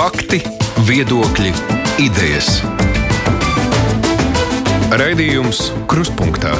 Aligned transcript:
Fakti, 0.00 0.38
viedokļi, 0.88 1.50
idejas. 2.00 2.46
Raidījums 4.96 5.58
Kruspunkta 5.90 6.54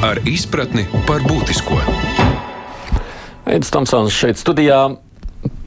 ar 0.00 0.22
izpratni 0.24 0.86
par 1.04 1.20
būtisko. 1.28 1.76
Aizsmeļamies 3.44 3.74
Tomsons 3.76 4.16
šeit 4.16 4.40
studijā. 4.40 4.80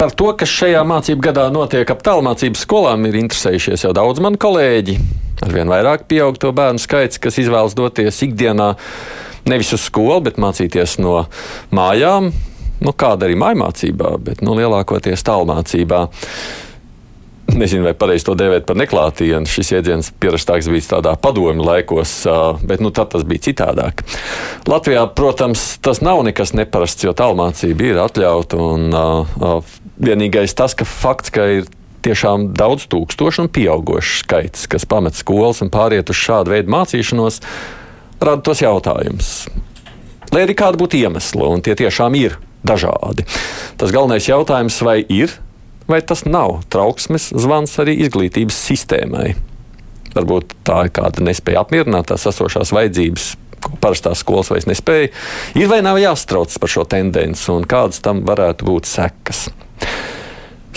Par 0.02 0.18
to, 0.18 0.32
kas 0.42 0.50
šajā 0.50 0.82
mācību 0.90 1.28
gadā 1.30 1.46
notiek 1.54 1.94
ap 1.94 2.02
tālmācības 2.10 2.66
skolām, 2.66 3.06
ir 3.06 3.22
interesējušies 3.22 3.86
jau 3.86 3.94
daudz 3.94 4.26
mani 4.26 4.42
kolēģi. 4.42 4.98
Arvien 5.46 5.70
vairāk 5.70 6.10
pieaug 6.10 6.42
to 6.42 6.50
bērnu 6.50 6.82
skaits, 6.82 7.22
kas 7.22 7.38
izvēlas 7.38 7.78
doties 7.78 8.26
ikdienā 8.26 8.74
nevis 9.46 9.70
uz 9.78 9.86
skolu, 9.86 10.18
bet 10.32 10.42
mācīties 10.42 10.98
no 11.06 11.28
mājām. 11.70 12.34
Nu, 12.84 12.94
kāda 12.94 13.28
arī 13.28 13.38
mājmācībā, 13.40 14.16
bet 14.22 14.46
nu, 14.46 14.54
lielākoties 14.58 15.26
tālmācībā. 15.26 16.08
Nezinu, 17.48 17.86
vai 17.88 17.94
pareizi 17.96 18.28
to 18.28 18.36
dēvēt 18.38 18.66
par 18.68 18.78
neklātienu. 18.78 19.48
Šis 19.50 19.72
jēdziens 19.72 20.12
pierastāks 20.20 20.68
bija 20.70 20.98
tādā 20.98 21.14
padomju 21.22 21.64
laikos, 21.64 22.12
bet 22.68 22.84
nu, 22.84 22.92
tad 22.94 23.14
tas 23.14 23.24
bija 23.26 23.46
citādāk. 23.48 24.04
Latvijā, 24.68 25.06
protams, 25.16 25.64
tas 25.82 26.04
nav 26.04 26.22
nekas 26.28 26.52
neparasts, 26.58 27.08
jo 27.08 27.16
tālmācība 27.18 27.88
ir 27.88 28.02
atļauta. 28.04 28.60
Un, 28.60 28.92
uh, 28.92 29.78
vienīgais 29.98 30.54
tas, 30.60 30.76
ka 30.78 30.86
fakts, 30.86 31.32
ka 31.34 31.48
ir 31.62 31.72
tiešām 32.06 32.52
daudz 32.58 32.86
tūkstošu 32.92 33.46
un 33.46 33.52
pieaugušs 33.52 34.22
skaits, 34.24 34.68
kas 34.70 34.86
pamet 34.88 35.18
skolas 35.18 35.64
un 35.64 35.72
pāriet 35.74 36.12
uz 36.12 36.20
šādu 36.20 36.54
veidu 36.54 36.72
mācīšanos, 36.76 37.42
rada 38.22 38.44
tos 38.46 38.62
jautājumus. 38.64 39.32
Lai 40.36 40.44
arī 40.44 40.56
kāda 40.60 40.80
būtu 40.80 41.00
iemesla, 41.00 41.48
un 41.56 41.64
tie 41.64 41.76
tiešām 41.80 42.16
ir 42.20 42.38
dažādi. 42.68 43.26
Tas 43.80 43.94
galvenais 43.96 44.28
jautājums, 44.30 44.80
vai 44.86 45.02
ir 45.08 45.34
vai 45.88 46.02
tas 46.02 46.26
nav 46.28 46.62
trauksmes 46.72 47.32
zvans 47.36 47.78
arī 47.82 47.96
izglītības 48.06 48.58
sistēmai. 48.70 49.32
Varbūt 50.18 50.56
tā 50.68 50.88
ir 50.88 50.94
kāda 50.98 51.24
nespēja 51.24 51.64
apmierināt 51.64 52.10
tās 52.12 52.28
esošās 52.30 52.74
vajadzības, 52.76 53.30
ko 53.64 53.80
parastās 53.82 54.24
skolas 54.24 54.52
vairs 54.52 54.68
nespēja. 54.70 55.12
Ir 55.60 55.72
vai 55.72 55.80
nav 55.86 56.00
jāstrauc 56.02 56.54
par 56.60 56.74
šo 56.74 56.86
tendenci 56.90 57.50
un 57.54 57.68
kādas 57.70 58.04
tam 58.04 58.26
varētu 58.28 58.68
būt 58.68 58.90
sekas. 58.90 59.48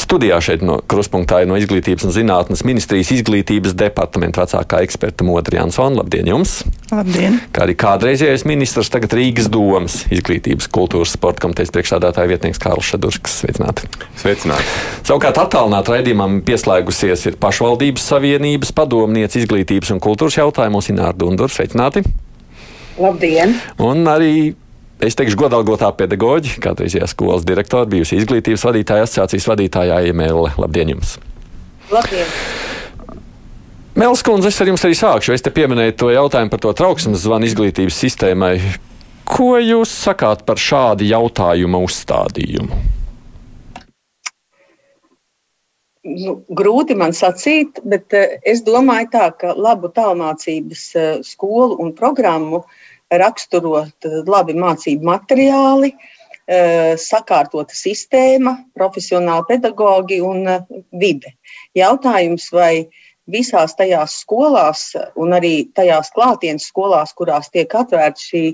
Studijā 0.00 0.38
šeit 0.40 0.62
no 0.64 0.78
kruspunktā 0.88 1.42
ir 1.42 1.48
no 1.50 1.58
Izglītības 1.60 2.06
un 2.08 2.14
zinātnes 2.14 2.62
ministrijas 2.64 3.10
izglītības 3.12 3.74
departamenta 3.76 4.40
vecākā 4.40 4.80
eksperta 4.86 5.26
Modra 5.28 5.58
Jansona. 5.58 5.98
Labdien 6.00 6.30
jums! 6.30 6.54
Labdien! 6.88 7.36
Kā 7.52 7.66
arī 7.66 7.74
kādreizējais 7.78 8.46
ministrs, 8.48 8.88
tagad 8.92 9.12
Rīgas 9.18 9.50
domas 9.52 9.98
izglītības, 10.08 10.70
kultūras, 10.72 11.12
sporta 11.18 11.44
komitejas 11.44 11.74
priekšsādātāja 11.74 12.32
vietnieks 12.32 12.62
Kārls 12.62 12.88
Šadurskas. 12.94 13.36
Sveicināti! 13.42 13.90
Sveicināti! 14.22 14.72
Savukārt 15.04 15.42
attālināt 15.42 15.92
raidījumam 15.92 16.40
pieslēgusies 16.48 17.26
ir 17.28 17.38
pašvaldības 17.42 18.08
savienības 18.14 18.72
padomniece 18.80 19.42
izglītības 19.44 19.92
un 19.92 20.00
kultūras 20.00 20.40
jautājumos 20.40 20.88
Ināra 20.94 21.12
Dundur. 21.20 21.52
Sveicināti! 21.52 22.06
Labdien! 23.00 23.58
Un 23.84 24.08
arī 24.08 24.32
Es 25.00 25.16
teikšu, 25.16 25.38
godalgotā 25.40 25.88
pedagoģa, 25.96 26.58
kādreizējā 26.60 27.06
skolas 27.08 27.44
direktora, 27.48 27.88
bijusi 27.88 28.18
izglītības 28.20 28.66
vadītāja, 28.66 29.06
asociācijas 29.06 29.46
vadītāja 29.48 29.96
Aimēle. 30.02 30.50
Labdien 30.60 30.92
jums! 30.92 31.14
Labdien! 31.88 32.28
Mēls 33.96 34.20
kundze, 34.24 34.50
es 34.52 34.60
ar 34.60 34.68
jums 34.68 34.84
arī 34.84 34.98
sākšu. 34.98 35.32
Es 35.32 35.44
te 35.46 35.52
pieminēju 35.56 35.94
to 36.02 36.10
jautājumu 36.12 36.52
par 36.52 36.60
to 36.60 36.74
trauksmes 36.76 37.24
zvanu 37.24 37.48
izglītības 37.48 37.96
sistēmai. 38.04 38.52
Ko 39.24 39.54
jūs 39.56 39.94
sakāt 40.02 40.44
par 40.44 40.60
šādu 40.60 41.08
jautājumu 41.08 41.80
uzstādījumu? 41.88 42.82
Nu, 46.10 46.36
grūti 46.60 46.92
man 46.96 47.16
sacīt, 47.16 47.80
bet 47.88 48.12
uh, 48.16 48.36
es 48.44 48.60
domāju, 48.68 49.08
tā, 49.16 49.32
ka 49.32 49.56
labu 49.56 49.88
tālmācības 49.96 50.86
uh, 50.96 51.10
skolu 51.24 51.80
un 51.80 51.96
programmu 51.96 52.62
uh, 52.62 52.79
raksturot 53.10 54.06
labi 54.26 54.54
mācību 54.58 55.06
materiāli, 55.06 55.92
eh, 56.46 56.94
sakārtota 56.96 57.74
sistēma, 57.74 58.56
profesionāli 58.74 59.46
pedagogi 59.48 60.20
un 60.22 60.46
eh, 60.48 60.60
vide. 60.92 61.34
Jautājums, 61.76 62.50
vai 62.52 62.88
visās 63.30 63.76
tajās 63.78 64.20
skolās, 64.24 64.90
un 65.16 65.34
arī 65.36 65.70
tajās 65.74 66.10
klātienes 66.14 66.66
skolās, 66.66 67.12
kurās 67.14 67.50
tiek 67.50 67.70
atvērta 67.74 68.18
šī 68.18 68.44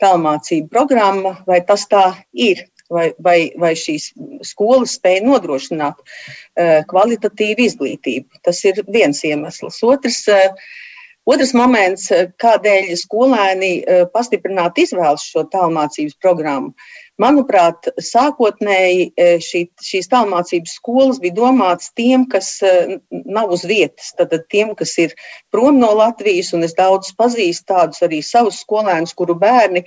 tālmācība 0.00 0.70
programma, 0.72 1.36
vai 1.46 1.60
tas 1.64 1.86
tā 1.88 2.12
ir? 2.32 2.68
Vai, 2.92 3.06
vai, 3.24 3.52
vai 3.56 3.70
šīs 3.72 4.10
skolas 4.44 4.98
spēja 4.98 5.22
nodrošināt 5.24 6.02
kvalitatīvu 6.90 7.64
izglītību? 7.64 8.42
Tas 8.44 8.58
ir 8.68 8.82
viens 8.84 9.22
iemesls. 9.24 9.78
Otrs, 9.88 10.18
uh, 10.28 10.52
Otrs 11.22 11.52
moments, 11.54 12.08
eh, 12.10 12.26
kādēļ 12.42 12.88
skolēni 12.98 13.70
eh, 13.86 14.02
pastiprināti 14.10 14.82
izvēlas 14.88 15.22
šo 15.30 15.44
tālmācības 15.52 16.16
programmu. 16.18 16.72
Manuprāt, 17.22 17.86
sākotnēji 18.02 19.04
eh, 19.14 19.36
šī, 19.38 19.60
šīs 19.86 20.10
tālmācības 20.10 20.74
skolas 20.80 21.20
bija 21.22 21.36
domātas 21.36 21.92
tiem, 21.94 22.24
kas 22.32 22.48
nav 23.12 23.54
uz 23.54 23.62
vietas, 23.68 24.10
tad 24.18 24.34
tiem, 24.50 24.74
kas 24.74 24.96
ir 24.98 25.14
prom 25.54 25.78
no 25.78 25.92
Latvijas, 25.94 26.50
un 26.56 26.66
es 26.66 26.74
daudz 26.74 27.14
pazīstu 27.14 27.70
tādus 27.70 28.02
arī 28.02 28.18
savus 28.26 28.58
skolēnus, 28.64 29.14
kuru 29.14 29.38
bērni 29.38 29.84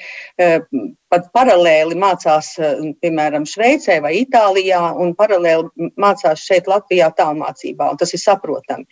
pat 1.12 1.30
paralēli 1.36 2.00
mācās, 2.00 2.54
piemēram, 3.04 3.44
Šveicē 3.50 4.00
vai 4.04 4.16
Itālijā, 4.22 4.82
un 4.96 5.12
paralēli 5.20 5.92
mācās 6.00 6.48
šeit 6.48 6.72
Latvijā 6.72 7.12
tālmācībā, 7.20 7.92
un 7.92 8.00
tas 8.00 8.16
ir 8.16 8.24
saprotami. 8.24 8.88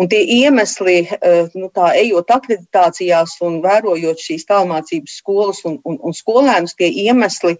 Un 0.00 0.08
tie 0.08 0.22
iemesli, 0.24 1.04
eh, 1.04 1.48
nu, 1.52 1.68
tā 1.68 1.90
ejot 2.00 2.30
akreditācijās 2.32 3.34
un 3.44 3.58
vērojot 3.64 4.22
šīs 4.24 4.46
tālmācības 4.48 5.18
skolas 5.20 5.60
un, 5.68 5.76
un, 5.84 5.98
un 6.00 6.16
skolēnus, 6.16 6.72
tie 6.78 6.88
iemesli, 7.04 7.58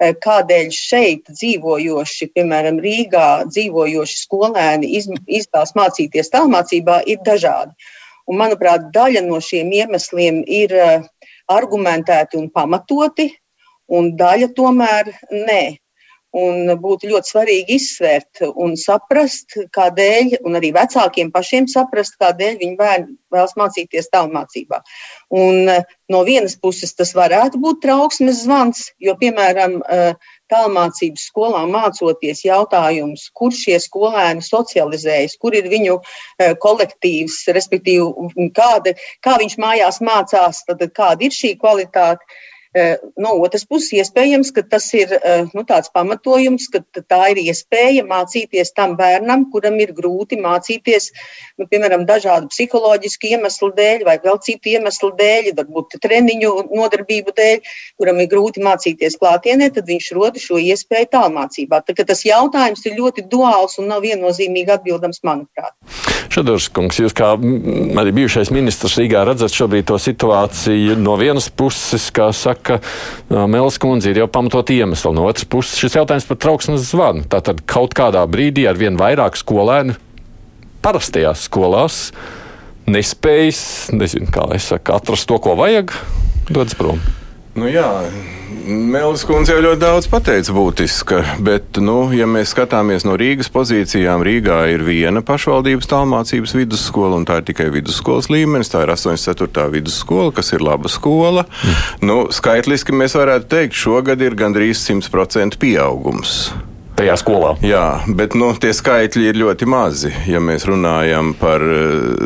eh, 0.00 0.14
kādēļ 0.24 0.70
šeit 0.72 1.28
dzīvojoši, 1.28 2.30
piemēram, 2.32 2.80
Rīgā 2.80 3.28
dzīvojoši 3.50 4.16
skolēni 4.22 4.94
izvēlas 4.96 5.76
mācīties 5.76 6.32
tālmācībā, 6.32 7.02
ir 7.04 7.20
dažādi. 7.26 7.76
Un, 8.24 8.40
manuprāt, 8.40 8.88
daļa 8.94 9.20
no 9.28 9.42
šiem 9.44 9.76
iemesliem 9.76 10.40
ir 10.48 10.72
eh, 10.72 11.04
argumentēti 11.52 12.40
un 12.40 12.48
pamatoti, 12.48 13.28
un 13.92 14.14
daļa 14.16 14.54
tomēr 14.56 15.12
nē. 15.28 15.62
Un 16.34 16.66
būtu 16.82 17.06
ļoti 17.12 17.30
svarīgi 17.30 17.76
izsvērt 17.78 18.42
un 18.58 18.72
saprast, 18.80 19.54
kādēļ, 19.74 20.40
un 20.42 20.58
arī 20.58 20.72
vecākiem 20.74 21.30
pašiem 21.34 21.68
saprast, 21.70 22.16
kādēļ 22.18 22.58
bērni 22.78 23.14
vēlas 23.34 23.54
mācīties 23.58 24.10
tālmācībā. 24.14 24.80
Un 25.34 25.70
eh, 25.70 25.84
no 26.10 26.22
vienas 26.26 26.56
puses 26.60 26.94
tas 26.98 27.14
varētu 27.16 27.60
būt 27.62 27.82
trauksmes 27.84 28.44
zvans, 28.44 28.88
jo, 29.02 29.14
piemēram, 29.20 29.80
eh, 29.86 30.32
tālmācības 30.52 31.28
skolā 31.30 31.64
mācoties 31.70 32.44
jautājums, 32.44 33.28
kur 33.34 33.54
šie 33.54 33.78
skolēni 33.82 34.44
socializējas, 34.44 35.38
kur 35.40 35.54
ir 35.54 35.70
viņu 35.70 36.00
eh, 36.00 36.54
kolektīvs, 36.66 37.44
respektīvi, 37.56 38.50
kāda, 38.58 38.96
kā 39.24 39.38
viņš 39.42 39.58
mājās 39.62 40.02
mācās, 40.04 40.64
tad 40.66 40.82
kāda 40.98 41.28
ir 41.28 41.34
šī 41.34 41.54
kvalitāte 41.62 42.26
no 42.74 43.34
otras 43.38 43.64
puses, 43.68 43.92
iespējams, 43.94 44.50
ka 44.54 44.64
tas 44.66 44.86
ir 44.96 45.12
eh, 45.14 45.44
nu, 45.54 45.62
tāds 45.66 45.92
pamatojums, 45.94 46.66
ka 46.72 46.80
tā 46.98 47.20
ir 47.32 47.40
iespēja 47.44 48.02
mācīties 48.08 48.74
tam 48.74 48.96
bērnam, 48.98 49.46
kuram 49.52 49.78
ir 49.82 49.92
grūti 49.94 50.38
mācīties, 50.42 51.10
nu, 51.60 51.68
piemēram, 51.70 52.06
dažādu 52.08 52.50
psiholoģisku 52.50 53.30
iemeslu 53.34 53.70
dēļ 53.76 54.04
vai 54.08 54.16
vēl 54.24 54.40
citu 54.42 54.74
iemeslu 54.74 55.12
dēļ, 55.20 55.52
varbūt 55.60 55.98
treniņu 56.02 56.52
nodarbību 56.72 57.36
dēļ, 57.38 57.74
kuram 58.00 58.22
ir 58.24 58.30
grūti 58.32 58.64
mācīties 58.64 59.18
klātienē, 59.22 59.70
tad 59.74 59.86
viņš 59.90 60.10
roda 60.18 60.42
šo 60.42 60.58
iespēju 60.58 61.12
tālmācībā. 61.14 61.84
Tā, 61.86 61.96
tas 62.02 62.26
jautājums 62.26 62.82
ir 62.88 62.98
ļoti 62.98 63.28
duāls 63.30 63.78
un 63.78 63.92
nav 63.92 64.02
viennozīmīgi 64.02 64.74
atbildams, 64.78 65.22
manuprāt. 65.22 65.76
Šadurs 66.34 66.66
kungs, 66.74 66.98
jūs 66.98 67.14
kā 67.14 67.28
arī 68.00 68.12
bijušais 68.16 68.50
ministrs 68.50 68.96
Rīgā 68.98 69.20
redzat 69.28 69.54
šobrīd 69.54 69.86
to 69.86 70.00
situāciju 70.02 70.96
no 70.98 71.14
vienas 71.20 71.46
puses, 71.46 72.08
kā 72.14 72.32
saka, 72.34 72.63
ka 72.64 72.80
Mēlis 73.28 73.78
kundze 73.82 74.12
ir 74.12 74.22
jau 74.22 74.28
pamatot 74.30 74.72
iemesli. 74.74 75.12
No 75.16 75.28
otras 75.28 75.48
puses, 75.48 75.78
šis 75.80 75.98
jautājums 76.00 76.28
par 76.28 76.40
trauksmes 76.40 76.88
zvanu. 76.90 77.26
Tātad 77.30 77.62
kaut 77.70 77.96
kādā 77.96 78.24
brīdī 78.30 78.66
ar 78.70 78.80
vien 78.80 78.98
vairāk 79.00 79.38
skolēnu 79.40 79.98
parastajās 80.84 81.46
skolās 81.48 82.08
nespējas, 82.90 83.60
nezinu, 83.96 84.28
kā 84.32 84.44
lai 84.50 84.60
saka, 84.60 84.98
atrast 84.98 85.28
to, 85.30 85.38
ko 85.40 85.54
vajag, 85.56 85.94
dodas 86.50 86.76
prom. 86.76 87.00
Nu 87.56 87.70
jā, 87.70 87.86
Mēlis 88.64 89.26
kundze 89.28 89.52
jau 89.52 89.60
ļoti 89.60 89.80
daudz 89.82 90.06
pateica 90.08 90.54
būtiska, 90.56 91.18
bet, 91.44 91.76
nu, 91.84 92.06
ja 92.16 92.24
mēs 92.24 92.54
skatāmies 92.54 93.04
no 93.04 93.12
Rīgas 93.20 93.50
pozīcijām, 93.52 94.24
Rīgā 94.24 94.62
ir 94.72 94.86
viena 94.86 95.20
pašvaldības 95.26 95.90
tālmācības 95.90 96.56
vidusskola, 96.56 97.18
un 97.18 97.28
tā 97.28 97.42
ir 97.42 97.48
tikai 97.50 97.68
vidusskolas 97.74 98.30
līmenis. 98.32 98.72
Tā 98.72 98.86
ir 98.86 98.94
84. 98.94 99.68
vidusskola, 99.74 100.32
kas 100.32 100.54
ir 100.56 100.64
laba 100.64 100.88
skola. 100.88 101.44
Mm. 101.44 102.08
Nu, 102.08 102.18
skaitliski 102.32 102.96
mēs 102.96 103.18
varētu 103.20 103.50
teikt, 103.52 103.76
šogad 103.76 104.24
ir 104.24 104.38
gandrīz 104.38 104.80
100% 104.88 105.60
pieaugums. 105.60 106.54
tajā 106.96 107.18
skolā. 107.20 107.56
Jā, 107.60 108.00
bet 108.06 108.32
nu, 108.38 108.54
tie 108.56 108.72
skaitļi 108.72 109.28
ir 109.28 109.40
ļoti 109.44 109.68
mazi. 109.68 110.14
Ja 110.30 110.40
mēs 110.40 110.64
runājam 110.64 111.34
par 111.36 111.60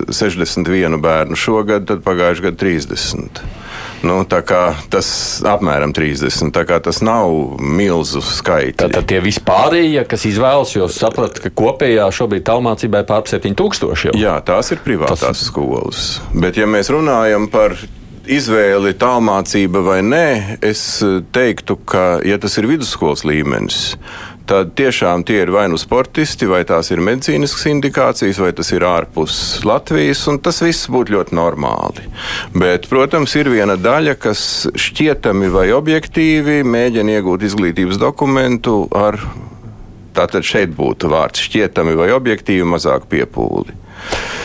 61 0.06 0.68
eh, 0.70 1.00
bērnu 1.02 1.34
šogad, 1.34 1.88
tad 1.88 2.06
pagājušajā 2.06 2.52
gadā 2.52 2.62
30. 2.62 3.57
Nu, 4.06 4.20
tas 4.28 5.08
apmēram 5.48 5.92
30. 5.96 6.54
Tas 6.84 7.00
nav 7.02 7.58
milzu 7.58 8.22
skaits. 8.24 8.78
Tad, 8.78 8.94
tad 8.94 9.08
tie 9.10 9.20
vispārējie, 9.24 10.04
kas 10.08 10.26
izvēlas, 10.28 10.74
jo 10.76 10.88
sapratu, 10.92 11.42
ka 11.44 11.52
kopējā 11.58 12.06
šobrīd 12.14 12.46
tālmācībai 12.46 13.04
pār 13.08 13.26
7000 13.30 14.08
jau. 14.08 14.16
Jā, 14.18 14.38
tās 14.46 14.72
ir 14.74 14.82
privātās 14.84 15.26
tas... 15.26 15.46
skolas. 15.50 16.08
Bet, 16.34 16.60
ja 16.60 16.68
mēs 16.70 16.92
runājam 16.94 17.48
par 17.52 17.74
izvēli 18.28 18.92
tālmācība 19.00 19.82
vai 19.86 20.00
nē, 20.04 20.26
es 20.64 21.00
teiktu, 21.34 21.78
ka, 21.88 22.18
ja 22.26 22.38
tas 22.40 22.58
ir 22.60 22.68
vidusskolas 22.68 23.24
līmenis, 23.26 23.96
tad 24.48 24.72
tiešām 24.78 25.24
tie 25.28 25.42
ir 25.44 25.52
vai 25.52 25.66
nu 25.70 25.78
sportisti, 25.80 26.48
vai 26.48 26.62
tās 26.68 26.90
ir 26.92 27.02
medicīniskas 27.04 27.66
indikācijas, 27.70 28.40
vai 28.42 28.52
tas 28.56 28.72
ir 28.72 28.86
ārpus 28.88 29.38
Latvijas, 29.68 30.24
un 30.30 30.40
tas 30.44 30.62
viss 30.64 30.88
būtu 30.92 31.16
ļoti 31.16 31.36
normāli. 31.36 32.06
Bet, 32.56 32.88
protams, 32.90 33.36
ir 33.38 33.50
viena 33.52 33.76
daļa, 33.80 34.16
kas 34.20 34.42
šķietami 34.72 35.50
vai 35.52 35.68
objektīvi 35.76 36.62
mēģina 36.64 37.18
iegūt 37.18 37.44
izglītības 37.50 38.00
dokumentu 38.00 38.80
ar, 38.96 39.20
tātad 40.16 40.46
šeit 40.46 40.72
būtu 40.76 41.12
vārds 41.12 41.44
šķietami 41.48 41.98
vai 41.98 42.10
objektīvi 42.16 42.66
mazāk 42.68 43.06
piepūli 43.12 43.76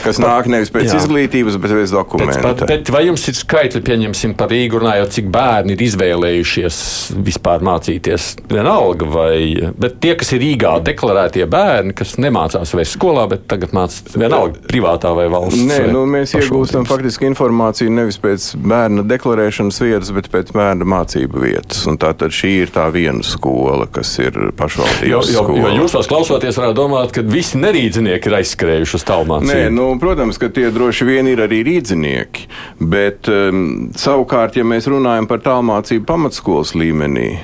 kas 0.03 0.19
nāk 0.21 0.47
nevis 0.51 0.71
pēc 0.73 0.89
jā. 0.91 0.99
izglītības, 0.99 1.57
bet 1.61 1.73
pēc 1.77 1.93
dokumenta. 1.93 2.41
Bet, 2.43 2.63
bet 2.69 2.91
vai 2.93 3.05
jums 3.07 3.23
ir 3.29 3.37
skaitļi, 3.37 3.81
pieņemsim, 3.87 4.35
par 4.39 4.51
Rīgu 4.53 4.81
runājot, 4.83 5.13
cik 5.15 5.29
bērni 5.33 5.75
ir 5.75 5.83
izvēlējušies 5.87 6.79
vispār 7.23 7.63
mācīties 7.65 8.29
vienalga, 8.51 9.07
vai, 9.13 9.37
bet 9.79 9.99
tie, 10.03 10.15
kas 10.19 10.33
ir 10.35 10.43
Rīgā 10.43 10.75
deklarētie 10.89 11.47
bērni, 11.51 11.95
kas 11.97 12.17
nemācās 12.21 12.73
vairs 12.75 12.95
skolā, 12.97 13.25
bet 13.31 13.47
tagad 13.51 13.75
mācās 13.75 14.15
vienalga 14.17 14.63
privātā 14.67 15.13
vai 15.15 15.29
valsts? 15.31 15.63
Nē, 15.69 15.79
nu, 15.93 16.03
mēs 16.09 16.35
iegūstam 16.39 16.87
faktiski 16.89 17.29
informāciju 17.29 17.93
nevis 17.93 18.19
pēc 18.23 18.49
bērna 18.59 19.05
deklarēšanas 19.07 19.81
vietas, 19.83 20.13
bet 20.15 20.29
pēc 20.33 20.53
bērna 20.55 20.87
mācību 20.95 21.45
vietas. 21.45 21.85
Un 21.89 21.99
tā 22.01 22.13
tad 22.17 22.35
šī 22.35 22.53
ir 22.65 22.73
tā 22.73 22.89
viena 22.93 23.23
skola, 23.25 23.87
kas 23.91 24.15
ir 24.23 24.35
pašvaldības 24.57 25.09
jo, 25.09 25.21
jo, 25.23 25.45
skola. 25.47 25.63
Jo 25.63 25.83
jūs 25.83 25.95
tos 25.95 26.09
klausoties 26.11 26.59
varētu 26.59 26.77
domāt, 26.77 27.13
ka 27.15 27.23
visi 27.25 27.59
nerīdzinieki 27.61 28.29
ir 28.29 28.37
aizskrējuši 28.41 28.97
uz 28.99 29.07
tālmācību. 29.07 29.52
Nē, 29.53 29.69
nu, 29.73 29.87
protams, 30.01 30.39
ka 30.41 30.49
tie 30.53 30.69
droši 30.73 31.07
vien 31.07 31.29
ir 31.29 31.43
arī 31.45 31.61
rīdzinieki, 31.67 32.47
bet 32.93 33.29
um, 33.31 33.91
savukārt, 33.97 34.57
ja 34.59 34.65
mēs 34.67 34.89
runājam 34.91 35.29
par 35.29 35.43
tālmācību 35.45 36.07
pamatskolas 36.09 36.73
līmenī, 36.79 37.35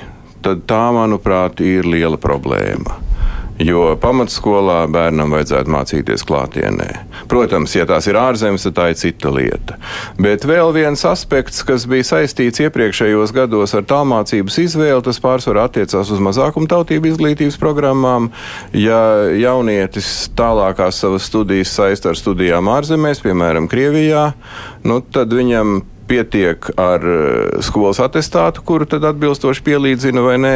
tad 0.44 0.66
tā, 0.70 0.82
manuprāt, 0.96 1.62
ir 1.64 1.88
liela 1.88 2.20
problēma. 2.20 2.98
Jo 3.60 3.92
pamatskolā 4.00 4.86
bērnam 4.88 5.34
vajadzētu 5.34 5.72
mācīties 5.72 6.24
klātienē. 6.24 6.88
Protams, 7.28 7.74
ja 7.76 7.84
tās 7.88 8.08
ir 8.08 8.16
ārzemes, 8.16 8.64
tad 8.64 8.76
tā 8.78 8.86
ir 8.92 8.96
cita 8.96 9.32
lieta. 9.34 9.76
Bet 10.20 10.46
vēl 10.48 10.72
viens 10.72 11.04
aspekts, 11.04 11.60
kas 11.68 11.84
bija 11.90 12.06
saistīts 12.08 12.62
iepriekšējos 12.64 13.34
gados 13.36 13.76
ar 13.76 13.84
tālmācības 13.90 14.56
izvēli, 14.64 15.04
tas 15.04 15.20
pārsvarā 15.20 15.66
attiecās 15.68 16.08
uz 16.08 16.24
mazākumtautību 16.24 17.12
izglītības 17.12 17.60
programmām. 17.60 18.30
Ja 18.72 19.28
jaunietis 19.36 20.30
tālākās 20.38 21.02
savas 21.04 21.28
studijas 21.28 21.76
saista 21.76 22.14
ar 22.14 22.18
studijām 22.18 22.72
ārzemēs, 22.72 23.20
piemēram, 23.24 23.68
Krievijā, 23.70 24.30
nu, 24.88 25.02
tad 25.12 25.36
viņam 25.36 25.82
pietiek 26.10 26.70
ar 26.80 27.04
eh, 27.06 27.62
skolas 27.64 28.00
atestātu, 28.02 28.64
kuru 28.66 28.88
tad 28.90 29.06
atbilstoši 29.08 29.64
pielīdzina 29.66 30.24
vai 30.24 30.36
nē, 30.42 30.54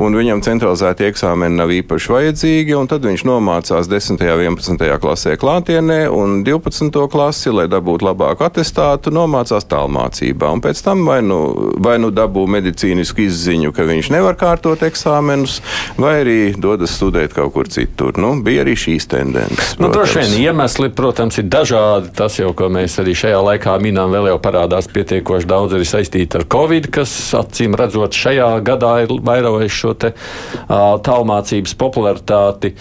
un 0.00 0.16
viņam 0.16 0.42
centralizēti 0.46 1.06
eksāmeni 1.10 1.58
nav 1.58 1.72
īpaši 1.76 2.12
vajadzīgi, 2.14 2.76
un 2.78 2.88
tad 2.90 3.04
viņš 3.06 3.26
nomācās 3.28 3.90
10. 3.92 4.16
un 4.16 4.56
11. 4.56 4.86
klasē 5.02 5.36
klātienē, 5.40 6.00
un 6.12 6.40
12. 6.46 7.02
klasi, 7.12 7.52
lai 7.54 7.68
dabūtu 7.72 8.08
labāku 8.08 8.46
atestātu, 8.46 9.12
nomācās 9.14 9.68
tālmācībā, 9.70 10.50
un 10.56 10.64
pēc 10.64 10.82
tam 10.86 11.04
vai 11.08 11.20
nu, 11.24 11.40
vai 11.82 11.96
nu 12.02 12.12
dabū 12.14 12.46
medicīnisku 12.56 13.26
izziņu, 13.26 13.74
ka 13.76 13.86
viņš 13.88 14.10
nevar 14.14 14.38
kārtot 14.40 14.84
eksāmenus, 14.86 15.60
vai 16.00 16.16
arī 16.22 16.38
dodas 16.58 16.96
studēt 16.96 17.36
kaut 17.36 17.52
kur 17.56 17.70
citur. 17.70 18.16
Nu, 18.20 18.32
bija 18.44 18.64
arī 18.64 18.76
šīs 18.78 19.08
tendences. 19.10 19.74
Nu, 19.80 19.90
droši 19.92 20.22
vien 20.22 20.36
iemesli, 20.46 20.90
protams, 20.96 21.38
ir 21.40 21.48
dažādi. 21.52 22.12
Tas 22.16 22.38
jau, 22.38 22.52
ko 22.56 22.70
mēs 22.72 22.96
arī 23.02 23.16
šajā 23.18 23.40
laikā 23.50 23.76
minām, 23.82 24.12
vēl 24.14 24.30
jau 24.32 24.38
parādās 24.42 24.85
kas 24.86 24.94
pietiekoši 24.94 25.48
daudz 25.50 25.74
ir 25.74 25.84
saistīti 25.86 26.38
ar 26.38 26.46
Covid, 26.50 26.90
kas 26.94 27.10
acīm 27.34 27.74
redzot 27.78 28.14
šajā 28.14 28.60
gadā 28.66 29.02
ir 29.04 29.14
vairojis 29.22 29.74
šo 29.74 29.94
te, 29.98 30.12
uh, 30.14 30.96
tālmācības 31.02 31.74
popularitāti. 31.78 32.74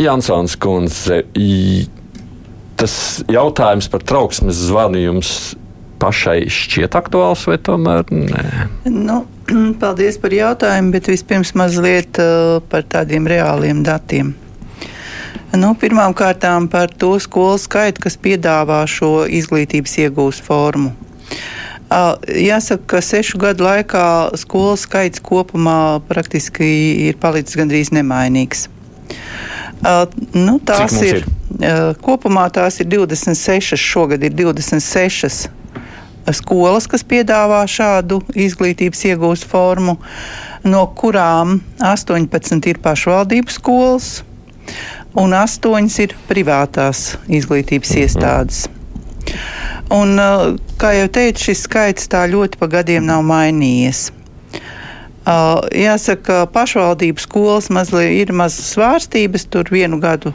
Jansons 0.00 0.56
kundze, 0.58 1.22
tas 2.76 2.94
jautājums 3.30 3.88
par 3.92 4.02
trauksmes 4.02 4.64
zvanu 4.70 4.98
jums 5.04 5.54
pašai 6.02 6.48
šķiet 6.50 6.96
aktuāls 6.98 7.44
vai 7.46 7.60
tomēr 7.62 8.08
nē? 8.10 8.68
Nu, 8.90 9.22
paldies 9.82 10.18
par 10.18 10.34
jautājumu, 10.34 10.94
bet 10.96 11.12
vispirms 11.12 11.54
mazliet 11.58 12.18
par 12.70 12.88
tādiem 12.90 13.28
reāliem 13.30 13.84
datiem. 13.86 14.34
Nu, 15.54 15.74
Pirmkārt, 15.78 16.42
par 16.70 16.90
to 16.90 17.14
skolu 17.22 17.58
skaitu, 17.62 18.02
kas 18.02 18.16
piedāvā 18.18 18.80
šo 18.90 19.22
izglītības 19.30 19.92
iegūst 20.02 20.42
formu. 20.42 20.90
Jāsaka, 22.26 22.82
ka 22.90 23.02
sešu 23.04 23.38
gadu 23.38 23.66
laikā 23.66 24.06
skolu 24.40 24.74
skaits 24.80 25.22
kopumā 25.22 26.00
praktiski 26.08 26.66
ir 27.06 27.20
palicis 27.22 27.58
gandrīz 27.60 27.92
nemainīgs. 27.94 28.66
Nu, 30.34 30.58
tās 30.58 30.98
ir, 31.04 31.22
ir 31.60 31.94
kopumā 32.02 32.48
tās 32.50 32.80
ir 32.82 32.90
26, 32.90 33.78
šogad 33.78 34.26
ir 34.26 34.34
26 34.34 35.46
skolas, 36.34 36.88
kas 36.90 37.04
piedāvā 37.06 37.62
šādu 37.68 38.24
izglītības 38.32 39.06
iegūst 39.12 39.46
formu, 39.46 40.00
no 40.66 40.86
kurām 40.98 41.60
18 41.84 42.72
ir 42.72 42.80
pašvaldības 42.82 43.60
skolas 43.60 44.14
un 45.18 45.36
astoņas 45.38 45.98
ir 46.04 46.16
privātās 46.28 47.14
izglītības 47.28 47.94
mm. 47.94 48.02
iestādes. 48.04 48.64
Un, 49.94 50.18
uh, 50.18 50.54
kā 50.80 50.94
jau 50.96 51.08
teicu, 51.12 51.50
šis 51.50 51.64
skaits 51.68 52.10
tā 52.12 52.24
ļoti 52.30 52.60
pa 52.60 52.68
gadiem 52.78 53.06
nav 53.06 53.24
mainījies. 53.26 54.10
Uh, 55.24 55.62
jāsaka, 55.72 56.20
ka 56.20 56.38
pašvaldību 56.52 57.22
skolas 57.22 57.70
mazliet 57.72 58.12
ir 58.12 58.32
mazas 58.36 58.74
svārstības. 58.74 59.46
Tur 59.48 59.70
vienu 59.72 59.96
gadu 60.02 60.34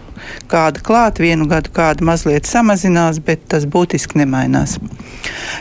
kāda 0.50 0.82
klāt, 0.86 1.22
vienu 1.22 1.46
gadu 1.50 1.70
kāda 1.76 2.06
mazliet 2.08 2.50
samazinās, 2.50 3.20
bet 3.22 3.44
tas 3.54 3.68
būtiski 3.70 4.18
nemainās. 4.24 4.80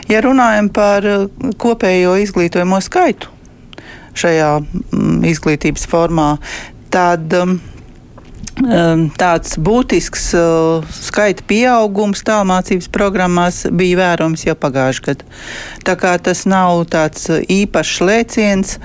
Ja 0.09 0.23
runājam 0.25 0.71
par 0.73 1.05
uh, 1.05 1.27
kopējo 1.61 2.15
izglītojamo 2.23 2.81
skaitu 2.81 3.29
šajā 4.17 4.49
mm, 4.63 5.19
izglītības 5.29 5.85
formā, 5.89 6.31
tad 6.89 7.29
um, 7.37 7.59
tāds 8.59 9.55
būtisks 9.55 10.25
uh, 10.35 10.83
skaita 10.91 11.45
pieaugums 11.47 12.23
tālmācības 12.27 12.89
programmās 12.91 13.61
bija 13.71 13.99
vērojams 14.01 14.43
jau 14.47 14.55
pagājušajā 14.59 15.05
gadā. 15.05 15.27
Tā 15.87 15.95
kā 15.99 16.13
tas 16.19 16.43
nav 16.49 16.83
tāds 16.91 17.29
uh, 17.31 17.39
īpašs 17.39 18.01
lēciens, 18.03 18.75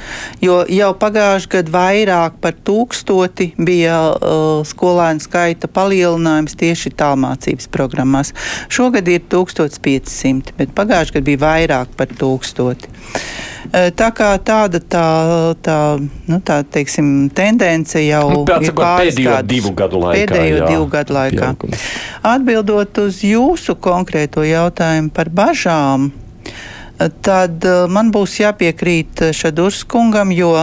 jo 0.44 0.60
jau 0.70 0.92
pagājušajā 1.00 1.52
gadā 1.56 1.74
vairāk 1.74 2.38
par 2.44 2.54
tūkstoti 2.54 3.50
bija 3.58 3.98
uh, 4.14 4.62
skolēnu 4.66 5.24
skaita 5.24 5.70
palielinājums 5.70 6.54
tieši 6.60 6.94
tālmācības 6.94 7.70
programmās. 7.74 8.34
Šogad 8.70 9.10
ir 9.10 9.26
1500, 9.26 10.54
bet 10.58 10.76
pagājušajā 10.76 11.18
gadā 11.18 11.28
bija 11.32 11.44
vairāk 11.48 11.98
par 11.98 12.14
tūkstoti. 12.14 12.94
Tā 13.74 14.08
kā 14.14 14.28
tāda 14.44 14.78
tā, 14.78 15.06
tā, 15.64 15.78
nu, 16.28 16.38
tā 16.46 16.60
teiksim, 16.62 17.30
tendence 17.34 17.98
jau 18.04 18.26
nu, 18.30 18.42
ir 18.62 18.74
pēdējo 18.76 19.38
divu 19.64 19.74
gadu 19.78 20.02
laikā. 20.04 20.20
Pēdējo 20.20 20.60
jā, 20.60 20.68
divu 20.70 20.86
gadu 20.92 21.16
laikā. 21.16 21.48
Pieaugums. 21.48 21.88
Atbildot 22.34 23.00
uz 23.04 23.24
jūsu 23.24 23.76
konkrēto 23.80 24.44
jautājumu 24.46 25.10
par 25.16 25.32
bažām, 25.34 26.12
tad 27.24 27.66
man 27.90 28.12
būs 28.14 28.38
jāpiekrīt 28.44 29.26
Šadurskungam, 29.34 30.30
jo 30.36 30.54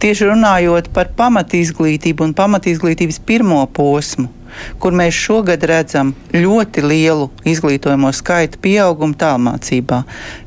tieši 0.00 0.32
runājot 0.32 0.90
par 0.96 1.12
pamatizglītību 1.16 2.30
un 2.30 2.36
pamatizglītības 2.36 3.20
pirmo 3.28 3.62
posmu 3.76 4.39
kur 4.82 4.94
mēs 4.96 5.16
šogad 5.16 5.64
redzam 5.68 6.12
ļoti 6.34 6.84
lielu 6.84 7.28
izglītojamo 7.48 8.12
skaitu 8.16 8.60
pieaugumu 8.62 9.16
tālmācībā. 9.20 10.02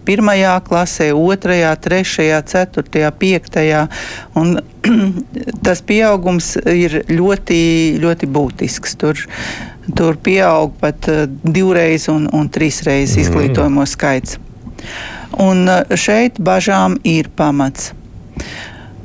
Pirmajā 0.07 0.55
klasē, 0.67 1.10
otrajā, 1.15 1.74
trešajā, 1.83 2.41
ceturtajā, 2.51 3.12
piektajā. 3.19 3.86
Un, 4.39 4.57
tas 5.65 5.83
pieaugums 5.86 6.55
ir 6.67 7.01
ļoti, 7.12 7.62
ļoti 8.03 8.29
būtisks. 8.36 8.98
Tur, 9.00 9.24
tur 9.95 10.19
pieaug 10.24 10.75
pat 10.81 11.10
uh, 11.12 11.25
divreiz 11.43 12.10
un, 12.12 12.27
un 12.33 12.51
trīsreiz 12.51 13.15
mm. 13.15 13.24
izglītojamo 13.25 13.88
skaits. 13.89 14.39
Un 15.41 15.65
uh, 15.67 15.98
šeit 15.98 16.39
bažām 16.43 17.00
ir 17.07 17.31
pamats. 17.36 17.93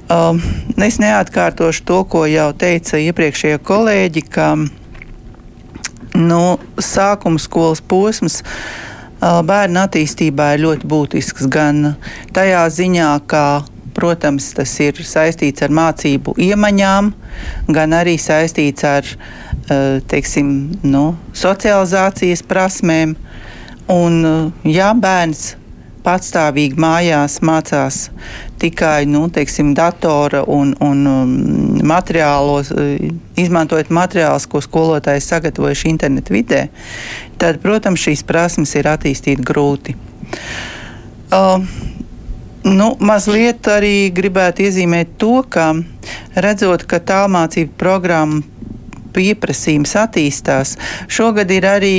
Um, 0.09 0.41
es 0.81 0.97
neatkārtošu 1.03 1.85
to, 1.85 1.99
ko 2.09 2.23
jau 2.25 2.49
teica 2.57 2.97
iepriekšējie 2.97 3.59
kolēģi, 3.61 4.23
ka 4.33 4.55
nu, 6.17 6.59
sākuma 6.81 7.41
skolas 7.43 7.83
posms 7.85 8.43
bērnu 9.19 9.83
attīstībā 9.83 10.53
ir 10.55 10.63
ļoti 10.63 10.89
būtisks 10.89 11.49
gan 11.51 11.95
tajā 12.37 12.63
ziņā, 12.71 13.11
ka 13.27 13.45
protams, 13.99 14.53
tas 14.55 14.73
ir 14.85 15.01
saistīts 15.03 15.65
ar 15.67 15.75
mācību 15.75 16.37
iemaņām, 16.39 17.11
gan 17.75 17.97
arī 17.99 18.15
saistīts 18.23 18.87
ar 18.87 19.09
teiksim, 20.09 20.53
nu, 20.87 21.05
socializācijas 21.35 22.45
prasmēm. 22.47 23.17
Un, 23.89 24.21
ja 24.69 24.93
bērns 24.93 25.55
patstāvīgi 26.05 26.79
mājās 26.81 27.39
mācās 27.45 28.09
tikai 28.63 29.07
nu, 29.11 29.27
teiksim, 29.33 29.75
datora 29.79 30.45
un, 30.47 30.75
un 30.85 31.05
um, 31.11 31.35
materiālos, 31.87 32.73
uh, 32.75 32.95
izmantojot 33.39 33.93
materiālus, 33.95 34.49
ko 34.51 34.63
skolotājs 34.65 35.29
sagatavojuši 35.33 35.93
internetu 35.93 36.37
vidē, 36.37 36.65
tad, 37.39 37.61
protams, 37.65 38.03
šīs 38.07 38.25
prasmes 38.29 38.75
ir 38.79 38.91
attīstīt 38.91 39.45
grūti. 39.47 39.97
Uh, 41.29 41.63
Nu, 42.69 42.89
mazliet 43.01 43.69
arī 43.71 44.11
gribētu 44.13 44.65
iezīmēt 44.67 45.15
to, 45.21 45.41
ka 45.49 45.71
redzot, 46.37 46.83
ka 46.91 46.99
tālmācību 46.99 47.77
programma 47.79 48.43
pieprasījums 49.19 49.97
attīstās. 49.99 50.77
Šogad 51.11 51.51
ir 51.55 51.67
arī 51.69 51.95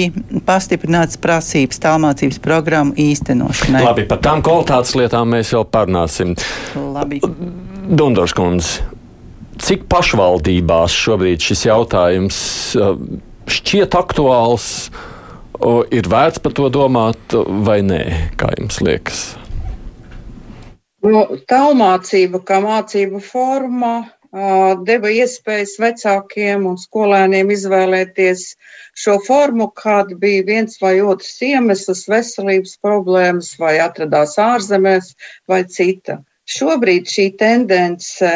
pastiprināts 0.48 1.20
prasības 1.22 1.84
tālmācības 1.84 2.40
programmu 2.44 2.96
īstenošanai. 3.00 3.84
Labi, 3.86 4.08
par 4.10 4.24
tām 4.24 4.44
kvalitātes 4.46 4.96
lietām 4.96 5.36
mēs 5.36 5.52
vēl 5.56 5.68
parunāsim. 5.70 6.34
Labi. 6.80 7.20
Dundors 7.90 8.36
kundze, 8.38 8.86
cik 9.60 9.88
pašvaldībās 9.92 10.96
šobrīd 10.96 11.44
šis 11.44 11.66
jautājums 11.68 12.40
šķiet 13.50 13.98
aktuāls, 13.98 14.68
ir 15.92 16.10
vērts 16.10 16.42
par 16.44 16.56
to 16.56 16.70
domāt 16.72 17.36
vai 17.66 17.80
nē, 17.86 18.04
kā 18.40 18.54
jums 18.60 18.80
liekas? 18.86 19.24
Nu, 21.04 21.24
Tālmācība 21.50 22.42
kā 22.46 22.60
mācība 22.64 23.22
forma 23.24 23.94
deva 24.86 25.10
iespējas 25.10 25.78
vecākiem 25.82 26.66
un 26.70 26.78
skolēniem 26.78 27.50
izvēlēties 27.50 28.56
šo 28.94 29.18
formu, 29.26 29.72
kad 29.74 30.14
bija 30.22 30.44
viens 30.46 30.78
vai 30.82 31.00
otrs 31.02 31.42
iemesls, 31.42 32.06
veselības 32.08 32.78
problēmas, 32.82 33.56
vai 33.60 33.80
atradās 33.80 34.38
ārzemēs, 34.38 35.16
vai 35.48 35.64
cita. 35.66 36.20
Šobrīd 36.46 37.10
šī 37.10 37.38
tendence, 37.38 38.32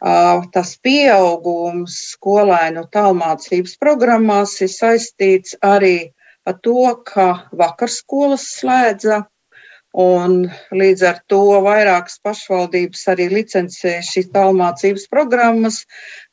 tas 0.00 0.76
pieaugums 0.82 1.96
skolēnu 2.14 2.86
tālmācības 2.90 3.76
programmās 3.78 4.60
ir 4.62 4.70
saistīts 4.70 5.56
arī 5.62 6.12
ar 6.46 6.56
to, 6.64 6.94
ka 7.04 7.46
vakarskolas 7.52 8.46
slēdza 8.58 9.26
Un 9.90 10.44
līdz 10.70 11.02
ar 11.02 11.16
to 11.26 11.42
vairākas 11.64 12.20
pašvaldības 12.22 13.00
arī 13.10 13.24
licencē 13.32 13.96
šīs 14.06 14.28
tālmācības 14.30 15.08
programmas, 15.10 15.80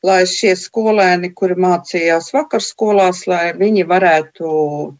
lai 0.05 0.19
šie 0.29 0.51
skolēni, 0.53 1.31
kuri 1.33 1.57
mācījās 1.57 2.29
vakarskolās, 2.35 3.23
lai 3.25 3.55
viņi 3.57 3.87
varētu 3.89 4.51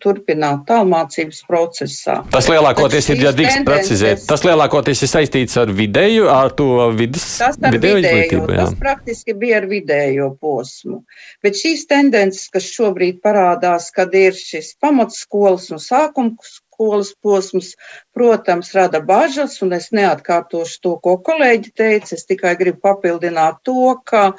turpināt 0.01 0.65
tālmācības 0.71 1.43
procesā. 1.45 2.17
Tas 2.33 2.49
lielākoties 2.49 3.11
ir, 3.13 3.23
ja 3.27 3.35
drīkst 3.37 3.61
precizēt, 3.67 4.25
tas 4.25 4.41
lielākoties 4.47 5.05
ir 5.05 5.13
saistīts 5.13 5.61
ar 5.61 5.69
vidēju, 5.77 6.25
ar 6.33 6.49
to 6.57 6.89
vidus, 6.97 7.29
tas 7.37 7.61
ar 7.61 7.77
vidējo 7.77 8.01
izglītību. 8.01 8.57
Tas 8.57 8.77
praktiski 8.81 9.37
bija 9.37 9.61
ar 9.61 9.69
vidējo 9.69 10.33
posmu. 10.41 11.03
Bet 11.45 11.61
šīs 11.61 11.85
tendences, 11.93 12.49
kas 12.49 12.73
šobrīd 12.73 13.21
parādās, 13.21 13.91
kad 13.93 14.17
ir 14.17 14.33
šis 14.33 14.73
pamatskolas 14.81 15.69
un 15.69 15.83
sākums 15.83 16.57
skolas 16.77 17.13
posms, 17.22 17.75
protams, 18.13 18.74
rada 18.74 19.01
bažas, 19.01 19.62
un 19.62 19.74
es 19.74 19.89
neatkārtošu 19.91 20.81
to, 20.81 20.96
ko 21.01 21.17
kolēģi 21.25 21.74
teica. 21.74 22.15
Es 22.15 22.25
tikai 22.29 22.55
gribu 22.60 22.79
papildināt 22.86 23.63
to, 23.65 23.98
ka, 24.05 24.36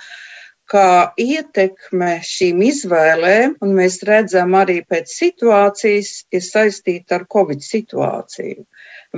ka 0.70 1.12
ietekme 1.18 2.20
šīm 2.22 2.62
izvēlēm, 2.62 3.58
un 3.60 3.74
mēs 3.74 4.02
redzam 4.06 4.54
arī 4.54 4.84
pēc 4.86 5.10
situācijas, 5.10 6.14
ir 6.30 6.44
saistīta 6.46 7.18
ar 7.18 7.26
Covid 7.26 7.64
situāciju. 7.64 8.64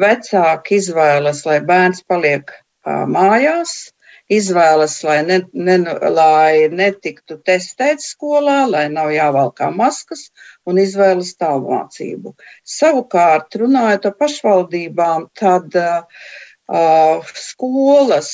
Vecāki 0.01 0.81
izvēlas, 0.81 1.45
lai 1.45 1.61
bērns 1.61 2.05
paliek 2.09 2.53
mājās, 2.87 3.93
izvēlas, 4.31 4.97
lai, 5.07 5.19
ne, 5.27 5.41
ne, 5.53 5.79
lai 6.15 6.69
netiktu 6.73 7.41
testēts 7.47 8.13
skolā, 8.15 8.63
lai 8.71 8.87
nav 8.93 9.11
jāvalkā 9.15 9.71
maskas 9.75 10.29
un 10.69 10.79
izvēlas 10.83 11.35
tālmācību. 11.41 12.37
Savukārt, 12.79 13.59
runājot 13.61 14.07
par 14.07 14.17
pašvaldībām, 14.25 15.27
tad 15.39 15.75
uh, 15.75 16.31
skolas 17.35 18.31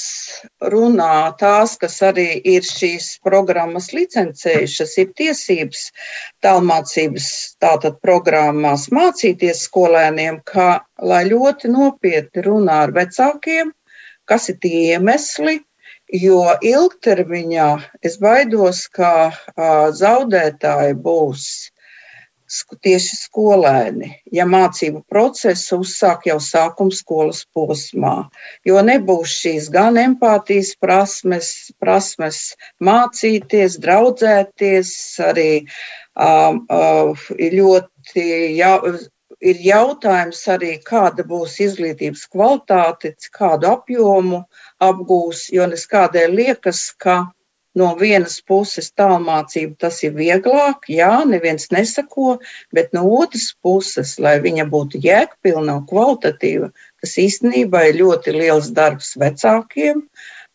runā 0.60 1.32
tās, 1.40 1.76
kas 1.80 1.96
arī 2.04 2.28
ir 2.44 2.66
šīs 2.68 3.16
programmas 3.24 3.92
licencējušas, 3.96 4.96
ir 5.00 5.14
tiesības 5.16 5.86
tālmācības 6.44 7.30
tātad 7.62 7.96
programmās 8.04 8.90
mācīties 8.92 9.64
skolēniem, 9.70 10.42
ka, 10.44 10.84
lai 11.00 11.24
ļoti 11.30 11.72
nopietni 11.72 12.44
runā 12.44 12.82
ar 12.84 12.92
vecākiem, 12.92 13.72
kas 14.28 14.50
ir 14.52 14.60
tie 14.60 14.74
iemesli, 14.92 15.62
Jo 16.14 16.54
ilgtermiņā 16.62 17.70
es 18.06 18.14
baidos, 18.22 18.84
ka 18.86 19.32
zaudētāji 19.98 20.94
būs 21.02 21.46
tieši 22.86 23.16
skolēni, 23.18 24.12
ja 24.30 24.46
mācību 24.46 25.02
procesu 25.10 25.80
uzsāk 25.82 26.28
jau 26.30 26.38
sākuma 26.38 26.94
skolas 26.94 27.42
posmā. 27.50 28.28
Jo 28.64 28.82
nebūs 28.86 29.34
šīs 29.42 29.66
gan 29.74 29.98
empātijas 29.98 30.76
prasmes, 30.78 31.72
prasmes 31.82 32.54
mācīties, 32.78 33.80
draudzēties, 33.82 34.94
arī 35.26 35.50
um, 36.14 36.62
uh, 36.70 37.26
ļoti 37.34 38.28
jau, 38.60 38.78
ir 39.40 39.60
jautājums 39.60 40.42
arī, 40.48 40.76
kāda 40.84 41.24
būs 41.28 41.58
izglītības 41.60 42.26
kvalitāte, 42.32 43.14
kādu 43.36 43.70
apjomu 43.74 44.44
apgūs, 44.82 45.48
jo 45.52 45.66
nes 45.68 45.86
kādēļ 45.90 46.36
liekas, 46.40 46.90
ka 46.98 47.24
no 47.76 47.90
vienas 48.00 48.38
puses 48.40 48.88
tālmācība 48.96 49.76
tas 49.84 50.00
ir 50.06 50.14
vieglāk, 50.16 50.88
jā, 50.88 51.12
neviens 51.28 51.68
nesako, 51.74 52.38
bet 52.72 52.94
no 52.96 53.04
otras 53.18 53.50
puses, 53.62 54.16
lai 54.18 54.38
viņa 54.40 54.64
būtu 54.72 55.02
jēgpilna 55.04 55.80
un 55.80 55.84
kvalitatīva, 55.90 56.72
tas 57.02 57.18
īstenībā 57.20 57.90
ir 57.90 58.00
ļoti 58.00 58.36
liels 58.38 58.72
darbs 58.72 59.14
vecākiem. 59.20 60.06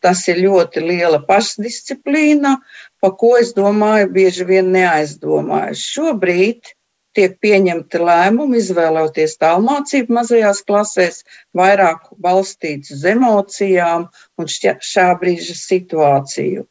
Tas 0.02 0.24
ir 0.32 0.40
ļoti 0.42 0.82
liela 0.82 1.20
pašdisciplīna, 1.28 2.56
pa 2.98 3.10
ko 3.14 3.36
es 3.38 3.52
domāju, 3.54 4.08
bieži 4.16 4.48
vien 4.50 4.72
neaizdomājas. 4.74 5.84
Šobrīd 5.94 6.72
tiek 7.18 7.36
pieņemti 7.44 8.02
lēmumi, 8.02 8.60
izvēloties 8.62 9.38
tālmācību 9.42 10.16
mazajās 10.18 10.62
klasēs, 10.68 11.22
vairāk 11.58 12.10
balstīts 12.24 12.94
uz 12.96 13.06
emocijām 13.14 14.08
un 14.40 14.52
šā 14.52 15.08
brīža 15.22 15.56
situāciju. 15.60 16.66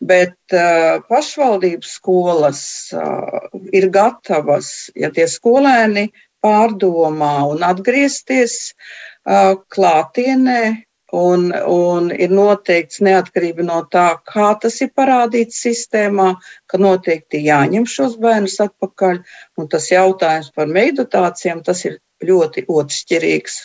Bet 0.00 0.56
uh, 0.56 1.02
pašvaldības 1.10 1.94
skolas 1.98 2.62
uh, 2.96 3.50
ir 3.76 3.90
gatavas, 3.92 4.90
ja 4.96 5.10
tie 5.12 5.26
skolēni 5.28 6.08
pārdomā 6.40 7.34
un 7.50 7.66
atgriezties 7.66 8.72
uh, 8.72 9.58
klātienē, 9.68 10.62
Un, 11.16 11.48
un 11.66 12.10
ir 12.14 12.30
noteikts 12.30 13.00
neatkarība 13.02 13.64
no 13.66 13.80
tā, 13.90 14.06
kā 14.30 14.52
tas 14.62 14.76
ir 14.84 14.92
parādīts 14.94 15.58
sistēmā, 15.64 16.28
ka 16.70 16.78
noteikti 16.78 17.42
jāņem 17.48 17.88
šos 17.90 18.14
bērnus 18.22 18.60
atpakaļ. 18.62 19.18
Un 19.58 19.70
tas 19.72 19.90
jautājums 19.90 20.52
par 20.54 20.70
meidotācijām, 20.70 21.64
tas 21.66 21.82
ir 21.88 21.98
ļoti 22.22 22.68
otršķirīgs 22.70 23.58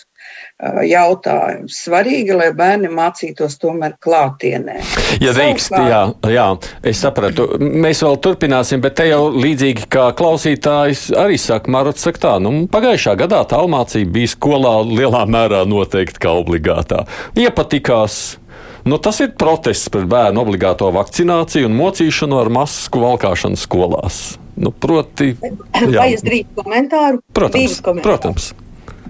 jautājums. 0.88 1.80
Svarīgi, 1.86 2.36
lai 2.36 2.52
bērni 2.56 2.90
mācītos 2.94 3.58
tomēr 3.62 3.98
klātienē. 4.04 4.78
Ja 5.24 5.34
drīkst, 5.36 5.76
jā, 5.76 6.02
jā, 6.32 6.46
es 6.84 7.02
sapratu. 7.04 7.48
Mēs 7.60 8.04
vēl 8.06 8.18
turpināsim, 8.24 8.82
bet 8.84 8.98
te 9.00 9.10
jau 9.10 9.28
līdzīgi 9.34 9.90
kā 9.92 10.10
klausītājs 10.18 11.08
arī 11.20 11.40
saka, 11.42 11.72
Marots 11.72 12.06
saka 12.06 12.24
tā, 12.28 12.34
nu, 12.44 12.54
pagājušā 12.72 13.18
gadā 13.20 13.44
tālmācība 13.52 14.16
bija 14.20 14.34
skolā 14.36 14.78
lielā 14.88 15.26
mērā 15.30 15.66
noteikti 15.70 16.24
kā 16.26 16.34
obligātā. 16.42 17.06
Iepatikās. 17.40 18.40
Nu, 18.86 19.00
tas 19.02 19.18
ir 19.24 19.32
protests 19.34 19.90
pret 19.90 20.06
bērnu 20.06 20.44
obligāto 20.44 20.92
vakcināciju 20.94 21.72
un 21.72 21.78
mocīšanu 21.80 22.38
ar 22.38 22.52
masku 22.54 23.02
valkāšanu 23.02 23.58
skolās. 23.58 24.20
Nu, 24.56 24.72
proti, 24.72 25.34
jā. 25.42 25.98
Vai 25.98 26.12
es 26.14 26.22
drīkstu 26.24 26.62
komentāru? 26.62 27.20
Protams, 27.36 27.82
komentāru. 27.82 28.06
protams. 28.06 28.52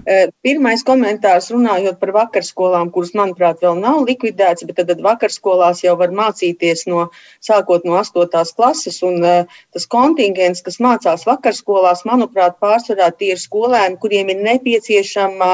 Pirmais 0.06 0.84
komentārs 0.86 1.48
runājot 1.50 1.96
par 1.98 2.12
vakarskolām, 2.14 2.92
kuras, 2.94 3.10
manuprāt, 3.18 3.58
vēl 3.64 3.80
nav 3.80 4.04
likvidētas, 4.06 4.62
bet 4.68 4.78
tad 4.78 5.00
vakarskolās 5.02 5.80
jau 5.82 5.96
var 5.98 6.12
mācīties 6.14 6.84
no 6.86 7.08
sākot 7.42 7.82
no 7.88 7.96
8. 7.98 8.44
klases. 8.54 9.00
Un 9.02 9.18
tas 9.24 9.88
kontingents, 9.90 10.62
kas 10.62 10.78
mācās 10.78 11.26
vakarskolās, 11.26 12.04
manuprāt, 12.06 12.54
pārsvarā 12.62 13.10
tie 13.18 13.32
ir 13.34 13.42
skolēni, 13.42 13.98
kuriem 13.98 14.30
ir 14.30 14.44
nepieciešama 14.46 15.50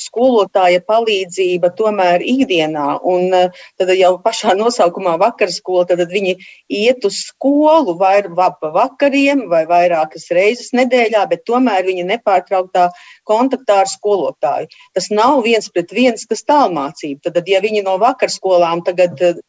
skolotāja 0.00 0.80
palīdzība 0.88 1.74
tomēr 1.76 2.24
ikdienā. 2.24 3.02
Un 3.04 3.28
tad 3.76 3.92
jau 3.98 4.14
pašā 4.24 4.56
nosaukumā 4.56 5.18
vakarskola, 5.20 5.84
tad 5.92 6.06
viņi 6.08 6.38
iet 6.72 7.04
uz 7.04 7.20
skolu 7.26 7.98
vai 8.00 8.22
pa 8.24 8.72
vakariem 8.72 9.44
vai 9.52 9.66
vairākas 9.68 10.30
reizes 10.32 10.72
nedēļā, 10.72 11.28
bet 11.28 11.44
tomēr 11.44 11.84
viņi 11.84 12.08
nepārtrauktā 12.14 12.88
kontaktā 13.30 13.80
ar 13.84 13.90
skolotāju. 13.90 14.68
Tas 14.96 15.08
nav 15.14 15.44
viens 15.46 15.70
pret 15.72 15.94
viens, 15.94 16.26
kas 16.28 16.44
tālmācība. 16.48 17.30
Tad, 17.30 17.48
ja 17.48 17.62
viņi 17.62 17.84
no 17.86 17.96
vakarskolām 18.02 18.84
tagad 18.86 19.20
eh, 19.24 19.40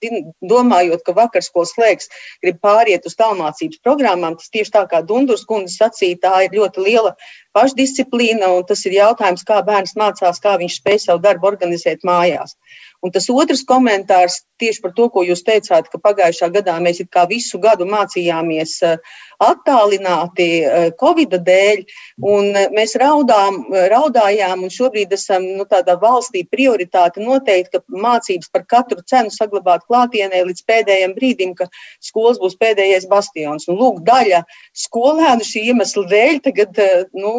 domājot, 0.54 1.04
ka 1.08 1.18
vakarskolas 1.18 1.74
slēgs, 1.76 2.12
grib 2.44 2.62
pāriet 2.64 3.08
uz 3.10 3.18
tālmācības 3.20 3.82
programmām, 3.86 4.38
tas 4.40 4.54
tieši 4.54 4.76
tā 4.78 4.86
kā 4.92 5.02
Dundurs 5.06 5.48
kundze 5.50 5.80
sacīja, 5.82 6.22
tā 6.28 6.36
ir 6.46 6.60
ļoti 6.60 6.86
liela 6.86 7.16
pašdisciplīna, 7.58 8.48
un 8.56 8.68
tas 8.68 8.86
ir 8.88 8.96
jautājums, 9.00 9.44
kā 9.48 9.60
bērns 9.68 9.98
mācās, 10.00 10.40
kā 10.44 10.56
viņš 10.62 10.80
spēj 10.80 11.04
savu 11.08 11.24
darbu 11.26 11.52
organizēt 11.52 12.06
mājās. 12.08 12.56
Un 13.02 13.10
tas 13.10 13.26
otrs 13.34 13.64
komentārs 13.66 14.44
tieši 14.62 14.82
par 14.84 14.94
to, 14.98 15.08
ko 15.10 15.24
jūs 15.26 15.42
teicāt, 15.46 15.90
ka 15.90 16.00
pagājušā 16.02 16.52
gadā 16.54 16.78
mēs 16.86 17.02
visu 17.32 17.60
gadu 17.60 17.88
mācījāmies 17.90 18.76
uh, 18.86 19.16
attālināti 19.42 20.48
eh, 20.62 20.90
Covid 21.00 21.36
dēļ, 21.46 21.82
un 22.30 22.52
eh, 22.56 22.68
mēs 22.76 22.94
raudām, 23.02 23.62
eh, 23.72 23.88
raudājām, 23.92 24.66
un 24.66 24.74
šobrīd 24.74 25.14
esam 25.16 25.46
nu, 25.58 25.66
tādā 25.70 25.98
valstī 26.02 26.44
prioritāte 26.50 27.24
noteikti, 27.24 27.80
ka 27.80 28.02
mācības 28.06 28.52
par 28.54 28.66
katru 28.70 29.02
cenu 29.10 29.34
saglabāt 29.34 29.86
klātienē 29.90 30.44
līdz 30.50 30.66
pēdējiem 30.70 31.16
brīdim, 31.18 31.56
ka 31.58 31.68
skolas 32.04 32.40
būs 32.42 32.58
pēdējais 32.62 33.08
bastions. 33.12 33.68
Un, 33.72 33.80
lūk, 33.82 34.04
daļa 34.08 34.44
skolēnu 34.86 35.48
šī 35.48 35.66
iemesla 35.72 36.06
dēļ 36.12 36.42
tagad 36.46 36.82
nu, 37.18 37.34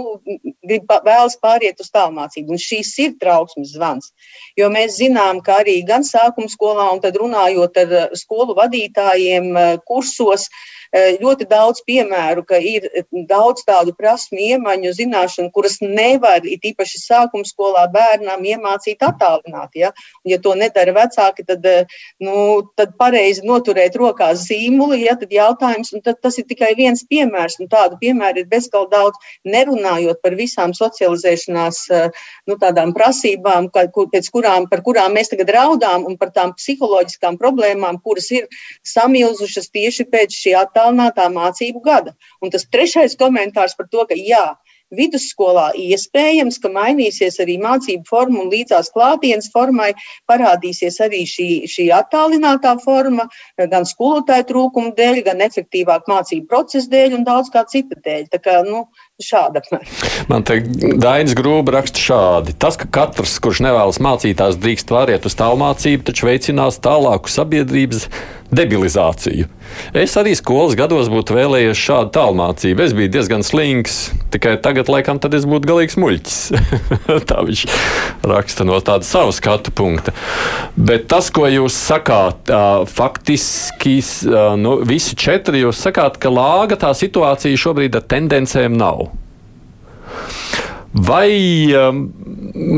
grib 0.67 0.91
vēlas 1.07 1.39
pāriet 1.43 1.81
uz 1.83 1.91
tālmācību, 1.95 2.55
un 2.55 2.63
šīs 2.63 2.93
ir 3.05 3.17
trauksmes 3.23 3.77
zvans. 3.77 4.13
Jo 4.59 4.69
mēs 4.73 4.99
zinām, 4.99 5.41
ka 5.45 5.61
arī 5.63 5.81
gan 5.87 6.07
sākuma 6.07 6.51
skolā, 6.51 6.91
un 6.95 7.03
tad 7.05 7.17
runājot 7.21 7.83
ar 7.85 7.97
skolu 8.19 8.57
vadītājiem 8.59 9.53
kursos, 9.89 10.49
Eh, 10.53 10.82
ļoti 10.93 11.47
daudz 11.49 11.81
piemēru, 11.87 12.45
ka 12.45 12.59
ir 12.61 12.85
eh, 12.93 13.05
daudz 13.29 13.65
tādu 13.65 13.95
prasmu, 13.97 14.37
iemaņu, 14.39 14.93
zināšanu, 14.93 15.51
kuras 15.53 15.79
nevar, 15.81 16.45
it 16.45 16.61
īpaši 16.69 17.01
sākuma 17.01 17.49
skolā, 17.49 17.87
bērnam 17.93 18.45
iemācīt 18.45 19.01
attālināti. 19.01 19.81
Ja? 19.87 19.93
Ja 20.29 20.39
to 20.39 20.53
nedara 20.55 20.93
vecāki, 20.93 21.47
tad, 21.49 21.65
eh, 21.65 21.87
nu, 22.21 22.63
tad 22.77 22.93
pareizi 23.01 23.45
noturēt 23.45 23.97
rokās 23.97 24.45
zīmuli, 24.51 25.07
ja? 25.07 25.17
tad 25.17 25.33
jautājums, 25.33 25.95
un 25.97 26.05
tad 26.05 26.21
tas 26.21 26.37
ir 26.39 26.45
tikai 26.45 26.75
viens 26.77 27.05
piemērs, 27.09 27.57
un 27.61 27.73
tādu 27.73 27.97
piemēru 28.03 28.45
ir 28.45 28.51
bezgal 28.53 28.89
daudz, 28.93 29.17
nerunājot 29.49 30.21
par 30.23 30.37
visām 30.37 30.77
socializēšanās 30.77 31.81
nu, 32.49 32.57
tādām 32.61 32.93
prasībām, 32.93 33.71
kā, 33.73 33.87
kur, 33.93 34.11
kurām, 34.33 34.69
par 34.69 34.83
kurām 34.85 35.17
mēs 35.17 35.33
tagad 35.33 35.51
raudām, 35.57 36.05
un 36.09 36.19
par 36.21 36.33
tām 36.37 36.53
psiholoģiskām 36.59 37.39
problēmām, 37.41 38.01
kuras 38.05 38.29
ir 38.35 38.49
samilzušas 38.87 39.71
tieši 39.73 40.09
pēc 40.13 40.37
šī 40.37 40.55
attālināta 40.59 40.82
attālinātā 40.83 41.29
mācību 41.31 41.83
gada. 41.85 42.15
Un 42.43 42.51
tas 42.51 42.67
trešais 42.67 43.17
komentārs 43.19 43.77
par 43.79 43.89
to, 43.89 44.05
ka 44.09 44.15
jā, 44.19 44.57
vidusskolā 44.93 45.71
iespējams, 45.79 46.59
ka 46.61 46.69
mainīsies 46.69 47.39
arī 47.41 47.57
mācību 47.63 48.05
forma 48.09 48.43
un 48.43 48.51
līdzās 48.53 48.91
klātienes 48.93 49.49
formai 49.53 49.93
parādīsies 50.29 51.01
arī 51.01 51.23
šī, 51.25 51.49
šī 51.71 51.89
attālinātā 51.97 52.75
forma, 52.83 53.29
gan 53.57 53.89
skolotāju 53.89 54.49
trūkuma 54.51 54.93
dēļ, 54.99 55.23
gan 55.31 55.41
efektīvāk 55.49 56.11
mācību 56.13 56.49
procesa 56.51 56.93
dēļ 56.93 57.17
un 57.21 57.25
daudz 57.25 57.49
kā 57.55 57.65
cita 57.65 57.97
dēļ. 58.05 58.29
Tā 58.35 58.43
kā, 58.43 58.61
nu, 58.69 58.85
šāda. 59.23 59.63
Man 60.31 60.45
te 60.47 60.61
Dainis 60.63 61.37
Grūba 61.39 61.77
raksta 61.79 62.03
šādi. 62.03 62.55
Tas, 62.59 62.79
ka 62.81 62.89
katrs, 62.93 63.39
kurš 63.43 63.63
nevēlas 63.65 64.01
mācītās, 64.03 64.61
drīkst 64.61 64.93
pāriet 64.93 65.27
uz 65.29 65.37
tālmācību, 65.39 66.07
taču 66.09 66.29
veicinās 66.29 66.81
tālāku 66.83 67.33
sabiedrības 67.33 68.09
debilizāciju. 68.53 69.49
Es 69.97 70.13
arī 70.21 70.35
skolas 70.37 70.75
gados 70.77 71.09
būtu 71.09 71.37
vēlējies 71.39 71.79
šādu 71.81 72.13
tālmācību. 72.13 72.85
Es 72.85 72.93
biju 72.97 73.13
diezgan 73.15 73.45
slings, 73.47 74.03
tikai 74.35 74.59
tagad, 74.61 74.91
laikam, 74.93 75.21
tad 75.23 75.33
es 75.39 75.47
būtu 75.49 75.71
galīgs 75.71 75.97
muļķis. 76.01 76.39
Tā 77.31 77.41
viņš 77.49 77.65
raksta 78.29 78.67
no 78.69 78.77
tāda 78.85 79.09
sava 79.09 79.33
skatu 79.33 79.73
punkta. 79.73 80.13
Bet 80.77 81.09
tas, 81.13 81.31
ko 81.33 81.49
jūs 81.49 81.77
sakāt, 81.79 82.53
faktiski 82.93 83.99
nu, 84.61 84.77
visi 84.89 85.17
četri 85.17 85.65
jūs 85.65 85.81
sakāt, 85.89 86.21
ka 86.21 86.33
lāga 86.33 86.77
tā 86.81 86.93
situācija 86.97 87.61
šobrīd 87.65 87.97
ar 87.97 88.05
tendencēm 88.13 88.77
nav. 88.77 89.12
Vai 90.93 91.73
um, 91.73 92.03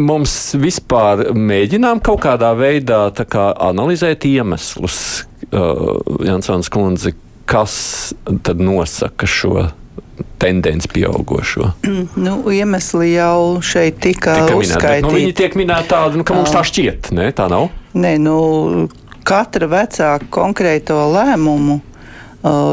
mums 0.07 0.55
vispār 0.63 1.33
mēģinām 1.35 1.99
kaut 2.05 2.23
kādā 2.23 2.53
veidā 2.55 3.09
kā, 3.27 3.49
analizēt 3.59 4.27
iemeslus, 4.29 4.99
uh, 5.51 5.99
Jansons 6.23 6.71
kundze, 6.71 7.17
kas 7.51 7.75
tad 8.47 8.63
nosaka 8.63 9.27
šo 9.27 9.67
tendenci 10.39 10.93
pieaugušo? 10.95 11.73
Nu, 12.25 12.37
iemesli 12.55 13.17
jau 13.17 13.59
šeit 13.67 13.99
tika, 14.05 14.37
tika 14.45 14.61
uzskaitīti. 14.63 15.09
Nu, 15.09 15.15
viņi 15.19 15.35
tiek 15.43 15.59
minēti 15.59 15.91
tādi, 15.91 16.21
nu, 16.21 16.27
ka 16.27 16.39
mums 16.39 16.55
tā 16.55 16.63
šķiet, 16.67 17.11
ne? 17.19 17.33
Tā 17.35 17.49
nav? 17.51 17.67
Nē, 17.99 18.15
nu, 18.23 18.37
katra 19.27 19.67
vecāka 19.71 20.31
konkrēto 20.39 21.01
lēmumu 21.17 21.81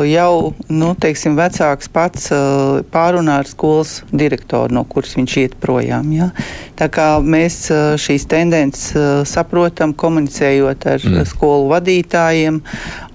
jau 0.07 0.53
nu, 0.67 0.89
teiksim, 0.99 1.37
vecāks 1.39 1.87
pats 1.91 2.27
uh, 2.35 2.81
pārunā 2.91 3.37
ar 3.41 3.47
skolas 3.47 4.01
direktoru, 4.11 4.73
no 4.75 4.83
kuras 4.83 5.15
viņš 5.15 5.37
iet 5.43 5.55
projām. 5.63 6.09
Ja? 6.15 6.31
Tā 6.79 6.89
kā 6.91 7.07
mēs 7.23 7.63
uh, 7.71 7.93
šīs 8.01 8.27
tendences 8.31 9.29
saprotam, 9.31 9.93
komunicējot 9.95 10.89
ar 10.95 11.05
mm. 11.07 11.23
skolu 11.29 11.69
vadītājiem 11.71 12.59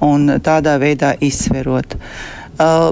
un 0.07 0.38
tādā 0.45 0.79
veidā 0.81 1.12
izsverot. 1.21 1.99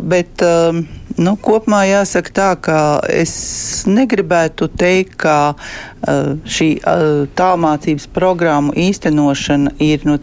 Bet, 0.05 0.42
um, 0.44 0.85
Nu, 1.14 1.37
kopumā 1.38 1.85
jāsaka 1.87 2.33
tā, 2.35 2.46
ka 2.59 2.77
es 3.07 3.85
negribētu 3.87 4.66
teikt, 4.74 5.14
ka 5.22 5.55
uh, 5.55 6.33
šī 6.42 6.68
uh, 6.81 7.29
tālmācības 7.38 8.09
programmu 8.11 8.74
īstenošana 8.74 9.77
ir 9.85 10.03
nu, 10.09 10.16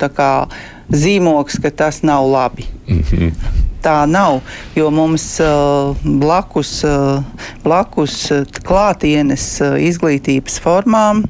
zīmogs, 0.91 1.59
ka 1.61 1.69
tas 1.69 2.01
nav 2.03 2.27
labi. 2.29 2.67
Mm 2.87 3.03
-hmm. 3.03 3.31
Tā 3.81 4.05
nav, 4.05 4.41
jo 4.75 4.91
mums 4.91 5.39
uh, 5.39 5.95
blakus, 6.03 6.83
uh, 6.83 7.23
blakus 7.63 8.31
uh, 8.31 8.45
klātienes 8.63 9.61
uh, 9.61 9.79
izglītības 9.81 10.59
formām 10.61 11.23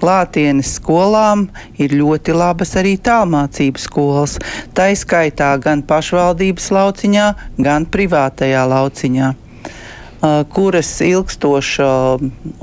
klātienes 0.00 0.74
skolām 0.78 1.48
ir 1.80 1.94
ļoti 1.96 2.34
labas 2.36 2.74
arī 2.80 2.96
tālmācības 2.96 3.86
skolas. 3.88 4.38
Tā 4.74 4.90
izskaitā 4.94 5.52
gan 5.62 5.82
pašvaldības 5.86 6.70
lauciņā, 6.76 7.26
gan 7.60 7.86
privātajā 7.86 8.64
lauciņā, 8.70 9.30
uh, 9.34 10.42
kuras 10.54 10.92
ilgstoša 11.04 11.90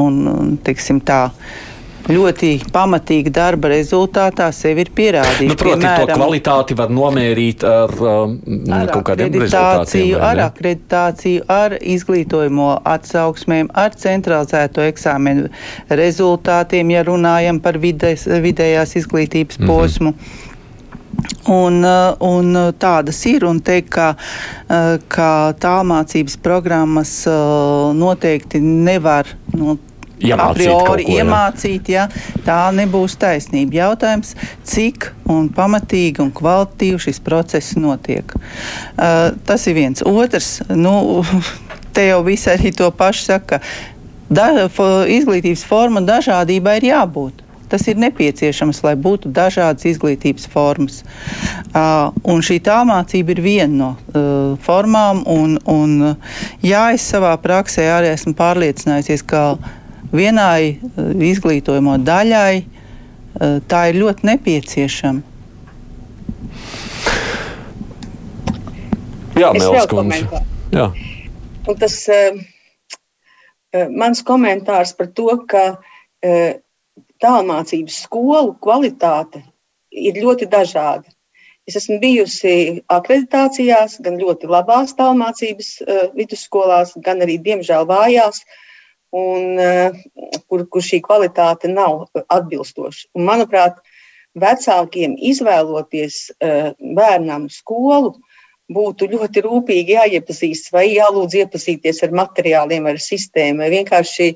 un, 0.01 0.57
teiksim 0.63 1.01
tā, 1.01 1.27
ļoti 2.07 2.51
pamatīga 2.73 3.31
darba 3.35 3.71
rezultātā 3.71 4.47
sevi 4.55 4.85
ir 4.85 4.91
pierādījis. 4.95 5.51
Nu, 5.51 5.57
proti, 5.59 5.81
Piemēram, 5.83 6.07
to 6.07 6.17
kvalitāti 6.17 6.77
var 6.79 6.91
nomērīt 6.93 7.65
ar, 7.67 7.93
um, 7.99 8.35
ar 8.73 8.91
kaut 8.93 9.05
kādiem 9.11 9.37
rezultātiem. 9.43 10.15
Ar 10.29 10.43
akreditāciju, 10.47 11.45
ar 11.51 11.77
izglītojumu 11.81 12.69
atsauksmēm, 12.95 13.71
ar 13.75 13.95
centralizēto 13.99 14.85
eksāmenu 14.87 15.49
rezultātiem, 16.01 16.95
ja 16.95 17.05
runājam 17.07 17.61
par 17.63 17.79
vides, 17.83 18.27
vidējās 18.27 18.95
izglītības 19.01 19.59
mm 19.59 19.65
-hmm. 19.65 19.73
posmu. 19.73 20.13
Un, 21.47 21.83
uh, 21.83 22.13
un 22.19 22.73
tādas 22.77 23.25
ir. 23.25 23.45
Un 23.47 23.59
teikt, 23.59 23.89
ka, 23.89 24.13
uh, 24.13 24.97
ka 25.07 25.53
tālmācības 25.59 26.37
programmas 26.43 27.25
uh, 27.27 27.93
noteikti 27.95 28.59
nevar 28.61 29.25
nu, 29.55 29.77
Iemācīt 30.17 30.41
a 30.41 30.53
priori 30.57 31.05
ko, 31.05 31.15
iemācīt, 31.19 31.89
ja 31.93 32.07
tā 32.45 32.59
nebūs 32.73 33.17
taisnība. 33.21 33.77
Jautājums, 33.83 34.33
cik 34.65 35.11
un 35.29 35.51
pamatīgi 35.53 36.23
un 36.23 36.31
kvalitatīvi 36.33 37.03
šis 37.05 37.21
process 37.25 37.77
notiek. 37.77 38.33
Uh, 38.33 39.35
tas 39.45 39.67
ir 39.69 39.77
viens. 39.77 40.01
Otrs, 40.01 40.63
nu, 40.73 41.21
te 41.95 42.09
jau 42.09 42.23
visi 42.25 42.49
arī 42.53 42.73
to 42.73 42.89
pašu 42.89 43.27
saka, 43.29 43.61
da, 44.29 44.49
izglītības 44.57 45.65
forma 45.67 46.01
dažādībai 46.05 46.79
ir 46.81 46.89
jābūt. 46.91 47.43
Tas 47.67 47.83
ir 47.91 47.97
nepieciešams, 47.99 48.79
lai 48.85 48.93
būtu 48.95 49.29
dažādas 49.35 49.83
izglītības 49.89 50.47
formas. 50.49 51.01
Uh, 51.75 52.15
un 52.23 52.39
šī 52.39 52.61
tālmācība 52.63 53.35
ir 53.35 53.41
viena 53.43 53.75
no 53.75 53.89
uh, 53.91 54.53
formām. 54.63 55.25
Un, 55.27 55.57
un, 55.67 55.97
jā, 56.63 56.85
es 56.95 57.05
savā 57.11 57.33
praksē 57.43 57.89
arī 57.91 58.13
esmu 58.15 58.33
pārliecinājusies, 58.39 59.25
ka 59.27 59.43
vienai 60.13 60.77
izglītojamo 61.31 61.97
daļai 62.07 62.53
tā 63.69 63.81
ir 63.91 63.99
ļoti 64.01 64.27
nepieciešama. 64.31 65.37
Jā. 70.73 70.87
Un 71.69 71.77
tas 71.77 71.97
uh, 72.09 72.39
mans 73.93 74.23
komentārs 74.25 74.95
par 74.97 75.11
to, 75.13 75.27
ka 75.51 75.63
uh, 75.75 76.55
tālmācības 77.21 77.99
skolu 78.07 78.55
kvalitāte 78.63 79.43
ir 79.91 80.17
ļoti 80.23 80.49
dažāda. 80.49 81.05
Es 81.67 81.75
esmu 81.77 81.99
bijusi 82.01 82.81
akreditācijās, 82.93 83.99
gan 84.01 84.17
ļoti 84.21 84.49
labās 84.49 84.95
tālmācības 84.97 85.69
uh, 85.83 86.07
vidusskolās, 86.17 86.95
gan 87.05 87.21
arī, 87.21 87.37
diemžēl, 87.43 87.85
vājās, 87.89 88.41
un, 89.15 89.59
uh, 89.61 90.39
kur, 90.47 90.65
kur 90.71 90.83
šī 90.83 91.01
kvalitāte 91.05 91.71
nav 91.71 92.07
atbilstoša. 92.27 93.07
Un, 93.17 93.27
manuprāt, 93.29 93.79
vecākiem 94.37 95.15
izvēloties 95.31 96.23
uh, 96.37 96.73
bērnam 96.97 97.47
skolu, 97.53 98.15
būtu 98.73 99.07
ļoti 99.13 99.43
rūpīgi 99.45 99.95
jāiepazīstas 99.95 100.73
vai 100.75 100.85
jālūdz 100.91 101.37
iepazīties 101.41 102.01
ar 102.03 102.15
materiāliem, 102.19 102.87
ar 102.89 102.99
sistēmu. 103.01 103.67
Vienkārši, 103.71 104.33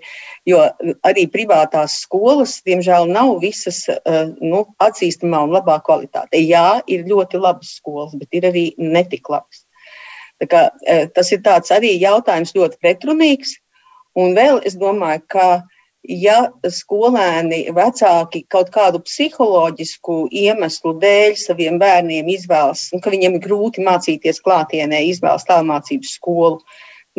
jo 0.48 0.62
arī 1.08 1.26
privātās 1.32 2.00
skolas, 2.06 2.58
diemžēl, 2.68 3.10
nav 3.12 3.36
visas 3.44 3.84
eh, 3.92 4.32
nu, 4.40 4.64
atzīstamā 4.84 5.44
un 5.48 5.56
labā 5.58 5.78
kvalitātē. 5.84 6.40
Jā, 6.40 6.80
ir 6.88 7.04
ļoti 7.10 7.42
labas 7.42 7.76
skolas, 7.82 8.16
bet 8.20 8.40
ir 8.40 8.48
arī 8.52 8.70
netik 8.80 9.30
labas. 9.32 9.66
Kā, 10.50 10.70
eh, 10.88 11.06
tas 11.14 11.32
ir 11.36 11.44
arī 11.44 11.98
jautājums 12.00 12.56
ļoti 12.56 12.80
pretrunīgs. 12.82 13.58
Un 14.20 14.34
vēl 14.36 14.60
es 14.68 14.76
domāju, 14.80 15.24
ka 15.32 15.48
ja 16.04 16.50
skolēni, 16.66 17.64
vecāki 17.76 18.44
kaut 18.50 18.72
kādu 18.74 19.02
psiholoģisku 19.06 20.26
iemeslu 20.34 20.96
dēļ 21.02 21.36
saviem 21.40 21.78
bērniem 21.82 22.32
izvēlas, 22.34 22.90
un 22.96 23.04
ka 23.04 23.14
viņiem 23.14 23.38
ir 23.38 23.44
grūti 23.46 23.86
mācīties 23.86 24.42
klātienē, 24.44 25.04
izvēlas 25.12 25.46
tālmācības 25.50 26.16
skolu. 26.18 26.62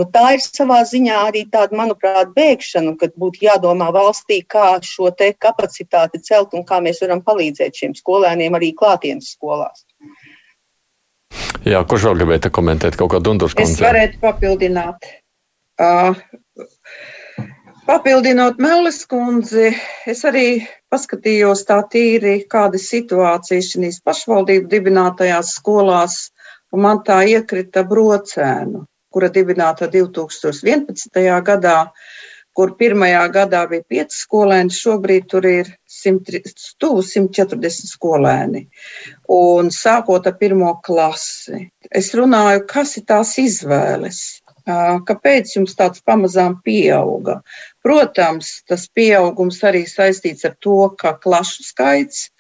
Nu, 0.00 0.07
tā 0.09 0.33
ir 0.35 0.40
savā 0.40 0.81
ziņā 0.88 1.18
arī 1.28 1.42
tāda, 1.52 1.76
manuprāt, 1.76 2.31
bēgšana, 2.33 2.94
kad 3.00 3.12
būtu 3.20 3.44
jādomā 3.44 3.90
valstī, 3.92 4.40
kā 4.40 4.78
šo 4.81 5.12
kapacitāti 5.12 6.22
celt 6.24 6.55
un 6.57 6.64
kā 6.64 6.81
mēs 6.81 7.02
varam 7.05 7.20
palīdzēt 7.20 7.76
šiem 7.76 7.94
skolēniem 7.94 8.57
arī 8.57 8.72
klātienes 8.72 9.35
skolās. 9.37 9.85
Jā, 11.68 11.85
kurš 11.85 12.09
vēl 12.09 12.22
gribēja 12.22 12.50
komentēt 12.50 12.96
kaut 12.96 13.12
ko 13.12 13.20
Dunduras 13.20 13.55
kundze? 13.55 13.76
Es 13.76 13.85
varētu 13.85 14.18
papildināt. 14.24 15.05
Uh, 15.78 16.16
Papildinot 17.86 18.58
Melis 18.62 19.02
kundzi, 19.10 19.70
es 20.12 20.20
arī 20.28 20.46
paskatījos 20.92 21.64
tā 21.68 21.78
tīri, 21.92 22.34
kāda 22.54 22.78
ir 22.78 22.84
situācija 22.84 23.64
šīs 23.68 24.02
pašvaldību 24.06 24.68
dibinātajās 24.74 25.54
skolās, 25.58 26.18
un 26.72 26.84
man 26.84 27.00
tā 27.06 27.22
iekrita 27.32 27.82
brocēnu, 27.88 28.84
kura 29.12 29.32
dibināta 29.32 29.88
2011. 29.94 31.24
gadā, 31.48 31.78
kur 32.52 32.74
pirmajā 32.76 33.24
gadā 33.32 33.64
bija 33.72 33.88
5 33.96 34.20
skolēni, 34.20 34.76
šobrīd 34.76 35.26
tur 35.32 35.48
ir 35.48 35.72
100, 35.88 36.42
140 36.84 37.94
skolēni. 37.96 38.66
Un 39.32 39.72
sākot 39.72 40.28
ar 40.28 40.36
pirmo 40.36 40.76
klasi, 40.84 41.64
es 41.88 42.12
runāju, 42.14 42.66
kas 42.68 42.98
ir 43.00 43.08
tās 43.08 43.38
izvēles 43.40 44.41
Kāpēc 44.66 45.57
jums 45.57 45.75
tāds 45.75 46.03
pamazām 46.07 46.61
pieauga? 46.62 47.40
Protams, 47.83 48.62
tas 48.68 48.87
pieaugums 48.94 49.59
arī 49.66 49.83
saistīts 49.90 50.44
ar 50.44 50.55
to, 50.61 50.94
ka 50.98 51.14
klašu 51.18 51.64
skaits 51.66 52.31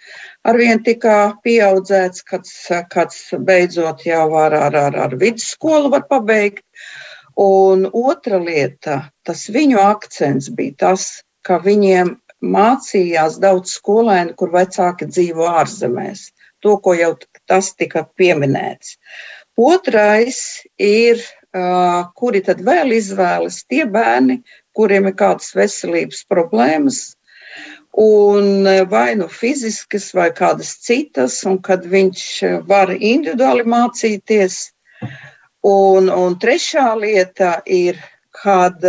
arvien 0.46 0.82
tika 0.82 1.34
pieaudzēts, 1.42 2.22
kāds, 2.22 2.52
kāds 2.90 3.18
beidzot 3.38 4.06
jau 4.06 4.34
ar, 4.38 4.54
ar, 4.54 4.76
ar, 4.76 4.96
ar 5.06 5.16
vidusskolu 5.18 5.90
var 5.90 6.06
pabeigt. 6.08 6.64
Un 7.36 7.86
otra 7.92 8.38
lieta, 8.38 9.10
tas 9.24 9.48
viņu 9.48 9.80
akcents 9.80 10.50
bija 10.52 10.74
tas, 10.78 11.22
ka 11.42 11.58
viņiem 11.58 12.18
mācījās 12.42 13.38
daudz 13.42 13.78
skolēnu, 13.78 14.34
kur 14.36 14.52
vecāki 14.52 15.08
dzīvo 15.08 15.48
ārzemēs. 15.48 16.28
To, 16.62 16.76
ko 16.78 16.94
jau 16.94 17.16
tas 17.50 17.72
tika 17.74 18.04
pieminēts. 18.18 18.98
Otrais 19.58 20.62
ir 20.78 21.18
kuri 21.52 22.40
tad 22.44 22.62
vēl 22.64 22.94
izvēlas 22.96 23.62
tie 23.68 23.84
bērni, 23.84 24.40
kuriem 24.72 25.10
ir 25.10 25.16
kādas 25.18 25.52
veselības 25.56 26.24
problēmas, 26.30 27.00
un 27.92 28.64
vai 28.88 29.14
nu 29.20 29.28
fiziskas, 29.28 30.12
vai 30.16 30.30
kādas 30.32 30.78
citas, 30.80 31.42
un 31.44 31.60
kad 31.60 31.84
viņš 31.84 32.24
var 32.66 32.94
individuāli 32.96 33.68
mācīties. 33.68 34.72
Un, 35.62 36.08
un 36.08 36.38
trešā 36.42 36.88
lieta 36.98 37.60
ir, 37.66 38.00
kad, 38.42 38.80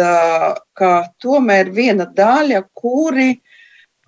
ka 0.74 0.92
tomēr 1.22 1.70
viena 1.70 2.08
daļa, 2.08 2.64
kuri 2.74 3.36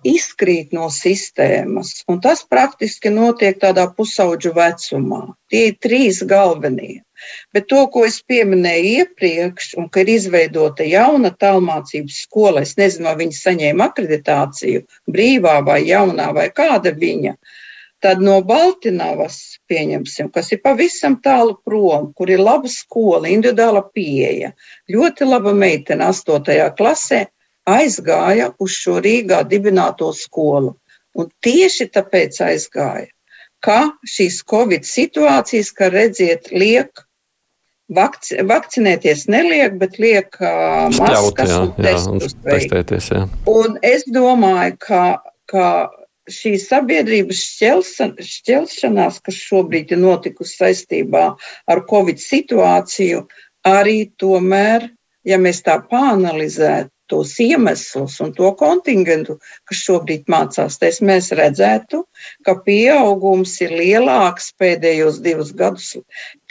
izkrīt 0.06 0.72
no 0.74 0.88
sistēmas, 0.90 2.02
un 2.10 2.20
tas 2.22 2.42
praktiski 2.46 3.10
notiek 3.10 3.58
tādā 3.62 3.86
pusauģu 3.94 4.54
vecumā. 4.56 5.22
Tie 5.50 5.68
ir 5.70 5.78
trīs 5.82 6.22
galvenie. 6.26 7.05
Bet 7.54 7.68
to, 7.72 7.82
ko 7.92 8.04
es 8.06 8.18
pieminēju 8.28 8.90
iepriekš, 9.02 9.74
un 9.80 9.90
ka 9.92 10.02
ir 10.04 10.14
izveidota 10.16 10.86
jauna 10.86 11.32
tālmācības 11.44 12.22
skola, 12.26 12.64
es 12.66 12.76
nezinu, 12.80 13.08
vai 13.10 13.16
viņi 13.22 13.38
saņēma 13.38 13.90
akreditāciju, 13.90 14.82
brīvā 15.12 15.60
vai 15.66 15.80
jaunā, 15.88 16.32
vai 16.36 16.50
kāda 16.54 16.94
viņa. 16.96 17.36
Tad 18.04 18.20
no 18.20 18.36
Baltiņavas, 18.44 19.36
pieņemsim, 19.72 20.28
kas 20.34 20.52
ir 20.52 20.60
pavisam 20.64 21.16
tālu 21.24 21.56
prom, 21.64 22.10
kur 22.12 22.30
ir 22.30 22.42
laba 22.44 22.68
skola, 22.68 23.30
individuāla 23.32 23.80
pieeja, 23.96 24.52
ļoti 24.92 25.26
laba 25.26 25.54
meitene, 25.56 26.04
8. 26.12 26.68
klasē, 26.76 27.24
aizgāja 27.66 28.52
uz 28.62 28.76
šo 28.76 29.00
Rīgā 29.02 29.40
dibināto 29.48 30.12
skolu. 30.14 30.76
Un 31.16 31.30
tieši 31.42 31.88
tāpēc 31.96 32.38
aizgāja, 32.44 33.08
ka 33.64 33.78
šīs 34.04 34.42
Covid 34.50 34.84
situācijas, 34.86 35.72
ka 35.72 35.88
redziet, 35.90 36.52
liek 36.52 37.05
Vakci, 37.94 38.40
vakcinēties 38.42 39.28
neliek, 39.30 39.76
bet 39.78 40.00
liek 40.02 40.34
uh, 40.40 40.88
maskas 40.96 41.52
jā, 41.52 41.60
un 41.62 41.70
testus 41.78 42.34
jā, 42.34 42.40
testēties. 42.48 43.10
Jā. 43.14 43.20
Un 43.46 43.76
es 43.86 44.02
domāju, 44.10 44.74
ka, 44.82 45.02
ka 45.46 45.68
šī 46.26 46.56
sabiedrības 46.58 47.44
šķelšanās, 48.26 49.20
kas 49.22 49.38
šobrīd 49.38 49.94
ir 49.94 50.02
notikusi 50.02 50.58
saistībā 50.58 51.28
ar 51.70 51.82
Covid 51.86 52.18
situāciju, 52.18 53.22
arī 53.66 54.10
tomēr, 54.18 54.90
ja 55.26 55.38
mēs 55.38 55.62
tā 55.66 55.78
pāanalizētu, 55.86 56.90
tos 57.10 57.34
iemeslus 57.42 58.18
un 58.24 58.32
to 58.36 58.50
kontingentu, 58.58 59.38
kas 59.68 59.82
šobrīd 59.86 60.26
mācās, 60.32 60.78
tad 60.82 61.00
mēs 61.10 61.30
redzētu, 61.38 62.02
ka 62.46 62.56
pieaugums 62.66 63.54
ir 63.64 63.74
lielāks 63.80 64.52
pēdējos 64.60 65.20
divus 65.24 65.52
gadus. 65.56 65.92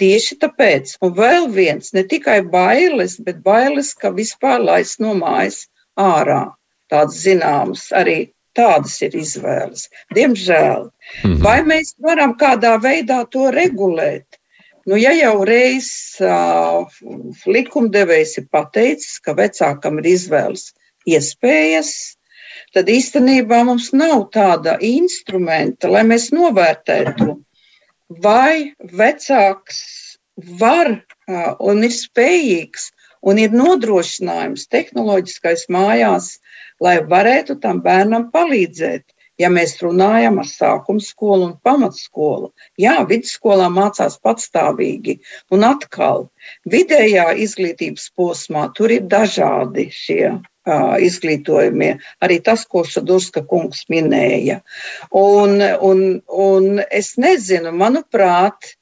Tieši 0.02 0.40
tāpēc, 0.44 0.98
un 1.06 1.16
vēl 1.18 1.50
viens, 1.56 1.94
ne 1.98 2.06
tikai 2.08 2.42
bailes, 2.56 3.18
bet 3.26 3.42
bailes, 3.46 3.94
ka 3.94 4.14
vispār 4.16 4.64
laist 4.64 5.04
no 5.04 5.16
mājas 5.20 5.66
ārā. 6.00 6.46
Tāds 6.92 7.18
zināms, 7.26 7.90
arī 7.96 8.18
tādas 8.56 8.96
ir 9.04 9.16
izvēles. 9.20 9.90
Diemžēl. 10.16 10.90
Mm 11.24 11.32
-hmm. 11.32 11.44
Vai 11.44 11.60
mēs 11.64 11.96
varam 12.00 12.36
kādā 12.40 12.78
veidā 12.82 13.26
to 13.32 13.52
regulēt? 13.52 14.40
Nu, 14.86 14.98
ja 15.02 15.16
jau 15.18 15.40
reiz 15.48 15.88
uh, 16.22 16.86
likumdevējs 17.50 18.36
ir 18.42 18.46
pateicis, 18.54 19.16
ka 19.26 19.34
vecākam 19.34 19.98
ir 20.04 20.12
izvēles 20.12 20.68
iespējas, 21.10 21.90
tad 22.76 22.92
īstenībā 22.94 23.64
mums 23.66 23.90
nav 23.98 24.28
tāda 24.36 24.76
instrumenta, 24.86 25.90
lai 25.90 26.04
mēs 26.06 26.30
novērtētu, 26.38 27.34
vai 28.22 28.76
vecāks 29.02 29.82
var 30.62 30.92
uh, 30.94 31.56
un 31.66 31.82
ir 31.88 31.96
spējīgs 31.96 32.92
un 33.26 33.42
ir 33.42 33.58
nodrošinājums 33.58 34.68
tehnoloģiskais 34.70 35.66
mājās, 35.74 36.36
lai 36.78 37.00
varētu 37.10 37.58
tam 37.64 37.82
bērnam 37.82 38.30
palīdzēt 38.30 39.15
ja 39.42 39.50
mēs 39.52 39.76
runājam 39.84 40.40
ar 40.42 40.48
sākuma 40.50 41.04
skolu 41.04 41.50
un 41.50 41.54
pamatskolu. 41.66 42.52
Jā, 42.82 42.98
vidusskolā 43.10 43.68
mācās 43.74 44.18
patstāvīgi, 44.24 45.20
un 45.56 45.66
atkal 45.68 46.28
vidējā 46.72 47.32
izglītības 47.46 48.10
posmā 48.16 48.68
tur 48.78 48.94
ir 48.96 49.08
dažādi 49.12 49.90
šie 49.94 50.22
uh, 50.32 50.96
izglītojumie, 51.04 51.96
arī 52.26 52.40
tas, 52.46 52.66
ko 52.70 52.86
Šadurska 52.88 53.46
kungs 53.50 53.86
minēja. 53.92 54.62
Un, 55.12 55.60
un, 55.62 56.06
un 56.28 56.84
es 56.90 57.16
nezinu, 57.22 57.76
manuprāt, 57.76 58.76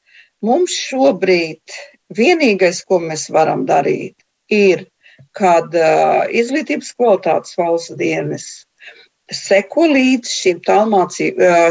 mums 0.43 0.75
šobrīd 0.89 1.81
vienīgais, 2.13 2.83
ko 2.85 3.01
mēs 3.03 3.29
varam 3.33 3.65
darīt, 3.69 4.15
ir 4.53 4.85
kad 5.33 5.73
uh, 5.73 6.27
izglītības 6.29 6.91
kvalitātes 6.97 7.57
valsts 7.57 7.97
dienas 7.97 8.45
seko 9.35 9.87
līdz 9.91 10.33
šīm, 10.33 10.59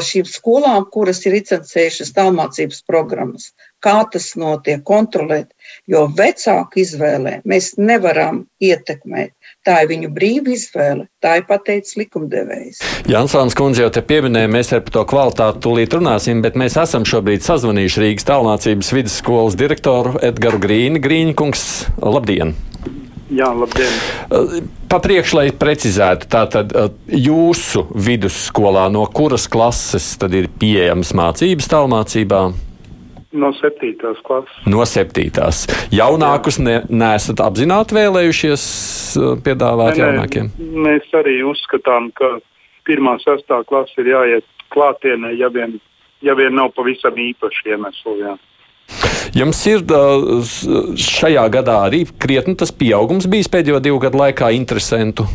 šīm 0.09 0.29
skolām, 0.29 0.87
kuras 0.92 1.22
ir 1.27 1.37
licencējušas 1.38 2.14
tālmācības 2.16 2.83
programmas. 2.88 3.53
Kā 3.83 3.96
tas 4.07 4.29
notiek, 4.38 4.79
kontrolēt, 4.87 5.48
jo 5.90 6.05
vecāku 6.14 6.79
izvēlē 6.85 7.40
mēs 7.48 7.72
nevaram 7.81 8.44
ietekmēt. 8.62 9.33
Tā 9.66 9.81
ir 9.83 9.90
viņu 9.90 10.11
brīva 10.14 10.55
izvēle, 10.55 11.09
tā 11.22 11.40
ir 11.40 11.48
pateicis 11.48 11.98
likumdevējs. 11.98 12.79
Jansons 13.11 13.59
kundze 13.59 13.83
jau 13.83 13.90
te 13.94 14.05
pieminēja, 14.07 14.51
mēs 14.55 14.70
par 14.77 14.94
to 14.94 15.07
kvalitāti 15.11 15.64
tūlīt 15.66 15.98
runāsim, 15.98 16.44
bet 16.46 16.59
mēs 16.59 16.79
esam 16.79 17.07
šobrīd 17.09 17.42
sazvanījuši 17.42 18.05
Rīgas 18.07 18.29
tālmācības 18.31 18.94
vidusskolas 18.94 19.59
direktoru 19.59 20.14
Edgaru 20.22 20.62
Grīni. 20.62 21.03
Grīņkungs, 21.03 21.66
labdien! 22.07 22.55
Jā, 23.33 23.49
labdien! 23.57 24.66
Pa 24.92 24.99
priekšu, 25.01 25.38
lai 25.38 25.47
precizētu, 25.57 26.29
tātad 26.33 26.75
jūsu 27.09 27.87
vidusskolā 27.97 28.88
no 28.92 29.07
kuras 29.09 29.47
klases 29.51 30.11
tad 30.21 30.37
ir 30.37 30.51
pieejamas 30.61 31.14
mācības 31.16 31.71
tālmācībā? 31.73 32.42
No 33.33 33.49
septītās 33.57 34.21
klases. 34.27 34.57
No 34.68 34.85
septītās. 34.85 35.64
Jaunākus 35.95 36.59
ne, 36.61 36.83
neesat 36.92 37.40
apzināti 37.40 37.97
vēlējušies 37.97 38.64
piedāvāt 39.47 39.97
ne, 39.97 40.03
jaunākiem? 40.03 40.51
Mēs 40.85 41.09
arī 41.16 41.38
uzskatām, 41.49 42.11
ka 42.18 42.35
pirmā, 42.88 43.16
sestā 43.25 43.62
klase 43.68 43.97
ir 44.05 44.12
jāiet 44.12 44.49
klātienē, 44.75 45.33
ja 45.40 45.49
vien, 45.53 45.79
ja 46.21 46.37
vien 46.37 46.53
nav 46.59 46.75
pavisam 46.77 47.16
īpaši 47.16 47.73
iemesli. 47.73 48.18
Jā. 48.21 48.37
Jums 49.37 49.63
ir 49.71 49.85
šajā 50.99 51.47
gadā 51.55 51.79
arī 51.87 52.05
krietni 52.21 52.57
tas 52.59 52.75
pieaugums 52.75 53.29
bijis 53.31 53.51
pēdējo 53.53 53.81
divu 53.85 54.03
gadu 54.03 54.21
laikā 54.21 54.53
interesantu. 54.57 55.27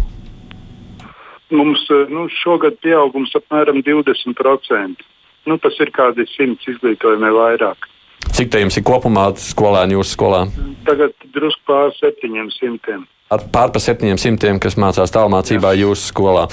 Mums 1.49 1.85
nu, 2.11 2.27
šogad 2.43 2.75
pieaugums 2.83 3.31
apmēram 3.39 3.79
20%. 3.85 5.05
Nu, 5.47 5.55
tas 5.63 5.77
ir 5.79 5.93
kādi 5.95 6.25
simts 6.27 6.67
izglītojumi 6.67 7.29
vairāk. 7.31 7.87
Cik 8.35 8.49
te 8.51 8.59
jums 8.59 8.75
ir 8.75 8.83
kopumā 8.85 9.29
skolēni 9.39 9.95
jūsu 9.95 10.17
skolā? 10.17 10.41
Tagad 10.87 11.15
drusku 11.33 11.63
pār 11.69 11.93
700 11.95 13.05
ar 13.33 13.43
pārpa 13.51 13.79
700, 13.83 14.55
kas 14.63 14.77
mācās 14.79 15.11
tālmācībā 15.11 15.73
jūsu 15.75 16.11
skolā. 16.13 16.45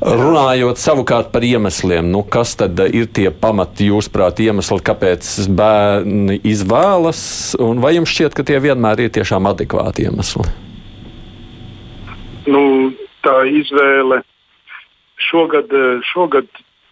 Runājot 0.00 0.80
savukārt 0.80 1.30
par 1.34 1.44
iemesliem, 1.46 2.08
nu 2.10 2.24
kas 2.26 2.56
tad 2.58 2.80
ir 2.88 3.06
tie 3.14 3.28
pamati 3.30 3.90
jūsuprāt 3.90 4.42
iemesli, 4.42 4.80
kāpēc 4.86 5.28
bērni 5.54 6.40
izvēlas, 6.50 7.22
un 7.62 7.82
vai 7.84 7.94
jums 7.98 8.10
šķiet, 8.10 8.34
ka 8.34 8.46
tie 8.48 8.58
vienmēr 8.62 9.06
ir 9.06 9.14
tiešām 9.14 9.46
adekvāti 9.52 10.08
iemesli? 10.08 10.48
Nu, 12.50 12.64
tā 13.22 13.36
izvēle 13.46 14.24
šogad, 15.30 15.70
šogad 16.10 16.48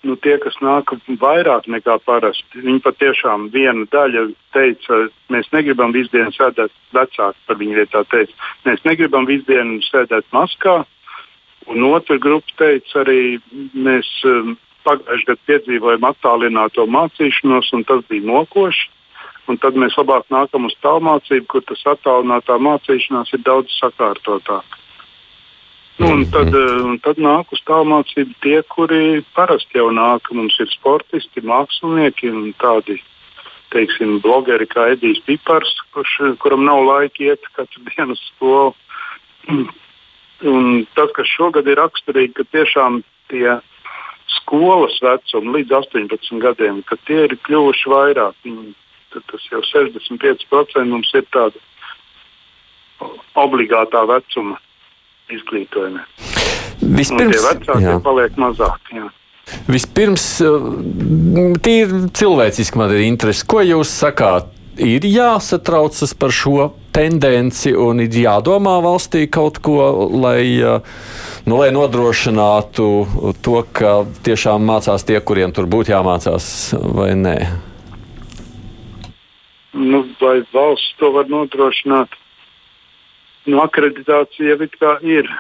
nu, 0.06 0.16
tie, 0.22 0.36
kas 0.42 0.56
nāk 0.62 0.92
vairāk 1.20 1.66
nekā 1.70 1.98
parasti, 2.06 2.62
viņi 2.62 2.82
patiešām 2.84 3.48
viena 3.54 3.86
daļa 3.92 4.28
teica, 4.54 5.00
mēs 5.32 5.50
negribam 5.54 5.94
visu 5.96 6.12
dienu 6.14 6.34
sēdēt, 6.36 6.74
vecāki 6.94 7.44
par 7.46 7.58
viņu 7.60 7.80
vietā 7.80 8.04
teica, 8.12 8.48
mēs 8.68 8.84
negribam 8.86 9.26
visu 9.28 9.46
dienu 9.48 9.82
sēdēt 9.88 10.28
maskā. 10.34 10.80
Un 11.68 11.84
otra 11.90 12.16
grupa 12.16 12.54
teica 12.56 13.02
arī, 13.02 13.38
mēs 13.74 14.08
um, 14.24 14.54
pagājušajā 14.86 15.26
gadā 15.28 15.48
piedzīvojam 15.50 16.06
attālināto 16.08 16.86
mācīšanos, 16.88 17.74
un 17.76 17.84
tas 17.88 18.06
bija 18.08 18.24
mokoši. 18.28 18.88
Un 19.48 19.56
tad 19.56 19.78
mēs 19.80 19.94
labāk 19.96 20.26
nākam 20.32 20.66
uz 20.68 20.74
tālmācību, 20.84 21.46
kur 21.48 21.64
tas 21.64 21.80
attālinātā 21.94 22.58
mācīšanās 22.60 23.32
ir 23.32 23.44
daudz 23.46 23.72
sakārtotāka. 23.80 24.82
Nu, 25.98 26.10
un, 26.12 26.28
tad, 26.30 26.54
eh, 26.54 26.78
un 26.86 26.98
tad 27.02 27.18
nāk 27.18 27.50
uz 27.50 27.58
tālmācību 27.66 28.36
tie, 28.44 28.60
kuri 28.70 29.18
parasti 29.34 29.80
jau 29.80 29.88
nāk. 29.90 30.28
Mums 30.30 30.54
ir 30.62 30.70
sportisti, 30.70 31.42
mākslinieki 31.42 32.30
un 32.30 32.52
tādi 32.62 33.00
teiksim, 33.74 34.20
blogeri 34.22 34.68
kā 34.70 34.92
Edijs 34.92 35.18
Pipars, 35.26 35.72
kurš, 35.96 36.12
kuram 36.38 36.62
nav 36.68 36.84
laika 36.86 37.24
iet 37.26 37.48
katru 37.56 37.82
dienu 37.88 38.14
uz 38.14 38.22
skolu. 38.28 38.76
Un 40.46 40.86
tas, 40.94 41.10
kas 41.16 41.32
šogad 41.34 41.66
ir 41.66 41.80
raksturīgi, 41.82 42.36
ka 42.36 42.46
tiešām 42.54 43.00
tie 43.32 43.58
skolas 44.36 45.00
vecumi 45.02 45.56
līdz 45.56 45.74
18 45.80 46.38
gadiem, 46.46 46.78
ka 46.86 47.00
tie 47.10 47.24
ir 47.26 47.34
kļuvuši 47.42 47.90
vairāk. 47.90 48.46
Tas 49.18 49.50
jau 49.50 49.64
65% 49.66 50.86
mums 50.86 51.10
ir 51.18 51.26
tāda 51.34 51.58
obligātā 53.34 54.06
vecuma 54.06 54.60
izglītojumā. 55.32 56.04
Vispirms, 56.78 57.34
tie 57.36 57.44
vecākie 57.44 57.94
paliek 58.04 58.36
mazāk. 58.40 58.92
Jā. 58.94 59.08
Vispirms, 59.68 60.26
eh, 60.44 60.68
tīri 61.64 62.04
cilvēciski 62.14 62.80
man 62.80 62.94
ir 62.94 63.04
interesi, 63.06 63.46
ko 63.48 63.64
jūs 63.64 63.90
sakāt? 63.90 64.54
Ir 64.78 65.02
jāsatraucas 65.02 66.12
par 66.14 66.30
šo 66.30 66.68
tendenci 66.94 67.72
un 67.74 67.98
ir 68.04 68.14
jādomā 68.14 68.76
valstī 68.84 69.24
kaut 69.26 69.58
ko, 69.58 70.06
lai, 70.12 70.60
eh, 70.62 70.80
nu, 71.46 71.58
lai 71.58 71.70
nodrošinātu 71.74 73.42
to, 73.42 73.64
ka 73.72 74.04
tiešām 74.22 74.62
mācās 74.62 75.04
tie, 75.04 75.18
kuriem 75.20 75.52
tur 75.52 75.66
būtu 75.66 75.90
jāmācās, 75.96 76.78
vai 76.94 77.10
nē? 77.18 77.38
Nu, 79.74 80.04
vai 80.20 80.42
valsts 80.52 80.94
to 80.98 81.10
var 81.12 81.26
nodrošināt? 81.26 82.08
Nu, 83.46 83.60
akreditācija 83.62 84.56
jau 84.56 84.96
ir. 85.02 85.30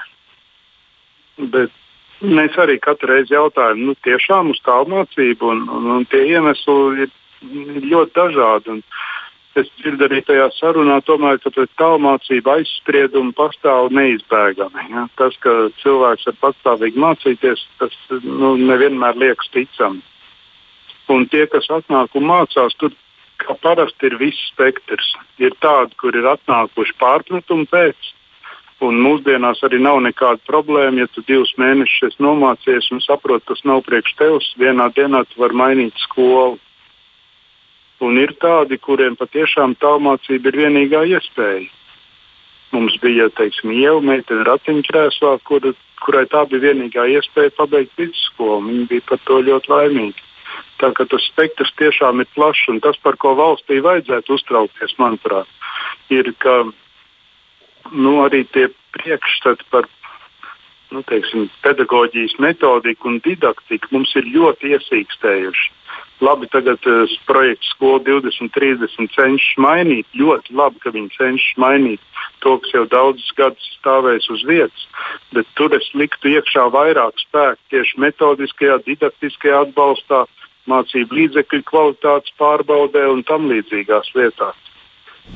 Bet 1.38 1.74
mēs 2.20 2.56
arī 2.58 2.78
katru 2.82 3.12
reizi 3.12 3.34
jautājam, 3.34 3.84
nu, 3.86 3.94
tiešām 4.06 4.50
uz 4.54 4.60
tālmācību, 4.66 5.52
un, 5.52 5.64
un, 5.70 5.90
un 5.98 6.06
tie 6.10 6.24
iemesli 6.32 7.06
ir, 7.06 7.14
ir 7.46 7.88
ļoti 7.92 8.14
dažādi. 8.16 8.76
Un 8.76 8.82
es 9.58 9.70
dzirdu 9.78 10.06
arī 10.06 10.20
tajā 10.26 10.48
sarunā, 10.54 11.00
tomēr, 11.06 11.38
ka 11.42 11.50
pret 11.54 11.70
tālmācību 11.80 12.52
aizspriedumu 12.54 13.34
pastāv 13.38 13.90
neizbēgami. 13.94 14.86
Ja? 14.92 15.06
Tas, 15.18 15.38
ka 15.42 15.54
cilvēks 15.82 16.28
var 16.30 16.38
patstāvīgi 16.44 17.02
mācīties, 17.02 17.64
tas 17.82 17.96
nu, 18.22 18.54
nevienmēr 18.60 19.18
liekas 19.18 19.50
ticami. 19.54 20.02
Un 21.08 21.24
tie, 21.32 21.46
kas 21.48 21.70
atnāk 21.72 22.14
un 22.18 22.26
mācās, 22.28 22.74
tur 22.78 22.92
kā 23.48 23.56
parasti 23.62 24.10
ir 24.10 24.18
viss 24.20 24.50
spektrs. 24.52 25.14
Ir 25.40 25.56
tādi, 25.62 25.96
kur 26.00 26.16
ir 26.16 26.28
atnākuši 26.28 26.96
pārpratumu 27.00 27.66
pēc, 27.70 28.12
un 28.84 29.00
mūsdienās 29.02 29.62
arī 29.66 29.80
nav 29.82 30.02
nekāda 30.04 30.42
problēma. 30.46 31.02
Ja 31.02 31.10
tu 31.12 31.24
divus 31.26 31.54
mēnešus 31.58 32.20
nomācies 32.22 32.90
un 32.94 33.02
saproti, 33.04 33.48
tas 33.48 33.64
nav 33.64 33.82
priekš 33.88 34.14
tevis, 34.20 34.52
vienā 34.60 34.90
dienā 34.94 35.24
tu 35.30 35.42
vari 35.42 35.58
mainīt 35.62 36.04
skolu. 36.04 36.58
Un 38.04 38.20
ir 38.20 38.36
tādi, 38.38 38.78
kuriem 38.78 39.16
patiešām 39.18 39.74
tālmācība 39.82 40.52
ir 40.52 40.60
vienīgā 40.62 41.02
iespēja. 41.16 41.66
Mums 42.70 42.98
bija, 43.02 43.26
teiksim, 43.34 43.72
ieva 43.74 43.98
meitene 44.04 44.44
ratiņkrēslā, 44.46 45.32
kur, 45.48 45.64
kurai 46.04 46.26
tā 46.30 46.44
bija 46.50 46.68
vienīgā 46.68 47.08
iespēja 47.16 47.56
pabeigt 47.56 47.96
vidusskolu. 47.98 48.68
Viņa 48.68 48.86
bija 48.92 49.06
par 49.08 49.22
to 49.26 49.40
ļoti 49.48 49.72
laimīga. 49.72 50.27
Tā 50.78 50.92
kā 50.94 51.06
tas 51.10 51.24
spektrs 51.32 51.72
tiešām 51.80 52.22
ir 52.22 52.28
plašs, 52.34 52.68
un 52.72 52.80
tas, 52.84 52.98
par 53.02 53.18
ko 53.20 53.34
valstī 53.38 53.80
vajadzētu 53.84 54.36
uztraukties, 54.36 54.94
manuprāt, 54.98 55.48
ir, 56.14 56.30
ka 56.38 56.60
nu, 57.92 58.18
arī 58.24 58.44
tie 58.52 58.68
priekšstati 58.96 59.66
par 59.72 59.88
nu, 60.94 61.02
teiksim, 61.04 61.48
pedagoģijas 61.64 62.38
metodiku 62.40 63.10
un 63.10 63.18
didaktiku 63.24 63.90
mums 63.92 64.14
ir 64.16 64.30
ļoti 64.32 64.72
iesīkstējuši. 64.76 65.74
Labi, 66.24 66.48
tagad 66.50 66.82
uh, 66.90 67.06
projekts 67.28 67.70
Skola 67.76 68.00
2030 68.02 69.12
cenšas 69.14 69.58
mainīt. 69.62 70.08
Ļoti 70.18 70.56
labi, 70.58 70.80
ka 70.82 70.90
viņi 70.90 71.12
cenšas 71.14 71.60
mainīt 71.62 72.02
to, 72.42 72.56
kas 72.62 72.74
jau 72.74 72.84
daudzus 72.90 73.30
gadus 73.38 73.68
stāvēs 73.78 74.26
uz 74.34 74.42
vietas. 74.48 74.88
Bet 75.36 75.46
tur 75.54 75.74
es 75.78 75.86
liktu 75.94 76.32
iekšā 76.34 76.66
vairāk 76.74 77.22
spēku 77.22 77.62
tieši 77.70 78.02
metodiskajā, 78.02 78.80
didaktiskajā 78.88 79.62
atbalstā, 79.68 80.24
mācību 80.70 81.20
līdzekļu 81.20 81.62
kvalitātes 81.68 82.34
pārbaudē 82.40 83.06
un 83.12 83.24
tam 83.28 83.48
līdzīgās 83.50 84.12
lietās. 84.18 84.56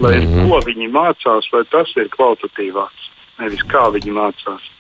Lai 0.01 0.19
mm 0.21 0.29
-hmm. 0.29 0.49
ko 0.49 0.61
viņi 0.67 0.89
mācās, 0.93 1.49
vai 1.53 1.65
tas 1.71 1.91
ir 1.97 2.09
kvalitatīvāks, 2.17 3.11
nevis 3.41 3.65
kā 3.73 3.91
viņi 3.93 4.15
mācās. 4.17 4.71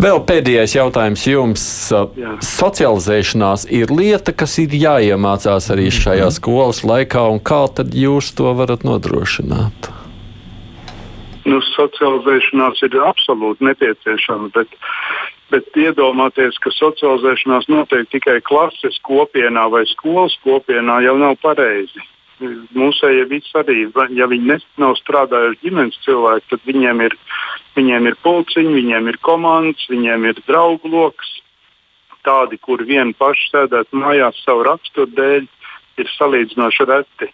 Vēl 0.00 0.20
pēdējais 0.24 0.74
jautājums 0.76 1.26
jums. 1.26 1.62
Jā. 2.16 2.34
Socializēšanās 2.40 3.66
ir 3.68 3.92
lieta, 3.92 4.32
kas 4.32 4.58
ir 4.62 4.72
jāiemācās 4.72 5.70
arī 5.74 5.90
šajā 5.92 6.28
mhm. 6.30 6.36
skolas 6.38 6.84
laikā, 6.86 7.26
un 7.34 7.40
kā 7.40 7.66
tad 7.74 7.94
jūs 7.94 8.32
to 8.34 8.54
varat 8.56 8.86
nodrošināt? 8.86 9.90
Nu, 11.44 11.58
socializēšanās 11.64 12.82
ir 12.86 12.96
absolūti 13.02 13.64
nepieciešama, 13.64 14.50
bet 14.54 14.68
Bet 15.50 15.74
iedomāties, 15.74 16.58
ka 16.62 16.70
socializēšanās 16.70 17.66
notiek 17.68 18.06
tikai 18.10 18.38
klases 18.46 19.00
kopienā 19.02 19.66
vai 19.70 19.82
skolas 19.90 20.36
kopienā, 20.44 21.00
jau 21.02 21.16
nav 21.18 21.36
pareizi. 21.42 22.06
Mūsējie 22.72 23.24
visi 23.28 23.50
arī, 23.58 23.82
ja 24.16 24.26
viņi 24.30 24.60
nav 24.80 24.94
strādājuši 24.96 25.60
ģimenes 25.64 25.98
cilvēki, 26.06 26.46
tad 26.54 26.62
viņiem 26.70 27.02
ir 27.04 27.16
Viņiem 27.78 28.10
ir 28.10 28.16
pulciņi, 28.24 28.72
viņiem 28.74 29.10
ir 29.12 29.18
komandas, 29.22 29.86
viņiem 29.90 30.26
ir 30.32 30.40
draugu 30.48 30.90
lokus. 30.90 31.36
Tādi, 32.26 32.58
kur 32.60 32.82
vieni 32.84 33.14
paši 33.16 33.46
sēdēt 33.52 33.94
mājās 33.96 34.40
savu 34.44 34.66
raksturu 34.66 35.08
dēļ, 35.16 35.46
ir 36.02 36.10
salīdzinoši 36.18 36.88
reti. 36.90 37.30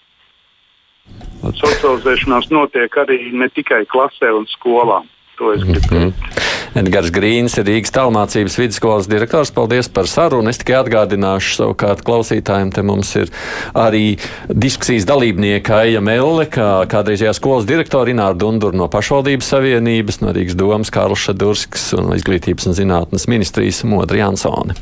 Socializēšanās 1.57 2.51
notiek 2.55 3.01
arī 3.03 3.19
ne 3.33 3.49
tikai 3.51 3.85
klasē 3.91 4.31
un 4.37 4.47
skolā. 4.51 5.01
To 5.41 5.53
es 5.57 5.67
teikt. 5.67 5.91
Mm 5.91 6.13
-hmm. 6.13 6.56
Edgars 6.77 7.09
Grīns 7.09 7.55
Rīgas 7.57 7.95
tālmācības 7.95 8.59
vidusskolas 8.61 9.07
direktors. 9.09 9.53
Paldies 9.55 9.89
par 9.89 10.09
sarunu. 10.11 10.51
Es 10.53 10.61
tikai 10.61 10.77
atgādināšu 10.83 11.55
savukārt 11.57 12.03
klausītājiem, 12.05 12.73
te 12.77 12.85
mums 12.85 13.15
ir 13.17 13.33
arī 13.73 14.19
diskusijas 14.53 15.07
dalībnieka 15.09 15.87
Eja 15.89 16.03
Melle, 16.05 16.45
kā 16.53 16.85
kādreizējā 16.93 17.33
skolas 17.39 17.69
direktora 17.69 18.13
Ināra 18.13 18.37
Dundur 18.37 18.77
no 18.77 18.91
pašvaldības 18.93 19.49
savienības, 19.55 20.21
no 20.21 20.37
Rīgas 20.37 20.59
domas 20.61 20.93
Kārls 20.93 21.25
Šadursks 21.25 21.89
un 21.97 22.13
izglītības 22.19 22.69
un 22.69 22.77
zinātnes 22.77 23.25
ministrijas 23.33 23.81
Modri 23.89 24.21
Jansone. 24.21 24.77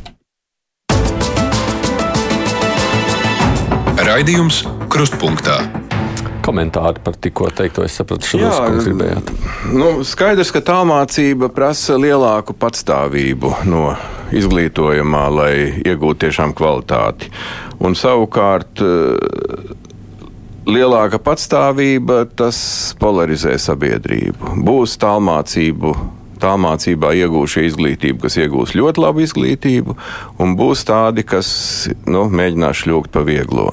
Raidījums 4.05 4.65
Krustpunktā 4.91 5.84
komentāri 6.45 7.03
par 7.05 7.17
tikko 7.21 7.49
teikto. 7.57 7.85
Es 7.87 7.97
sapratu, 7.99 8.29
šo 8.29 8.43
jūs 8.43 8.85
gribējāt. 8.85 9.33
Nu, 9.75 9.91
skaidrs, 10.07 10.53
ka 10.55 10.63
tā 10.65 10.81
mācība 10.89 11.51
prasa 11.53 11.97
lielāku 12.01 12.57
patstāvību 12.59 13.55
no 13.71 13.87
izglītojumā, 14.35 15.25
lai 15.33 15.55
iegūtu 15.85 16.27
tiešām 16.27 16.55
kvalitāti. 16.57 17.31
Un 17.85 17.97
savukārt 17.99 18.83
eh, 18.85 19.71
lielāka 20.69 21.21
patstāvība 21.23 22.25
tas 22.37 22.59
polarizē 23.01 23.57
sabiedrību. 23.61 24.59
Būs 24.65 24.99
tālmācību 25.03 25.95
tālmācībā 26.45 27.15
iegūšu 27.23 27.65
izglītību, 27.71 28.25
kas 28.25 28.37
iegūs 28.43 28.75
ļoti 28.77 29.01
labu 29.01 29.25
izglītību, 29.25 29.97
un 30.43 30.55
būs 30.59 30.85
tādi, 30.89 31.25
kas 31.25 31.49
nu, 32.05 32.27
mēģinās 32.29 32.85
šļūgt 32.85 33.15
pa 33.15 33.25
vieglo. 33.25 33.71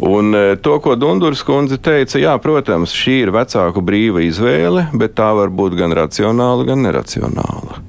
Un 0.00 0.34
e, 0.34 0.56
to, 0.62 0.78
ko 0.80 0.96
Dunduras 0.96 1.42
kundze 1.46 1.76
teica, 1.82 2.18
jā, 2.22 2.32
protams, 2.40 2.94
šī 2.96 3.20
ir 3.26 3.34
vecāku 3.34 3.82
brīva 3.84 4.24
izvēle, 4.24 4.88
bet 4.96 5.16
tā 5.18 5.32
var 5.36 5.52
būt 5.52 5.76
gan 5.80 5.94
racionāla, 5.96 6.66
gan 6.68 6.84
neracionāla. 6.86 7.82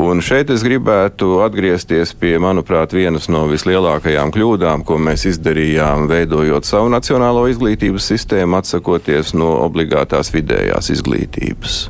Un 0.00 0.22
šeit 0.22 0.52
es 0.54 0.62
gribētu 0.62 1.40
atgriezties 1.42 2.12
pie, 2.14 2.36
manuprāt, 2.38 2.92
vienas 2.94 3.26
no 3.32 3.42
vislielākajām 3.50 4.30
kļūdām, 4.30 4.84
ko 4.86 5.00
mēs 5.02 5.26
izdarījām, 5.32 6.06
veidojot 6.10 6.68
savu 6.68 6.92
nacionālo 6.94 7.48
izglītības 7.50 8.06
sistēmu, 8.12 8.60
atsakoties 8.60 9.34
no 9.34 9.50
obligātās 9.64 10.30
vidējās 10.36 10.92
izglītības. 10.94 11.80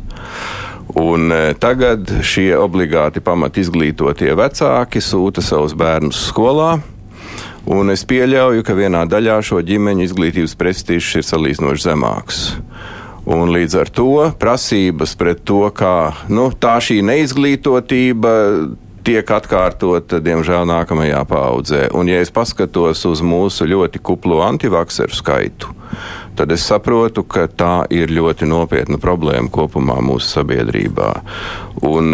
Un 0.96 1.29
e, 1.31 1.42
tagad 1.61 2.09
šie 2.27 2.55
obligāti 2.59 3.20
pamat 3.23 3.61
izglītotie 3.61 4.33
vecāki 4.38 5.05
sūta 5.05 5.44
savus 5.44 5.77
bērnus 5.79 6.25
skolā, 6.33 6.79
Un 7.71 7.93
es 7.93 8.03
pieļauju, 8.09 8.65
ka 8.67 8.75
vienā 8.75 9.05
daļā 9.07 9.37
šo 9.47 9.61
ģimeņu 9.63 10.09
izglītības 10.09 10.57
prestižs 10.59 11.21
ir 11.21 11.27
salīdzinoši 11.29 11.87
zemāks. 11.87 12.41
Un 13.31 13.53
līdz 13.55 13.77
ar 13.79 13.91
to 13.95 14.13
prasības 14.41 15.13
pret 15.19 15.45
to, 15.47 15.63
kā 15.77 16.11
nu, 16.33 16.49
tā 16.51 16.79
šī 16.83 16.99
neizglītotība 17.07 18.33
tiek 19.07 19.31
atkārtota, 19.33 20.19
diemžēl, 20.25 20.65
nākamajā 20.69 21.21
paudzē. 21.29 21.83
Un, 21.97 22.11
ja 22.11 22.21
es 22.25 22.33
paskatos 22.35 23.05
uz 23.09 23.23
mūsu 23.25 23.69
ļoti 23.71 24.03
kuplo 24.03 24.41
antivakseru 24.45 25.15
skaitu, 25.17 25.71
tad 26.37 26.53
es 26.55 26.65
saprotu, 26.67 27.23
ka 27.23 27.47
tā 27.49 27.75
ir 27.93 28.13
ļoti 28.13 28.49
nopietna 28.51 28.99
problēma 29.01 29.51
kopumā 29.53 30.01
mūsu 30.05 30.29
sabiedrībā. 30.41 31.13
Un, 31.87 32.13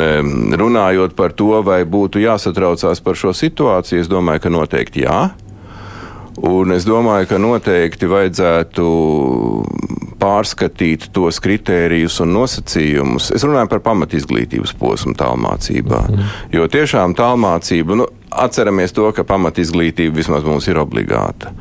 runājot 0.61 1.17
par 1.19 1.35
to, 1.39 1.63
vai 1.67 1.81
būtu 1.89 2.23
jāsatraucās 2.23 3.03
par 3.03 3.19
šo 3.19 3.35
situāciju, 3.37 4.05
es 4.05 4.13
domāju, 4.13 4.47
ka 4.47 4.55
noteikti 4.61 5.07
jā. 5.07 5.21
Un 6.45 6.75
es 6.77 6.85
domāju, 6.85 7.31
ka 7.31 7.41
noteikti 7.41 8.09
vajadzētu 8.11 8.87
pārskatīt 10.21 11.11
tos 11.17 11.41
kritērijus 11.45 12.19
un 12.25 12.35
nosacījumus. 12.37 13.31
Es 13.37 13.45
runāju 13.47 13.71
par 13.73 13.83
pamatizglītības 13.85 14.75
posmu 14.81 15.17
tālmācībā. 15.19 16.03
Mm. 16.13 16.31
Jo 16.57 16.69
tiešām 16.73 17.17
tālmācība, 17.17 17.99
nu, 18.01 18.09
atceramies 18.31 18.95
to, 18.97 19.11
ka 19.17 19.25
pamatizglītība 19.27 20.17
vismaz 20.21 20.47
mums 20.47 20.69
ir 20.71 20.81
obligāta 20.83 21.53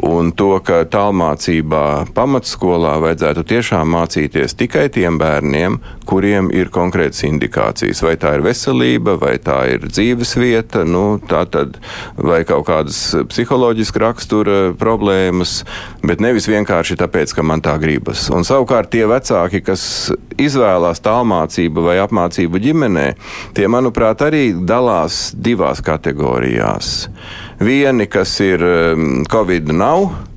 un 0.00 0.30
to, 0.36 0.56
ka 0.64 0.82
tālmācībā 0.88 2.12
pamatskolā 2.16 2.94
vajadzētu 3.02 3.44
tiešām 3.48 3.92
mācīties 3.92 4.56
tikai 4.56 4.86
tiem 4.92 5.18
bērniem, 5.20 5.78
kuriem 6.08 6.48
ir 6.54 6.70
konkrētas 6.72 7.22
indikācijas. 7.28 8.02
Vai 8.04 8.14
tā 8.20 8.34
ir 8.38 8.44
veselība, 8.46 9.16
vai 9.20 9.36
tā 9.42 9.58
ir 9.74 9.86
dzīves 9.90 10.34
vieta, 10.40 10.86
nu, 10.88 11.20
tad, 11.28 11.78
vai 12.16 12.42
kaut 12.48 12.66
kādas 12.70 13.00
psiholoģiska 13.30 14.02
rakstura 14.02 14.58
problēmas, 14.78 15.60
bet 16.02 16.24
nevis 16.24 16.48
vienkārši 16.50 16.98
tāpēc, 17.02 17.36
ka 17.36 17.44
man 17.46 17.62
tā 17.64 17.76
gribas. 17.82 18.28
Un 18.32 18.48
savukārt 18.48 18.92
tie 18.94 19.04
vecāki, 19.10 19.62
kas 19.64 19.84
izvēlās 20.40 21.02
tālmācību 21.04 21.84
vai 21.84 21.98
apmācību 22.02 22.62
ģimenē, 22.64 23.06
tie, 23.56 23.68
manuprāt, 23.70 24.24
arī 24.24 24.44
dalās 24.56 25.30
divās 25.36 25.84
kategorijās. 25.84 26.01
Vieni, 27.62 28.08
kas 28.10 28.34
ir 28.42 28.62
um, 28.66 29.22
Covid, 29.30 29.70
nav 29.72 30.31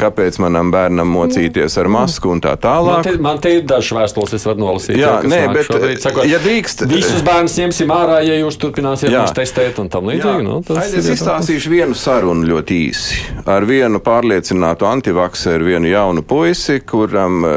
kāpēc 0.00 0.38
manam 0.42 0.70
bērnam 0.74 1.10
mocīties 1.14 1.78
ar 1.80 1.90
masku 1.92 2.32
un 2.34 2.42
tā 2.44 2.54
tālāk. 2.60 3.00
Man 3.00 3.06
te, 3.06 3.14
man 3.28 3.40
te 3.42 3.54
ir 3.58 3.64
dažas 3.68 3.94
vēstules, 3.98 4.34
es 4.38 4.46
varu 4.48 4.62
nolasīt. 4.64 4.98
Jā, 4.98 5.16
jau, 5.20 5.30
nē, 5.30 5.40
bet, 5.54 5.68
šobrīd, 5.68 6.02
sakot, 6.02 6.28
ja 6.28 6.40
drīkst, 6.42 6.84
visus 6.90 7.24
bērnus 7.26 7.56
ņemsim 7.60 7.94
ārā, 7.94 8.20
ja 8.26 8.38
jūs 8.40 8.58
turpināsiet 8.62 9.12
mūs 9.14 9.34
testēt 9.36 9.80
un 9.82 9.90
tam 9.92 10.10
līdzīgi. 10.10 10.44
Nu, 10.44 10.60
Aiz, 10.80 10.96
es 10.98 11.10
izstāstīšu 11.14 11.72
vienu 11.72 11.98
sarunu 11.98 12.46
ļoti 12.48 12.80
īsi 12.88 13.22
ar 13.50 13.66
vienu 13.68 14.00
pārliecinātu 14.04 14.88
antivakseru, 14.88 15.68
vienu 15.68 15.90
jaunu 15.90 16.24
puisi, 16.26 16.80
kuram 16.88 17.44
uh, 17.44 17.52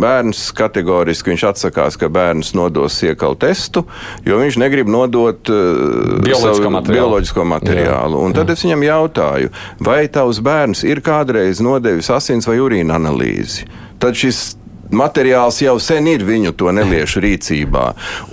bērns 0.00 0.48
kategoriski 0.56 1.32
viņš 1.32 1.46
atsakās, 1.50 1.98
ka 2.00 2.10
bērns 2.12 2.54
nodos 2.56 2.98
iekalu 3.04 3.38
testu, 3.40 3.84
jo 4.26 4.40
viņš 4.40 4.58
negrib 4.62 4.90
nodot 4.92 5.52
uh, 5.52 6.16
bioloģisko 6.24 6.72
materiālu. 6.72 7.00
Bioloģisko 7.00 7.46
materiālu. 7.52 8.20
Jā. 8.20 8.24
Un 8.26 8.36
tad 8.36 8.50
Jā. 8.50 8.56
es 8.56 8.64
viņam 8.66 8.86
jautāju, 8.86 9.52
vai 9.86 10.00
tavs 10.12 10.40
bērns 10.44 10.84
ir 10.88 11.02
kādreiz 11.04 11.60
nodojis 11.64 11.75
nodevis 11.76 12.10
asins 12.12 12.48
vai 12.48 12.58
urīna 12.62 12.96
analīzi, 12.98 13.66
tad 14.02 14.16
šis 14.18 14.56
materiāls 14.90 15.60
jau 15.62 15.76
sen 15.82 16.06
ir 16.10 16.24
viņu 16.26 16.52
to 16.58 16.72
neliešu 16.74 17.22
rīcībā. 17.24 17.86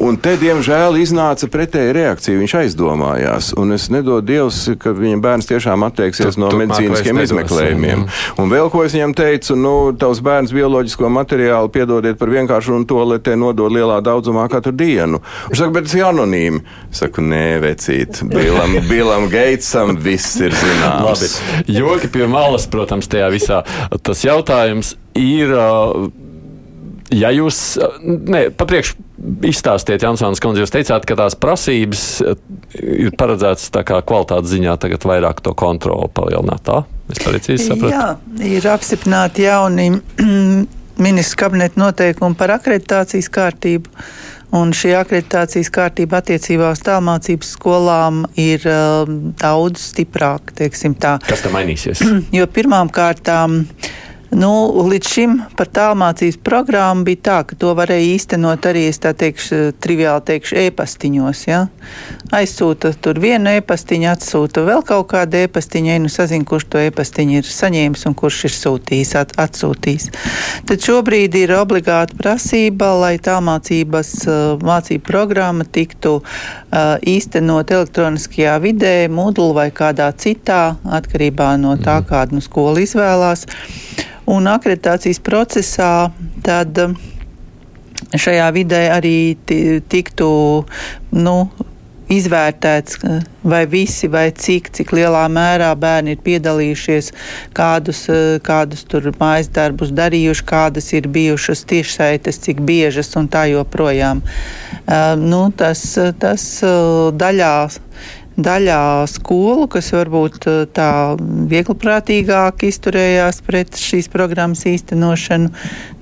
Un 0.03 0.17
te, 0.21 0.35
diemžēl, 0.39 0.97
iznāca 1.01 1.49
pretēja 1.51 1.93
reakcija. 1.95 2.39
Viņš 2.39 2.55
aizdomājās, 2.63 3.51
un 3.59 3.75
es 3.75 3.89
nedodu 3.93 4.25
Dievs, 4.27 4.59
ka 4.79 4.93
viņa 4.95 5.19
bērns 5.23 5.49
tiešām 5.49 5.85
atteiksies 5.87 6.37
tu, 6.37 6.43
no 6.43 6.51
medicīniskiem 6.61 7.21
izmeklējumiem. 7.23 8.05
Un 8.41 8.51
vēl 8.51 8.71
ko 8.73 8.83
es 8.87 8.95
viņam 8.95 9.15
teicu, 9.17 9.57
nu, 9.59 9.75
tavs 9.99 10.21
bērns 10.23 10.53
bioloģisko 10.55 11.11
materiālu 11.13 11.71
piedodiet 11.73 12.19
par 12.19 12.31
vienkāršu 12.33 12.77
un 12.77 12.87
to, 12.89 13.01
lai 13.09 13.19
te 13.23 13.35
nodod 13.39 13.73
lielā 13.73 13.99
daudzumā 14.05 14.47
katru 14.51 14.75
dienu. 14.77 15.21
Viņš 15.49 15.63
saka, 15.63 15.75
bet 15.75 15.89
tas 15.89 15.97
ir 15.99 16.07
anonīmi. 16.09 16.63
Es 16.91 17.03
saku, 17.03 17.25
nē, 17.25 17.45
vecīt, 17.63 18.23
Bilam, 18.31 18.77
Bilam 18.91 19.29
Geitsam 19.31 19.95
viss 20.01 20.39
ir 20.41 20.55
zināms. 20.57 21.07
Labi. 21.07 21.77
Joki 21.79 22.11
pie 22.13 22.27
malas, 22.31 22.67
protams, 22.71 23.09
tajā 23.11 23.29
visā. 23.33 23.63
Tas 24.03 24.25
jautājums 24.25 24.95
ir. 25.19 25.53
Uh, 25.53 26.11
ja 27.11 27.31
jūs, 27.33 27.57
ne, 28.03 28.45
papriekš 28.55 28.93
izstāstiet, 29.49 30.03
Jansons 30.03 30.41
kundze, 30.43 30.63
jūs 30.63 30.73
teicāt, 30.73 31.07
ka 31.07 31.17
tās 31.19 31.35
prasības 31.39 32.03
ir 32.79 33.13
paredzētas 33.19 33.71
tā 33.73 33.83
kā 33.87 33.99
kvalitātes 34.05 34.53
ziņā 34.53 34.75
tagad 34.81 35.07
vairāk 35.07 35.41
to 35.45 35.55
kontroli 35.57 36.11
palielināt, 36.13 36.63
tā? 36.67 36.83
Es 37.11 37.23
pareizi 37.23 37.57
sapratu? 37.61 37.91
Jā, 37.93 38.53
ir 38.57 38.69
apstiprināti 38.71 39.47
jauni 39.47 39.89
ministrs 41.05 41.39
kabineta 41.39 41.81
noteikumi 41.81 42.39
par 42.39 42.55
akreditācijas 42.59 43.31
kārtību. 43.33 43.91
Un 44.53 44.69
šī 44.77 44.91
akreditācijas 44.93 45.71
kārtība 45.73 46.19
attiecībā 46.21 46.67
uz 46.75 46.81
tālmācības 46.85 47.55
skolām 47.55 48.19
ir 48.37 48.61
uh, 48.69 49.09
daudz 49.41 49.87
stiprāka. 49.89 50.53
Kas 50.53 51.41
tam 51.41 51.57
mainīsies? 51.57 52.03
Jo 52.37 52.45
pirmām 52.53 52.91
kārtām 52.93 53.63
uh, 53.63 53.93
Nu, 54.33 54.49
līdz 54.89 55.09
šim 55.09 55.33
par 55.57 55.67
tālmācības 55.69 56.39
programmu 56.41 57.05
bija 57.05 57.19
tā, 57.27 57.35
ka 57.45 57.57
to 57.59 57.73
varēja 57.77 58.15
īstenot 58.15 58.65
arī, 58.65 58.87
es 58.89 58.97
tā 59.03 59.11
teikšu, 59.17 59.75
triviāli 59.83 60.23
teikšu, 60.25 60.55
e-pastiņos. 60.63 61.41
Ja? 61.45 61.59
Aizsūta 62.33 62.93
tur 63.03 63.19
vienu 63.21 63.51
e-pastiņu, 63.59 64.07
atsūta 64.09 64.63
vēl 64.65 64.81
kaut 64.87 65.11
kādu 65.11 65.37
e-pastiņu, 65.43 65.97
nu 66.05 66.09
sazina, 66.09 66.47
kurš 66.49 66.65
to 66.73 66.81
e-pastiņu 66.81 67.41
ir 67.41 67.49
saņēmis 67.49 68.07
un 68.09 68.15
kurš 68.17 68.39
ir 68.49 68.55
sūtījis, 68.55 69.11
at, 69.19 69.35
atsūtījis. 69.43 70.09
Tad 70.69 70.87
šobrīd 70.87 71.37
ir 71.37 71.53
obligāta 71.59 72.17
prasība, 72.17 72.89
lai 73.03 73.13
tālmācības 73.21 74.13
uh, 74.25 74.39
mācību 74.65 75.05
programma 75.11 75.67
tiktu 75.67 76.15
uh, 76.23 76.95
īstenot 76.97 77.75
elektroniskajā 77.75 78.57
vidē, 78.65 78.95
Moodle 79.13 79.51
vai 79.53 79.69
kādā 79.75 80.09
citā, 80.17 80.63
atkarībā 80.89 81.53
no 81.61 81.77
tā, 81.77 81.99
mhm. 82.01 82.09
kādu 82.09 82.39
nu, 82.39 82.47
skolu 82.47 82.81
izvēlās. 82.87 83.45
Un 84.29 84.47
akreditācijas 84.47 85.19
procesā 85.23 85.91
tad 86.45 86.79
šajā 88.13 88.47
vidē 88.55 88.85
arī 88.93 89.17
tiktu 89.89 90.29
nu, 91.11 91.37
izvērtēts, 92.13 92.99
vai 93.47 93.63
visi, 93.69 94.09
vai 94.11 94.27
cik, 94.35 94.69
cik 94.75 94.93
lielā 94.95 95.23
mērā 95.31 95.71
bērni 95.79 96.15
ir 96.15 96.21
piedalījušies, 96.25 97.11
kādus, 97.57 98.05
kādus 98.45 98.83
tur 98.89 99.09
mājas 99.19 99.49
darbus 99.53 99.93
darījuši, 99.95 100.45
kādas 100.47 100.91
ir 100.93 101.09
bijušas 101.13 101.65
tiešsaites, 101.69 102.41
cik 102.45 102.61
biežas 102.67 103.13
un 103.19 103.29
tā 103.31 103.47
joprojām. 103.51 104.23
Uh, 104.23 105.13
nu, 105.19 105.45
tas, 105.57 105.85
tas 106.19 106.47
daļā 107.15 107.55
daļā 108.37 109.05
skolu, 109.09 109.67
kas 109.71 109.91
varbūt 109.93 110.47
eh, 110.49 110.59
tā 110.73 110.89
viegliprātīgāk 111.51 112.65
izturējās 112.67 113.41
pret 113.45 113.77
šīs 113.79 114.09
programmas 114.13 114.65
īstenošanu, 114.69 115.51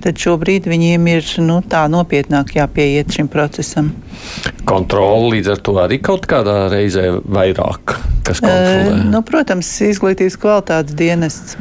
tad 0.04 0.20
šobrīd 0.22 0.68
viņiem 0.70 1.10
ir 1.12 1.28
nu, 1.44 1.60
tā 1.66 1.84
nopietnāk 1.92 2.54
jāpieiet 2.56 3.12
šim 3.12 3.28
procesam. 3.32 3.92
Kontrola 4.68 5.34
līdz 5.34 5.52
ar 5.56 5.62
to 5.66 5.76
arī 5.82 5.98
kaut 6.04 6.28
kādā 6.30 6.66
reizē 6.72 7.10
vairāk, 7.20 7.96
kas 8.26 8.40
kontrolē? 8.40 8.96
E, 9.02 9.04
nu, 9.12 9.22
protams, 9.26 9.74
izglītības 9.92 10.38
kvalitātes 10.40 10.96
dienests. 10.98 11.58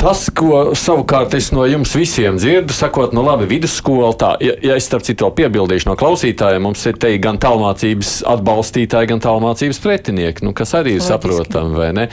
Tas, 0.00 0.22
ko 0.32 0.70
savukārt 0.80 1.34
es 1.36 1.50
no 1.52 1.66
jums 1.68 1.90
visiem 1.92 2.38
dzirdu, 2.40 2.72
sakot, 2.72 3.12
nu 3.12 3.20
labi, 3.20 3.44
vidusskola, 3.50 4.14
tā, 4.16 4.30
ja, 4.40 4.54
ja 4.64 4.78
es 4.80 4.86
starp 4.88 5.04
citu 5.04 5.28
piebildīšu 5.36 5.90
no 5.90 5.96
klausītājiem, 6.00 6.64
mums 6.64 6.86
ir 6.88 6.96
te 7.00 7.10
gan 7.20 7.36
tālmācības 7.40 8.14
atbalstītāji, 8.32 9.10
gan 9.10 9.20
tālmācības 9.20 9.82
pretinieki, 9.84 10.46
nu, 10.48 10.54
kas 10.56 10.72
arī 10.78 10.96
ir 10.96 11.04
saprotami, 11.04 11.76
vai 11.76 11.90
ne? 11.98 12.06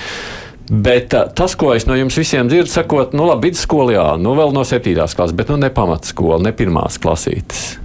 Bet 0.68 1.16
uh, 1.16 1.30
tas, 1.32 1.56
ko 1.56 1.72
es 1.78 1.88
no 1.88 1.96
jums 1.96 2.18
visiem 2.20 2.50
dzirdu, 2.52 2.68
sakot, 2.74 3.16
nu 3.16 3.30
labi, 3.30 3.48
vidusskola, 3.48 3.94
jā, 3.96 4.08
nu 4.20 4.34
vēl 4.36 4.52
no 4.52 4.66
septītās 4.68 5.16
klases, 5.16 5.38
bet 5.40 5.54
nu 5.54 5.56
ne 5.62 5.70
pamatskola, 5.72 6.42
ne 6.44 6.52
pirmās 6.52 7.00
klasītes. 7.00 7.78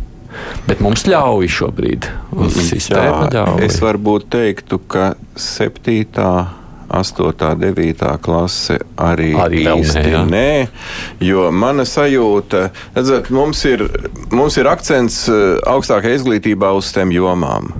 Bet 0.67 0.83
mums 0.83 1.07
ļauj 1.07 1.47
šobrīd. 1.61 2.09
Jā, 2.91 3.07
ļauj. 3.37 3.63
Es 3.69 3.79
varbūt 3.85 4.27
teiktu, 4.35 4.81
ka 4.91 5.13
septītā 5.39 6.33
8, 6.93 7.57
9 7.59 8.17
klase 8.23 8.79
arī, 8.97 9.33
arī 9.39 9.63
īsti 9.73 10.03
nē, 10.13 10.25
nē. 10.29 10.51
Jo 11.25 11.49
mana 11.55 11.87
sajūta, 11.89 12.67
redzat, 12.97 13.31
mums 13.33 13.65
ir, 13.69 13.87
mums 14.33 14.59
ir 14.61 14.69
akcents 14.71 15.25
eh, 15.33 15.57
augstākajā 15.73 16.21
izglītībā 16.21 16.75
uz 16.77 16.93
tiem 16.95 17.15
jomām. 17.15 17.73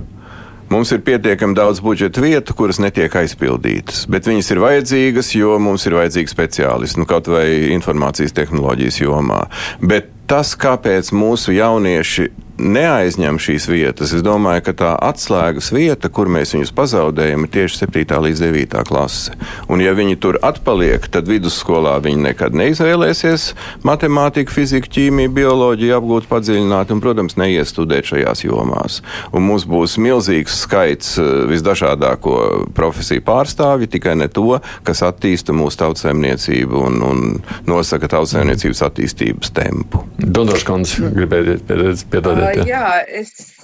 Mums 0.73 0.89
ir 0.95 1.03
pietiekami 1.05 1.53
daudz 1.53 1.83
budžeta 1.85 2.21
vietu, 2.23 2.55
kuras 2.57 2.79
netiek 2.81 3.13
aizpildītas, 3.19 4.07
bet 4.09 4.25
viņas 4.25 4.47
ir 4.55 4.61
vajadzīgas, 4.63 5.29
jo 5.37 5.59
mums 5.61 5.85
ir 5.85 5.99
vajadzīgi 5.99 6.31
speciālisti, 6.31 6.97
nu, 6.97 7.05
kaut 7.05 7.29
vai 7.29 7.45
informācijas 7.75 8.33
tehnoloģijas 8.33 8.97
jomā. 9.03 9.43
Bet 9.83 10.09
tas, 10.25 10.55
kāpēc 10.57 11.11
mūsu 11.13 11.53
jaunieši 11.53 12.31
neaizņem 12.63 13.39
šīs 13.41 13.67
vietas. 13.69 14.13
Es 14.15 14.23
domāju, 14.25 14.63
ka 14.67 14.73
tā 14.77 14.91
atslēgas 15.03 15.71
vieta, 15.75 16.09
kur 16.13 16.31
mēs 16.31 16.53
viņus 16.55 16.73
pazaudējam, 16.75 17.45
ir 17.45 17.51
tieši 17.53 17.83
7. 17.83 18.19
līdz 18.27 18.43
9. 18.45 18.77
klase. 18.87 19.35
Un, 19.71 19.83
ja 19.83 19.93
viņi 19.97 20.17
tur 20.23 20.39
atpaliek, 20.43 21.05
tad 21.11 21.29
vidusskolā 21.29 21.97
viņi 22.03 22.23
nekad 22.29 22.55
neizvēlēsies 22.57 23.49
matemātiku, 23.87 24.53
fiziku, 24.53 24.89
ķīmiju, 24.95 25.33
bioloģiju 25.35 25.97
apgūt 25.97 26.29
padziļināti 26.31 26.95
un, 26.95 27.03
protams, 27.03 27.37
neies 27.39 27.73
studēt 27.73 28.09
šajās 28.11 28.45
jomās. 28.45 29.01
Un 29.33 29.47
mums 29.47 29.67
būs 29.69 29.97
milzīgs 30.01 30.61
skaits 30.63 31.17
eh, 31.21 31.31
visdažādāko 31.51 32.37
profesiju 32.77 33.25
pārstāvju, 33.27 33.91
tikai 33.97 34.15
ne 34.19 34.29
to, 34.31 34.59
kas 34.87 35.03
attīsta 35.05 35.55
mūsu 35.55 35.81
tautsēmniecību 35.83 36.85
un, 36.87 36.99
un 37.07 37.23
nosaka 37.69 38.09
tautsēmniecības 38.15 38.83
attīstības 38.87 39.53
tempu. 39.55 40.03
Dondors 40.23 40.65
kundze 40.67 41.11
gribēja 41.13 41.57
piedodēt 41.67 42.52
jā. 42.57 42.65
jā, 42.69 42.87
es 43.21 43.61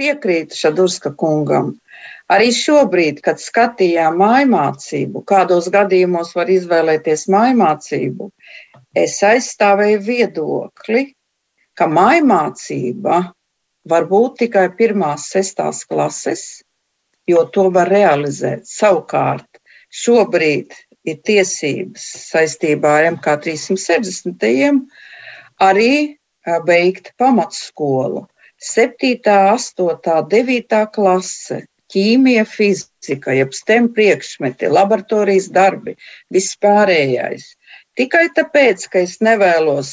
piekrītu 0.00 0.56
Šadurska 0.56 1.12
kungam. 1.18 1.74
Arī 2.30 2.52
šobrīd, 2.54 3.20
kad 3.26 3.40
skatījām 3.42 4.20
mājmācību, 4.20 5.24
kādos 5.26 5.66
gadījumos 5.74 6.30
var 6.38 6.50
izvēlēties 6.52 7.26
mājmācību, 7.32 8.30
es 8.96 9.18
aizstāvēju 9.26 9.98
viedokli, 10.06 11.02
ka 11.74 11.88
mājmācība 11.90 13.22
var 13.90 14.06
būt 14.10 14.38
tikai 14.44 14.68
pirmās, 14.78 15.26
sestās 15.32 15.82
klases, 15.88 16.62
jo 17.26 17.42
to 17.54 17.66
var 17.74 17.90
realizēt. 17.90 18.62
Savukārt, 18.68 19.60
šobrīd 19.90 20.76
ir 21.08 21.20
tiesības 21.26 22.06
saistībā 22.30 22.94
ar 23.00 23.10
MK 23.16 23.36
360. 23.46 24.80
arī 25.66 26.19
beigt 26.66 27.12
pamatskolu. 27.18 28.26
7, 28.60 29.16
8, 29.24 30.22
9 30.28 30.80
klase, 30.92 31.62
ķīmija, 31.90 32.44
fizika, 32.46 33.32
jeb 33.34 33.54
STEM 33.56 33.88
priekšmeti, 33.96 34.68
laboratorijas 34.70 35.48
darbi, 35.54 35.96
viss 36.30 36.58
pārējais. 36.60 37.54
Tikai 37.98 38.28
tāpēc, 38.36 38.86
ka 38.92 39.02
es 39.06 39.18
nevēlos 39.24 39.90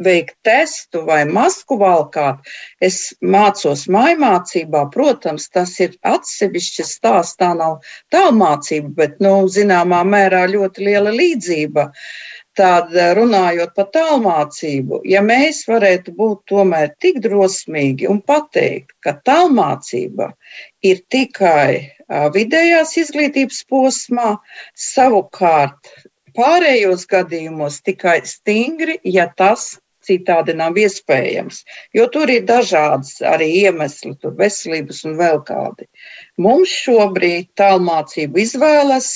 veikt 0.00 0.36
testu 0.46 1.02
vai 1.04 1.24
masku 1.28 1.76
valkāt, 1.80 2.40
es 2.80 3.12
mācos 3.20 3.86
mājmācībā. 3.92 4.86
Protams, 4.94 5.48
tas 5.52 5.74
ir 5.80 5.96
atsevišķs 6.06 6.94
stāsts, 6.96 7.36
tā 7.40 7.52
nav 7.58 7.80
tālmācība, 8.14 8.94
bet, 9.02 9.20
nu, 9.24 9.34
zināmā 9.52 10.02
mērā 10.08 10.46
ļoti 10.52 10.88
liela 10.88 11.12
līdzība. 11.16 11.90
Tad 12.60 12.92
eh, 12.92 13.14
runājot 13.16 13.70
par 13.72 13.86
tālmācību, 13.94 15.00
ja 15.08 15.22
mēs 15.24 15.62
varētu 15.70 16.12
būt 16.18 16.42
tomēr 16.50 16.90
tik 17.00 17.22
drosmīgi 17.24 18.08
un 18.10 18.18
pateikt, 18.20 18.92
ka 19.00 19.14
tālmācība 19.24 20.26
ir 20.84 21.00
tikai 21.14 21.70
eh, 21.78 22.26
vidējās 22.34 22.92
izglītības 23.00 23.62
posmā, 23.70 24.34
savukārt 24.76 25.94
pārējos 26.36 27.06
gadījumos 27.08 27.80
tikai 27.86 28.18
stingri, 28.28 28.98
ja 29.08 29.30
tas 29.40 29.78
citādi 30.04 30.52
nav 30.60 30.76
iespējams. 30.80 31.62
Jo 31.96 32.10
tur 32.12 32.28
ir 32.32 32.44
dažādas 32.48 33.22
arī 33.24 33.48
iemesli, 33.62 34.12
tur 34.20 34.36
veselības 34.36 35.04
un 35.08 35.16
vēl 35.16 35.40
kādi. 35.48 35.88
Mums 36.36 36.76
šobrīd 36.84 37.54
tālmācību 37.60 38.44
izvēlas 38.44 39.12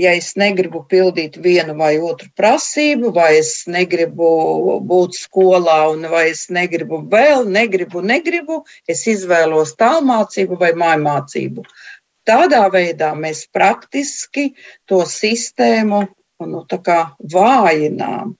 ja 0.00 0.12
es 0.16 0.32
negribu 0.40 0.82
pildīt 0.88 1.38
vienu 1.42 1.74
vai 1.78 1.96
otru 2.00 2.28
prasību, 2.38 3.12
vai 3.16 3.36
es 3.38 3.52
negribu 3.66 4.80
būt 4.88 5.18
skolā, 5.18 5.78
un 5.92 6.06
vai 6.12 6.28
es 6.30 6.46
negribu 6.50 7.02
vēl, 7.12 7.46
negribu, 7.48 8.02
negribu, 8.02 8.62
es 8.88 9.06
izvēlos 9.10 9.76
tālmācību 9.80 10.58
vai 10.60 10.72
mājmācību. 10.78 11.66
Tādā 12.28 12.66
veidā 12.70 13.12
mēs 13.18 13.46
praktiski 13.50 14.52
to 14.86 15.02
sistēmu 15.08 16.04
nu, 16.46 16.66
vājinām. 17.34 18.36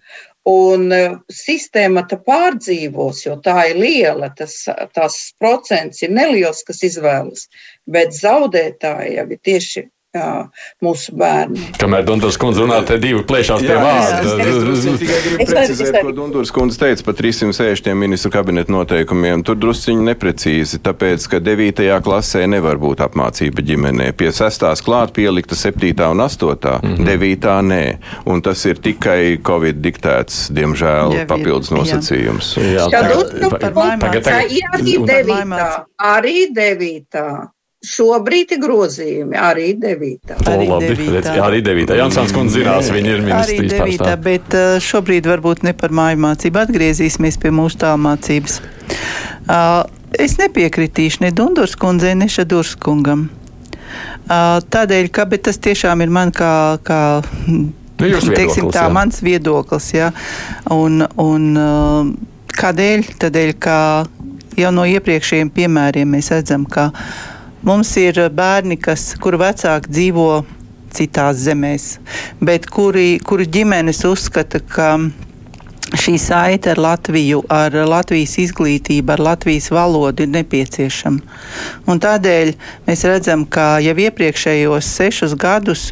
Un 0.49 0.89
e, 0.91 1.03
sistēma 1.31 2.03
tā 2.11 2.19
pārdzīvos, 2.19 3.21
jo 3.27 3.37
tā 3.45 3.69
ir 3.71 3.79
liela, 3.79 4.33
tas, 4.35 4.57
tas 4.95 5.19
procents 5.39 6.03
ir 6.03 6.11
neliels, 6.11 6.65
kas 6.67 6.83
izvēlas, 6.83 7.47
bet 7.87 8.11
zaudētāji 8.17 9.19
jau 9.21 9.27
ir 9.31 9.43
tieši 9.47 9.85
Jā, 10.13 10.51
mūsu 10.85 11.15
bērni. 11.17 11.71
Kamēr 11.81 12.03
Dunkas 12.05 12.37
kundze 12.37 12.61
runā, 12.61 12.83
te 12.85 12.99
divi 13.01 13.23
plēšās 13.25 13.63
pie 13.65 13.77
vārda. 13.81 14.35
Es 14.45 14.83
tikai 15.01 15.21
gribu 15.25 15.47
precizēt, 15.49 15.97
ko 16.05 16.13
Dunkas 16.13 16.53
kundze 16.53 16.77
teica 16.83 17.07
par 17.07 17.17
360 17.17 17.97
ministru 17.97 18.29
kabineta 18.35 18.75
noteikumiem. 18.75 19.41
Tur 19.49 19.57
drusciņi 19.63 20.05
neprecīzi, 20.11 20.83
tāpēc, 20.85 21.25
ka 21.33 21.41
9. 21.41 21.81
klasē 22.05 22.43
nevar 22.53 22.77
būt 22.83 23.01
apmācība 23.07 23.65
ģimenē. 23.71 24.11
Pie 24.21 24.29
6. 24.37 24.67
klāt 24.85 25.15
pielikta 25.17 25.57
7. 25.57 25.95
un 26.11 26.21
8. 26.27 26.77
Mm 26.83 26.93
-hmm. 26.93 27.09
9. 27.09 27.57
nē. 27.73 27.83
Un 28.29 28.45
tas 28.45 28.67
ir 28.69 28.85
tikai 28.85 29.41
Covid 29.41 29.81
diktēts, 29.81 30.53
diemžēl, 30.53 31.17
ja, 31.23 31.25
papildus 31.25 31.73
nosacījums. 31.73 32.53
Jā, 32.61 32.91
tagad, 32.93 33.33
tagad, 33.49 33.75
tagad, 33.99 34.23
tagad, 34.29 34.29
arī 34.77 35.01
9. 35.09 35.89
Arī 35.97 36.39
9. 36.53 37.49
Šobrīd 37.83 38.53
ir 38.55 38.61
grozījumi 38.63 39.35
arī 39.35 39.73
9. 39.83 40.37
Arī 40.47 40.67
9. 40.71 41.31
Arī 41.43 41.63
9. 41.67 41.95
Jansons 41.99 42.31
kundze 42.35 42.61
zinās, 42.61 42.93
viņa 42.95 43.11
ir 43.11 43.25
ministrijas 43.27 43.75
pārstāvja. 43.75 44.19
Bet 44.23 44.55
uh, 44.55 44.77
šobrīd 44.79 45.27
varbūt 45.27 45.65
ne 45.67 45.73
par 45.75 45.91
māju 45.91 46.21
mācību. 46.23 46.61
Atgriezīsimies 46.63 47.41
pie 47.43 47.51
mūsu 47.51 47.81
tālmācības. 47.83 48.61
Uh, 49.51 49.81
es 50.15 50.37
nepiekritīšu 50.39 51.25
ne 51.25 51.33
Dundurs 51.35 51.75
kundzei, 51.75 52.15
ne 52.15 52.31
Šadurs 52.31 52.77
kungam. 52.79 53.27
Uh, 54.31 54.63
tādēļ, 54.63 55.11
ka 55.11 55.27
tas 55.43 55.59
tiešām 55.67 56.07
ir 56.07 56.15
man 56.15 56.31
kā, 56.31 56.79
kā 56.87 57.03
nu, 57.51 57.67
teiksim, 57.99 58.71
tā, 58.71 58.87
jā. 58.87 58.95
mans 58.95 59.19
viedoklis. 59.27 59.91
Ja? 59.99 60.15
Un, 60.71 61.03
un, 61.19 61.51
kādēļ? 62.63 63.13
Tādēļ, 63.27 63.55
ka 63.59 63.77
jau 64.55 64.71
no 64.71 64.87
iepriekšējiem 64.87 65.51
piemēriem 65.51 66.15
mēs 66.15 66.31
redzam, 66.31 66.71
ka 66.71 66.93
uh, 66.95 67.31
Mums 67.63 67.93
ir 68.01 68.17
bērni, 68.35 68.75
kas, 68.75 69.13
kuru 69.23 69.39
vecāki 69.39 69.93
dzīvo 69.95 70.27
citās 70.91 71.45
zemēs, 71.45 71.85
bet 72.43 72.67
kuri, 72.67 73.21
kuri 73.23 73.47
ģimenes 73.55 74.03
uzskata, 74.09 74.59
ka 74.67 74.89
šī 75.93 76.19
saite 76.19 76.71
ar 76.73 76.79
Latviju, 76.81 77.43
ar 77.53 77.75
Latvijas 77.89 78.37
izglītību, 78.41 79.13
ar 79.13 79.21
Latvijas 79.21 79.71
valodu 79.73 80.25
ir 80.25 80.31
nepieciešama. 80.33 81.21
Un 81.87 82.01
tādēļ 82.01 82.53
mēs 82.87 83.05
redzam, 83.09 83.45
ka 83.45 83.77
jau 83.85 83.95
iepriekšējos 84.07 84.89
sešus 84.97 85.35
gadus, 85.41 85.91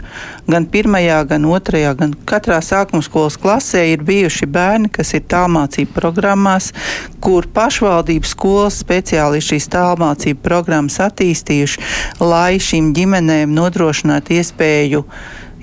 gan 0.51 0.66
pirmajā, 0.70 1.20
gan 1.30 1.44
otrajā, 1.48 1.92
gan 1.98 2.14
katrā 2.28 2.61
sākuma 2.64 3.05
skolas 3.05 3.36
klasē 3.40 3.84
ir 3.92 4.05
bijuši 4.07 4.48
bērni, 4.51 4.92
kas 4.92 5.12
ir 5.18 5.26
tālmācību 5.30 5.92
programmās, 5.96 6.72
kur 7.20 7.48
pašvaldības 7.55 8.34
skolas 8.34 8.80
speciālisti 8.80 9.57
šīs 9.57 9.68
tālmācību 9.74 10.42
programmas 10.44 11.01
attīstījuši, 11.05 11.84
lai 12.24 12.57
šīm 12.62 12.92
ģimenēm 12.96 13.53
nodrošinātu 13.57 14.38
iespēju 14.40 15.05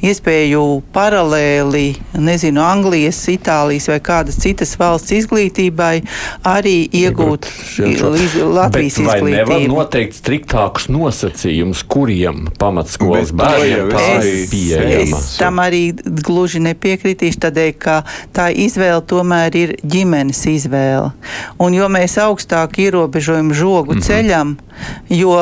iespēju 0.03 0.63
paralēli, 0.93 1.95
nezinu, 2.21 2.61
Anglijas, 2.61 3.19
Itālijas 3.31 3.87
vai 3.89 3.97
kādas 4.03 4.37
citas 4.41 4.75
valsts 4.79 5.13
izglītībai 5.17 5.93
arī 6.47 6.75
iegūt 6.85 7.47
līdz 7.79 8.35
Latvijas 8.45 8.99
Bet 8.99 9.05
izglītību. 9.05 9.31
Nevar 9.37 9.65
noteikt 9.71 10.19
striktākus 10.19 10.87
nosacījumus, 10.93 11.83
kuriem 11.89 12.45
pamatskolas 12.59 13.33
bērniem 13.37 13.91
tā 13.93 14.05
ir 14.21 14.45
pieejama. 14.51 15.21
Es 15.21 15.37
tam 15.41 15.61
arī 15.63 15.81
gluži 15.97 16.61
nepiekritīšu, 16.67 17.41
tādēļ, 17.47 17.73
ka 17.81 17.99
tā 18.35 18.49
izvēle 18.53 19.01
tomēr 19.07 19.57
ir 19.57 19.75
ģimenes 19.81 20.43
izvēle. 20.53 21.11
Un 21.63 21.75
jo 21.75 21.89
mēs 21.91 22.17
augstāk 22.21 22.77
ierobežojam 22.85 23.53
žogu 23.53 23.93
mm 23.93 23.97
-hmm. 23.97 24.07
ceļam, 24.07 24.55
jo, 25.09 25.35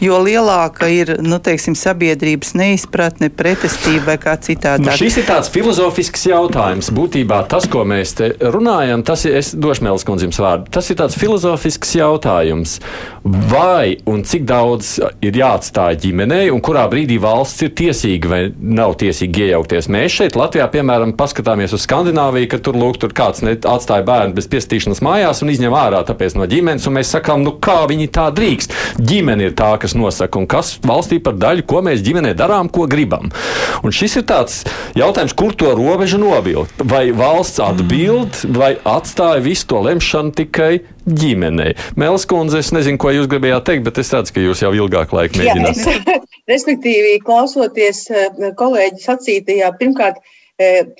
jo 0.00 0.18
lielāka 0.24 0.88
ir 0.88 1.16
nu, 1.22 1.38
teiksim, 1.38 1.74
sabiedrības 1.74 2.54
neizpratne, 2.54 3.30
pretestība 3.74 4.12
vai 4.12 4.16
kā 4.20 4.34
citādi. 4.40 4.86
Nu, 4.86 4.94
šis 4.96 5.18
ir 5.20 5.26
tāds 5.28 5.50
filozofisks 5.52 6.26
jautājums. 6.30 6.90
Būtībā 6.94 7.42
tas, 7.50 7.66
ko 7.70 7.84
mēs 7.88 8.14
te 8.18 8.30
runājam, 8.40 9.04
tas 9.06 9.24
ir, 9.26 9.36
es 9.40 9.54
došu 9.54 9.84
Mēlis 9.86 10.06
kundzim 10.06 10.34
vārdu, 10.34 10.70
tas 10.74 10.90
ir 10.90 10.98
tāds 11.00 11.18
filozofisks 11.18 11.94
jautājums. 11.98 12.78
Vai 13.24 13.96
un 14.04 14.20
cik 14.20 14.42
daudz 14.44 14.98
ir 15.24 15.36
jāatstāj 15.38 15.96
ģimenei, 16.02 16.50
un 16.52 16.60
kurā 16.60 16.82
brīdī 16.92 17.16
valsts 17.16 17.64
ir 17.64 17.70
tiesīga 17.72 18.28
vai 18.28 18.40
nav 18.52 18.98
tiesīga 19.00 19.46
iejaukties? 19.46 19.88
Mēs 19.88 20.12
šeit 20.18 20.36
Latvijā, 20.36 20.66
piemēram, 20.68 21.14
paskatāmies 21.16 21.72
uz 21.72 21.86
Skandināviju, 21.86 22.50
ka 22.52 22.58
tur, 22.60 22.76
lūk, 22.76 22.98
tur 23.00 23.14
kāds 23.16 23.40
atstāja 23.40 24.04
bērnu 24.04 24.36
bez 24.36 24.50
piestīšanas 24.52 25.00
mājās 25.06 25.40
un 25.40 25.54
izņem 25.54 25.72
ārā 25.72 26.02
tāpēc 26.04 26.36
no 26.36 26.44
ģimenes, 26.52 26.84
un 26.84 26.98
mēs 26.98 27.14
sakām, 27.16 27.40
nu 27.48 27.54
kā 27.64 27.78
viņi 27.88 28.10
tā 28.12 28.26
drīkst. 28.36 28.76
Ģimene 29.00 29.48
ir 29.48 29.56
tā, 29.56 29.72
kas 29.80 29.96
nosaka, 29.96 30.42
un 30.42 30.44
kas 30.44 30.74
valstī 30.84 31.16
par 31.24 31.40
daļu, 31.40 31.64
ko 31.64 31.80
mēs 31.88 32.04
ģimenē 32.04 32.34
darām, 32.36 32.68
ko 32.68 32.84
gribam. 32.84 33.32
Un 33.80 33.96
šis 33.96 34.20
ir 34.20 34.28
tāds 34.28 34.66
jautājums, 35.00 35.32
kur 35.32 35.56
to 35.56 35.72
robežu 35.72 36.20
novilkt. 36.20 36.76
Vai 36.92 37.06
valsts 37.16 37.64
atbild, 37.64 38.44
vai 38.52 38.74
atstāja 38.84 39.40
visu 39.48 39.72
to 39.72 39.80
lemšanu 39.88 40.36
tikai 40.44 40.74
ģimenei? 41.08 41.74
Mēlis 42.00 42.26
kundze, 42.30 42.60
es 42.64 42.72
nezinu, 42.74 43.00
ko 43.00 43.12
jūs 43.14 43.30
gribējāt 43.30 43.66
teikt, 43.68 43.86
bet 43.88 44.00
es 44.02 44.12
redzu, 44.14 44.34
ka 44.34 44.44
jūs 44.44 44.62
jau 44.64 44.72
ilgāk 44.76 45.14
laika 45.16 45.40
mēģināt. 45.40 45.80
Jā, 45.80 45.96
es, 46.16 46.38
respektīvi, 46.50 47.18
klausoties 47.24 48.04
eh, 48.12 48.52
kolēģi 48.58 49.04
sacītajā, 49.04 49.72
pirmkārt, 49.80 50.20
eh, 50.62 50.94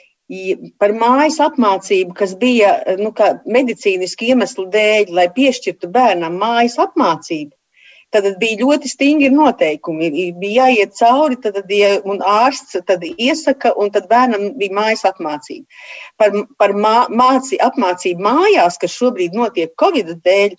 par 0.80 0.94
mājas 0.96 1.36
apmācību, 1.44 2.14
kas 2.16 2.32
bija 2.40 2.78
nu, 3.00 3.12
medicīniski 3.44 4.32
iemeslu 4.32 4.66
dēļ, 4.72 5.12
lai 5.12 5.28
piešķirtu 5.34 5.90
bērnam 5.92 6.38
mājas 6.40 6.78
apmācību. 6.80 7.52
Tad 8.14 8.28
bija 8.38 8.60
ļoti 8.60 8.86
stingri 8.92 9.30
noteikumi. 9.34 10.10
Bija 10.38 10.68
jāiet 10.68 10.94
cauri, 11.00 11.38
tad, 11.42 11.56
ja, 11.72 11.96
un 12.06 12.20
ārsts 12.22 12.78
tad 12.86 13.02
iesaka, 13.10 13.72
un 13.74 13.90
tad 13.94 14.06
bērnam 14.12 14.52
bija 14.60 14.76
mājas 14.76 15.02
apmācība. 15.10 15.66
Par, 16.22 16.36
par 16.62 16.76
mā, 16.78 16.94
māci, 17.10 17.58
apmācību 17.58 18.22
mājās, 18.22 18.78
kas 18.78 18.94
šobrīd 18.94 19.34
notiek 19.34 19.74
Covid 19.82 20.14
dēļ, 20.22 20.54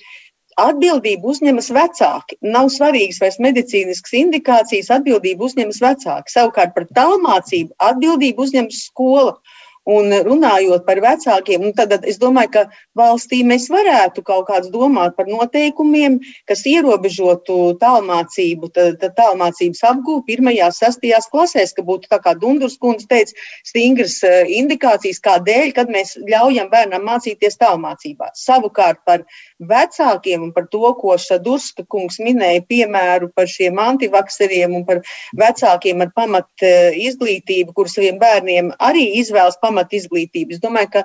atbildību 0.60 1.32
uzņemas 1.32 1.72
vecāki. 1.76 2.38
Nav 2.44 2.70
svarīgas 2.74 3.20
vairs 3.24 3.40
medicīniskas 3.44 4.16
indikācijas, 4.20 4.92
atbildību 4.98 5.50
uzņemas 5.50 5.82
vecāki. 5.84 6.32
Savukārt 6.32 6.76
par 6.76 6.88
tālmācību 6.96 7.76
atbildību 7.90 8.48
uzņemas 8.48 8.86
skola. 8.90 9.36
Un 9.86 10.10
runājot 10.26 10.82
par 10.88 10.98
vecākiem, 10.98 11.68
tad 11.78 11.92
es 12.10 12.18
domāju, 12.18 12.50
ka 12.56 12.62
valstī 12.98 13.44
mēs 13.46 13.68
varētu 13.70 14.24
kaut 14.26 14.48
kāds 14.48 14.72
domāt 14.74 15.14
par 15.14 15.28
noteikumiem, 15.30 16.18
kas 16.50 16.64
ierobežotu 16.66 17.76
tālmācību, 17.78 18.72
tālmācības 19.06 19.84
apgūvu 19.92 20.24
pirmajās, 20.26 20.80
sastajās 20.82 21.30
klasēs, 21.30 21.76
ka 21.78 21.86
būtu 21.86 22.10
tā 22.10 22.18
kā 22.24 22.34
Dundurs 22.42 22.80
kundze 22.82 23.06
teica, 23.12 23.38
stingras 23.62 24.16
eh, 24.26 24.50
indikācijas, 24.58 25.22
kādēļ, 25.22 25.70
kad 25.78 25.94
mēs 25.94 26.16
ļaujam 26.26 26.72
bērnam 26.74 27.06
mācīties 27.06 27.62
tālmācībā. 27.62 28.32
Savukārt 28.34 29.04
par 29.06 29.22
vecākiem 29.62 30.48
un 30.48 30.56
par 30.58 30.66
to, 30.74 30.82
ko 30.98 31.14
Šadurska 31.22 31.86
kungs 31.86 32.18
minēja, 32.18 32.66
piemēru 32.66 33.30
par 33.38 33.46
šiem 33.54 33.78
antivakseriem 33.86 34.74
un 34.82 34.90
par 34.90 35.06
vecākiem 35.38 36.02
ar 36.02 36.10
pamat 36.18 36.66
eh, 36.66 36.98
izglītību, 37.06 37.78
kur 37.78 37.94
saviem 37.94 38.18
bērniem 38.18 38.74
arī 38.82 39.12
izvēlas 39.22 39.62
pamat 39.62 39.75
pamat 39.76 39.96
izglītību. 40.00 40.56
Es 40.56 40.64
domāju, 40.64 40.92
ka 40.96 41.04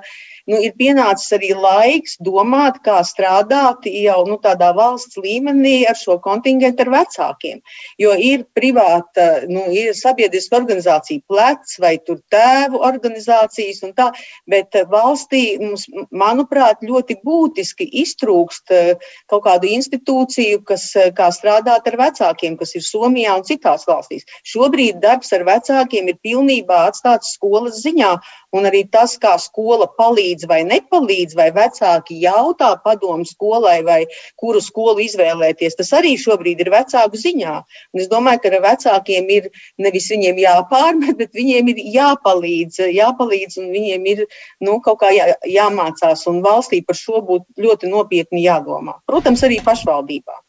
nu, 0.49 0.59
ir 0.61 0.73
pienācis 0.79 1.33
arī 1.37 1.51
laiks 1.57 2.17
domāt, 2.23 2.81
kā 2.85 2.99
strādāt 3.07 3.85
jau 3.89 4.19
nu, 4.27 4.37
tādā 4.41 4.71
valsts 4.77 5.19
līmenī 5.21 5.81
ar 5.89 5.97
šo 5.99 6.17
kontingentu 6.23 6.85
ar 6.85 6.93
vecākiem. 6.95 7.61
Jo 8.01 8.15
ir 8.17 8.45
privāta, 8.57 9.45
nu, 9.49 9.67
ir 9.73 9.93
sabiedriska 9.97 10.57
organizācija 10.59 11.23
plecs 11.29 11.77
vai 11.81 11.95
tēvu 12.01 12.81
organizācijas 12.81 13.81
un 13.85 13.93
tā, 13.97 14.09
bet 14.49 14.75
valstī 14.91 15.57
mums, 15.61 15.87
manuprāt, 16.11 16.81
ļoti 16.85 17.19
būtiski 17.25 17.87
iztrūkst 18.03 18.73
eh, 18.75 19.09
kaut 19.31 19.45
kādu 19.47 19.69
institūciju, 19.71 20.63
kas 20.67 20.87
eh, 20.95 21.11
kā 21.15 21.29
strādāt 21.33 21.87
ar 21.87 21.99
vecākiem, 22.01 22.57
kas 22.59 22.75
ir 22.77 22.85
Somijā 22.85 23.37
un 23.39 23.45
citās 23.47 23.87
valstīs. 23.89 24.27
Šobrīd 24.47 25.01
darbs 25.03 25.31
ar 25.35 25.45
vecākiem 25.47 26.11
ir 26.11 26.19
pilnībā 26.23 26.85
atstāts 26.89 27.35
skolas 27.37 27.81
ziņā, 27.85 28.13
un 28.57 28.67
arī 28.67 28.83
tas, 28.91 29.17
kā 29.21 29.37
skola 29.41 29.87
palīdz 29.97 30.30
palīdz 30.31 30.47
vai 30.47 30.63
nepalīdz, 30.63 31.35
vai 31.35 31.51
vecāki 31.51 32.21
jautā 32.21 32.75
padomu 32.83 33.25
skolai, 33.25 33.83
vai 33.83 34.05
kuru 34.37 34.61
skolu 34.61 35.01
izvēlēties. 35.03 35.75
Tas 35.75 35.91
arī 35.93 36.17
šobrīd 36.17 36.61
ir 36.61 36.71
vecāku 36.71 37.17
ziņā. 37.17 37.63
Un 37.93 38.01
es 38.01 38.07
domāju, 38.07 38.41
ka 38.43 38.61
vecākiem 38.61 39.29
ir 39.29 39.49
nevis 39.77 40.09
viņiem 40.09 40.37
jāpārmet, 40.37 41.17
bet 41.17 41.33
viņiem 41.33 41.67
ir 41.73 41.81
jāpalīdz, 41.95 42.79
jāpalīdz 42.91 43.57
un 43.59 43.71
viņiem 43.71 44.05
ir 44.05 44.25
nu, 44.61 44.79
kaut 44.81 45.01
kā 45.01 45.11
jā, 45.11 45.35
jāmācās. 45.45 46.27
Un 46.27 46.41
valstī 46.41 46.83
par 46.85 46.95
šo 46.95 47.21
būtu 47.21 47.61
ļoti 47.61 47.89
nopietni 47.89 48.45
jādomā. 48.45 49.01
Protams, 49.05 49.43
arī 49.43 49.59
pašvaldībā. 49.63 50.39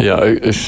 Jā, 0.00 0.16
es, 0.40 0.58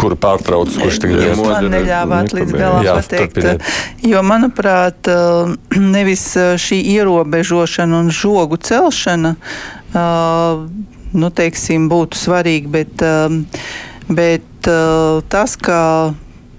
kuru 0.00 0.16
pārtraucu, 0.20 0.80
kurš 0.80 1.00
tagad 1.02 1.20
ir? 1.20 1.26
Jūs 1.32 1.42
man 1.44 1.68
neļāvāt 1.74 2.32
līdz 2.36 2.54
galam 2.56 2.86
pateikt, 2.88 3.66
jo, 4.06 4.22
manuprāt, 4.24 5.10
eh, 5.12 5.52
nevis 5.76 6.24
eh, 6.40 6.54
šī 6.60 6.80
ierobežošana 6.94 8.00
un 8.00 8.08
žogu 8.14 8.56
celšana, 8.56 9.34
eh, 9.36 10.64
nu, 11.12 11.30
teiksim, 11.36 11.90
būtu 11.92 12.16
svarīga, 12.16 12.72
bet, 12.80 13.04
bet 14.08 14.68
tas, 15.32 15.56
ka 15.58 15.80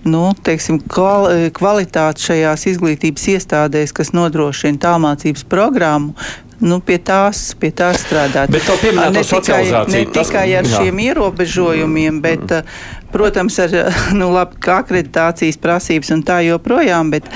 nu, 0.07 0.21
teiksim, 0.43 0.79
kvalitāte 0.87 2.23
šajās 2.23 2.65
izglītības 2.73 3.27
iestādēs, 3.35 3.93
kas 3.95 4.13
nodrošina 4.15 4.81
tālmācības 4.81 5.45
programmu, 5.51 6.15
nu, 6.61 6.77
pie, 6.85 6.97
tās, 7.01 7.51
pie 7.57 7.71
tās 7.75 8.03
strādāt. 8.05 8.51
Bet 8.53 8.65
to 8.69 8.77
pieminēt 8.81 9.15
ne 9.17 9.23
tikai, 9.25 9.61
ne 9.89 10.01
tikai 10.13 10.47
ar 10.59 10.69
jā. 10.69 10.81
šiem 10.81 11.01
ierobežojumiem, 11.05 12.21
bet, 12.23 12.43
mm. 12.45 13.05
protams, 13.13 13.59
ar 13.63 13.77
nu, 14.19 14.31
labi, 14.33 14.59
akreditācijas 14.73 15.61
prasības 15.61 16.13
un 16.15 16.25
tā 16.27 16.41
joprojām, 16.47 17.13
bet 17.13 17.29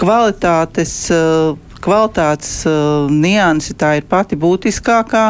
kvalitātes. 0.00 1.02
Kvalitātes 1.80 2.48
uh, 2.68 3.06
nianse 3.08 3.72
tā 3.80 3.94
ir 3.96 4.04
pati 4.04 4.36
būtiskākā. 4.36 5.22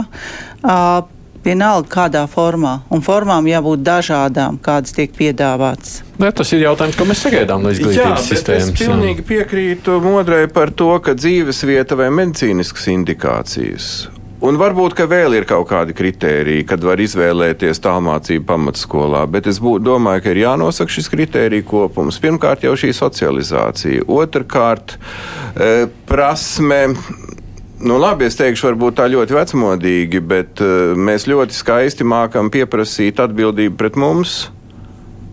Uh, 0.59 1.05
vienalga 1.45 1.89
kādā 1.91 2.27
formā, 2.31 2.81
un 2.93 3.03
formām 3.05 3.49
jābūt 3.49 3.83
dažādām, 3.87 4.61
kādas 4.63 4.95
tiek 4.97 5.13
piedāvātas. 5.17 6.01
Ne, 6.21 6.31
tas 6.37 6.53
ir 6.53 6.67
jautājums, 6.67 6.99
ko 6.99 7.09
mēs 7.09 7.25
sagaidām 7.25 7.65
no 7.65 7.73
izglītības 7.75 8.29
sistēmas. 8.29 8.73
Es 8.75 8.81
pilnīgi 8.81 9.25
piekrītu 9.27 10.01
Modrai 10.05 10.47
par 10.53 10.73
to, 10.77 10.93
ka 11.05 11.17
dzīves 11.17 11.65
vieta 11.69 11.99
vai 11.99 12.11
medicīniskas 12.15 12.91
indikācijas. 12.93 13.93
Un 14.41 14.57
varbūt, 14.57 14.95
ka 14.97 15.05
vēl 15.05 15.35
ir 15.37 15.45
kaut 15.45 15.67
kādi 15.69 15.93
kriteriji, 15.93 16.65
kad 16.69 16.81
var 16.81 17.01
izvēlēties 17.05 17.83
tālmācību 17.85 18.47
pamatskolā, 18.49 19.27
bet 19.29 19.51
es 19.51 19.59
būtu, 19.61 19.83
domāju, 19.85 20.23
ka 20.25 20.33
ir 20.33 20.41
jānosaka 20.47 20.95
šis 20.95 21.11
kritēriju 21.13 21.67
kopums. 21.69 22.17
Pirmkārt, 22.23 22.65
jau 22.65 22.73
šī 22.73 22.95
socializācija, 22.97 24.07
otrkārt, 24.09 24.97
eh, 24.97 25.85
prasme 26.09 26.81
Nu, 27.81 27.97
labi, 27.97 28.27
es 28.29 28.37
teikšu, 28.37 28.67
varbūt 28.69 28.99
tā 28.99 29.07
ļoti 29.09 29.33
vecmodīgi, 29.33 30.21
bet 30.29 30.61
uh, 30.61 30.93
mēs 31.01 31.25
ļoti 31.31 31.57
skaisti 31.57 32.05
mākam 32.05 32.51
pieprasīt 32.53 33.23
atbildību 33.25 33.79
pret 33.81 33.97
mums. 33.97 34.51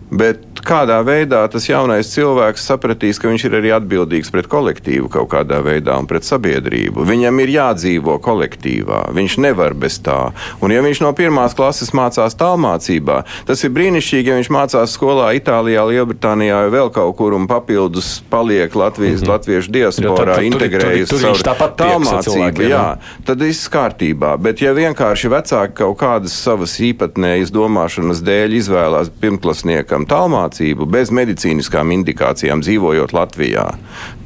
Bet 0.08 0.47
kādā 0.66 0.98
veidā 1.06 1.42
tas 1.52 1.66
jaunais 1.68 2.10
cilvēks 2.12 2.64
sapratīs, 2.70 3.18
ka 3.20 3.30
viņš 3.30 3.44
ir 3.48 3.56
arī 3.58 3.72
atbildīgs 3.76 4.32
pret 4.34 4.48
kolektīvu 4.50 5.10
kaut 5.12 5.30
kādā 5.32 5.60
veidā 5.64 5.96
un 6.00 6.08
pret 6.10 6.26
sabiedrību. 6.26 7.04
Viņam 7.08 7.40
ir 7.44 7.52
jādzīvo 7.54 8.18
kolektīvā, 8.24 9.08
viņš 9.16 9.38
nevar 9.44 9.76
bez 9.78 10.00
tā. 10.04 10.32
Un 10.64 10.74
ja 10.74 10.82
viņš 10.84 11.02
no 11.04 11.12
pirmās 11.16 11.56
klases 11.58 11.92
mācās 11.96 12.36
tālmācībā, 12.38 13.20
tas 13.48 13.64
ir 13.64 13.74
brīnišķīgi, 13.76 14.32
ja 14.32 14.38
viņš 14.40 14.50
mācās 14.54 14.96
skolā 14.96 15.30
Itālijā, 15.38 15.84
Lielbritānijā 15.88 16.64
vai 16.64 16.72
vēl 16.74 16.92
kaut 16.94 17.16
kur 17.20 17.36
un 17.36 17.46
papildus 17.50 18.18
paliek 18.30 18.74
Latvijas, 18.74 19.20
mm 19.20 19.24
-hmm. 19.24 19.32
latviešu 19.32 19.72
diasporā, 19.72 20.40
integrējas 20.42 21.08
savu 21.08 21.70
tālmācību. 21.78 22.68
Jā, 22.68 22.98
tad 23.24 23.42
viss 23.42 23.70
kārtībā. 23.70 24.36
Bet 24.42 24.62
ja 24.62 24.72
vienkārši 24.72 25.28
vecāki 25.32 25.74
kaut 25.82 25.98
kādas 25.98 26.34
savas 26.34 26.78
īpatnējas 26.80 27.52
domāšanas 27.54 28.22
dēļ 28.24 28.58
izvēlās 28.58 29.10
pirmklasniekam 29.20 30.06
tālmācību 30.06 30.47
bez 30.88 31.12
medicīniskām 31.14 31.92
indikācijām 31.98 32.62
dzīvojot 32.64 33.14
Latvijā, 33.16 33.66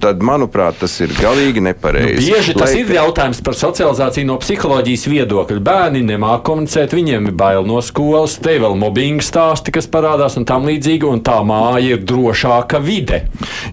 tad, 0.03 0.23
manuprāt, 0.25 0.79
tas 0.83 0.95
ir 1.03 1.15
galīgi 1.19 1.63
nepareizi. 1.65 2.19
Nu, 2.21 2.37
bieži 2.37 2.57
tas 2.57 2.73
Lai... 2.73 2.83
ir 2.83 2.93
jautājums 2.97 3.43
par 3.45 3.57
socializāciju 3.59 4.29
no 4.29 4.39
psiholoģijas 4.43 5.07
viedokļa. 5.11 5.63
Bērni 5.63 6.03
nemāk 6.07 6.45
komunicēt, 6.47 6.95
viņiem 6.97 7.31
ir 7.31 7.37
bail 7.39 7.67
no 7.69 7.81
skolas, 7.85 8.39
te 8.43 8.57
vēl 8.63 8.77
mobbinga 8.79 9.25
stāsti, 9.25 9.75
kas 9.75 9.91
parādās 9.91 10.39
un 10.41 10.47
tam 10.49 10.67
līdzīgi, 10.69 11.09
un 11.09 11.23
tā 11.25 11.39
māja 11.47 11.97
ir 11.97 12.03
drošāka 12.07 12.83
vide. 12.83 13.23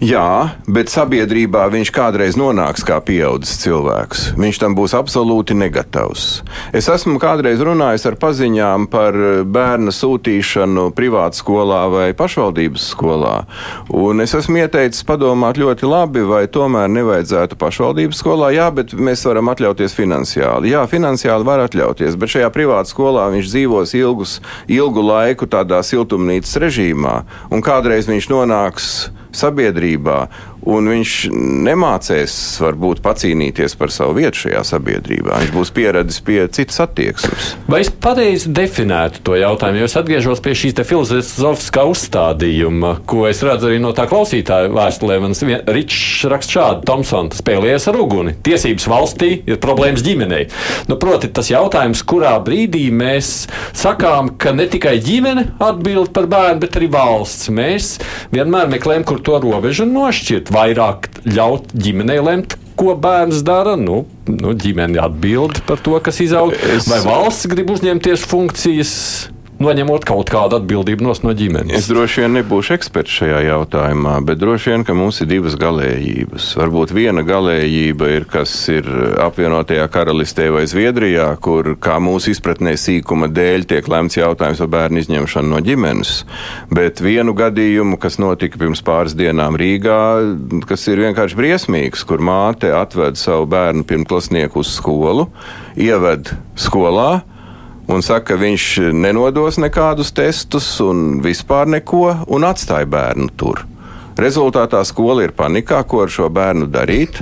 Jā, 0.04 0.56
bet 0.70 0.94
sabiedrībā 0.94 1.66
viņš 1.74 1.94
kādreiz 1.96 2.38
nonāks 2.40 2.86
kā 2.88 3.00
pieaudzis 3.06 3.60
cilvēks. 3.64 4.26
Viņš 4.40 4.62
tam 4.62 4.78
būs 4.78 4.96
absolūti 4.98 5.58
negatavs. 5.58 6.28
Es 6.76 6.90
esmu 6.92 7.20
kādreiz 7.22 7.62
runājis 7.66 8.06
ar 8.10 8.20
paziņām 8.22 8.88
par 8.92 9.18
bērna 9.46 9.94
sūtīšanu 9.96 10.90
privātu 10.98 11.42
skolā 11.42 11.82
vai 11.92 12.08
pašvaldības 12.40 12.84
skolā, 12.94 13.34
un 13.92 14.24
es 14.24 14.32
esmu 14.38 14.62
ieteicis 14.62 15.04
padomāt 15.04 15.60
ļoti 15.60 15.88
labi 15.90 16.24
vai 16.24 16.46
tomēr 16.48 16.88
nevajadzētu 16.94 17.58
pašvaldības 17.60 18.22
skolā? 18.22 18.54
Jā, 18.56 18.70
bet 18.72 18.94
mēs 18.96 19.26
varam 19.28 19.52
atļauties 19.52 19.96
finansiāli. 19.98 20.72
Jā, 20.72 20.86
finansiāli 20.88 21.48
var 21.48 21.66
atļauties, 21.66 22.16
bet 22.16 22.32
šajā 22.32 22.50
privātā 22.56 22.88
skolā 22.94 23.28
viņš 23.34 23.52
dzīvos 23.52 23.96
ilgus, 24.00 24.38
ilgu 24.72 25.04
laiku 25.04 25.50
tādā 25.52 25.82
siltumnīcas 25.84 26.56
režīmā, 26.64 27.24
un 27.52 27.66
kādreiz 27.66 28.08
viņš 28.08 28.32
nonāks 28.32 28.94
sabiedrībā, 29.36 30.24
un 30.70 30.90
viņš 30.94 31.16
nemācēs 31.68 32.36
varbūt 32.64 33.02
pacīnīties 33.06 33.76
par 33.80 33.94
savu 33.94 34.18
vietu 34.20 34.46
šajā 34.46 34.64
sabiedrībā. 34.72 35.40
Viņš 35.44 35.54
būs 35.56 35.74
pieradis 35.76 36.20
pie 36.26 36.42
citas 36.54 36.82
attieksmes. 36.86 37.54
Vai 37.70 37.82
es 37.84 37.92
pareizi 37.92 38.52
definētu 38.56 39.24
to 39.26 39.38
jautājumu? 39.40 39.82
Jo 39.82 39.90
es 39.90 39.98
atgriežos 40.00 40.44
pie 40.46 40.56
šīs 40.58 40.78
filozofiskā 40.90 41.86
uzstādījuma, 41.90 42.96
ko 43.10 43.26
es 43.30 43.42
redzu 43.46 43.70
arī 43.70 43.80
no 43.84 43.94
tā 43.98 44.08
klausītāja 44.10 44.72
vēstulē. 44.74 45.20
Mans 45.24 45.44
Ričs 45.70 46.28
raksta 46.30 46.56
šādi: 46.58 46.86
Tomsons 46.90 47.40
spēlējies 47.42 47.90
ar 47.92 48.00
uguni. 48.00 48.36
Tiesības 48.46 48.88
valstī 48.90 49.32
ir 49.50 49.60
problēmas 49.62 50.04
ģimenei. 50.06 50.48
Nu, 50.90 50.98
proti, 51.02 51.32
tas 51.34 51.52
jautājums, 51.52 52.04
kurā 52.08 52.36
brīdī 52.44 52.88
mēs 52.96 53.48
sakām, 53.78 54.34
ka 54.40 54.54
ne 54.56 54.68
tikai 54.72 54.98
ģimene 55.04 55.46
atbild 55.64 56.14
par 56.16 56.30
bērnu, 56.32 56.62
bet 56.64 56.80
arī 56.80 56.90
valsts. 56.94 57.50
Mēs 57.54 57.96
vienmēr 58.34 58.70
meklējam, 58.72 59.06
kur 59.08 59.22
to 59.26 59.40
robežu 59.44 59.88
nošķirt 59.90 60.52
vairāk 60.60 61.10
ļaut 61.28 61.72
ģimenei 61.76 62.20
lemt, 62.24 62.56
ko 62.80 62.96
bērns 63.00 63.44
dara. 63.48 63.76
Nu, 63.80 64.04
nu, 64.30 64.54
ģimene 64.56 65.02
atbild 65.04 65.64
par 65.68 65.82
to, 65.84 65.96
kas 66.04 66.22
izaug. 66.24 66.56
Es... 66.56 66.88
Vai 66.92 67.02
valsts 67.06 67.50
grib 67.52 67.72
uzņemties 67.74 68.26
funkcijas? 68.30 68.94
Noņemot 69.60 70.06
kaut 70.08 70.32
kādu 70.32 70.58
atbildību 70.60 71.06
no 71.06 71.34
ģimenes. 71.36 71.76
Es 71.76 71.90
droši 71.92 72.24
vien 72.24 72.38
nebūšu 72.40 72.76
eksperts 72.78 73.18
šajā 73.20 73.42
jautājumā, 73.50 74.16
bet 74.26 74.40
droši 74.42 74.74
vien, 74.74 74.86
ka 74.88 74.96
mums 74.98 75.20
ir 75.24 75.30
divas 75.30 75.58
galējības. 75.60 76.52
Varbūt 76.60 76.94
viena 76.96 77.24
galējība 77.28 78.10
ir, 78.16 78.28
kas 78.30 78.54
ir 78.72 78.88
apvienotajā 79.24 79.88
karalistē 79.92 80.50
vai 80.56 80.66
Zviedrijā, 80.70 81.28
kur, 81.44 81.74
kā 81.82 82.00
mūsu 82.04 82.34
izpratnē 82.34 82.76
sīkuma 82.80 83.30
dēļ, 83.32 83.68
tiek 83.70 83.90
lemts 83.92 84.20
jautājums 84.20 84.64
par 84.64 84.72
bērnu 84.76 85.04
izņemšanu 85.04 85.54
no 85.54 85.64
ģimenes. 85.66 86.14
Bet 86.74 87.04
vienu 87.04 87.36
gadījumu, 87.38 88.00
kas 88.02 88.20
notika 88.22 88.62
pirms 88.62 88.84
pāris 88.86 89.18
dienām 89.20 89.60
Rīgā, 89.60 90.00
kas 90.70 90.88
ir 90.92 91.04
vienkārši 91.04 91.40
briesmīgs, 91.40 92.06
kur 92.08 92.24
māte 92.24 92.72
atved 92.76 93.20
savu 93.20 93.50
bērnu 93.52 93.84
pirmklasnieku 93.90 94.64
uz 94.64 94.72
skolu, 94.78 95.28
ieved 95.80 96.32
skolā 96.60 97.12
un 97.90 98.06
saka, 98.06 98.34
ka 98.34 98.40
viņš 98.40 98.94
nenodos 98.94 99.58
nekādus 99.62 100.14
testus 100.16 100.68
un 100.86 101.20
vispār 101.26 101.70
neko, 101.80 102.06
un 102.30 102.48
atstāja 102.48 102.90
bērnu 102.90 103.34
tur. 103.40 103.66
Rezultātā 104.20 104.82
skola 104.84 105.24
ir 105.24 105.34
panikā, 105.36 105.80
ko 105.88 106.04
ar 106.04 106.12
šo 106.12 106.28
bērnu 106.34 106.68
darīt, 106.68 107.22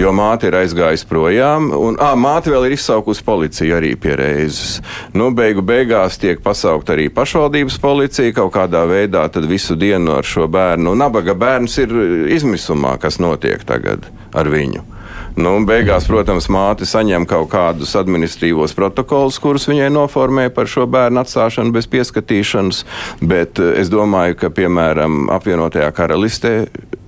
jo 0.00 0.12
māte 0.16 0.48
ir 0.48 0.56
aizgājusi 0.56 1.04
projām, 1.10 1.68
un 1.76 1.98
à, 2.00 2.14
māte 2.16 2.48
vēl 2.48 2.70
ir 2.70 2.76
izsaukusi 2.78 3.24
policiju 3.26 3.76
arī 3.76 3.92
pie 4.00 4.16
reizes. 4.16 4.80
Nu, 5.12 5.28
beigu 5.36 5.60
beigās 5.66 6.16
tiek 6.22 6.40
pasaukt 6.44 6.88
arī 6.94 7.10
pašvaldības 7.12 7.76
policija 7.82 8.32
kaut 8.38 8.54
kādā 8.56 8.86
veidā, 8.88 9.26
tad 9.28 9.44
visu 9.50 9.76
dienu 9.76 10.16
ar 10.16 10.24
šo 10.24 10.48
bērnu. 10.48 10.96
Nabaga 10.96 11.36
bērns 11.36 11.76
ir 11.84 11.92
izmisumā, 12.38 12.96
kas 13.02 13.20
notiek 13.20 13.66
tagad 13.68 14.08
ar 14.32 14.48
viņu. 14.48 14.95
Nu, 15.36 15.52
beigās, 15.68 16.06
protams, 16.08 16.46
māte 16.48 16.86
saņem 16.88 17.26
kaut 17.28 17.50
kādus 17.52 17.90
administratīvos 18.00 18.72
protokolus, 18.76 19.36
kurus 19.42 19.66
viņai 19.68 19.90
noformē 19.92 20.46
par 20.56 20.70
šo 20.70 20.86
bērnu 20.88 21.20
atstāšanu 21.20 21.74
bez 21.74 21.88
pieskatīšanas. 21.92 22.78
Bet 23.20 23.60
eh, 23.60 23.74
es 23.82 23.92
domāju, 23.92 24.38
ka, 24.40 24.50
piemēram, 24.56 25.26
apvienotajā 25.36 25.90
karalistē 25.96 26.54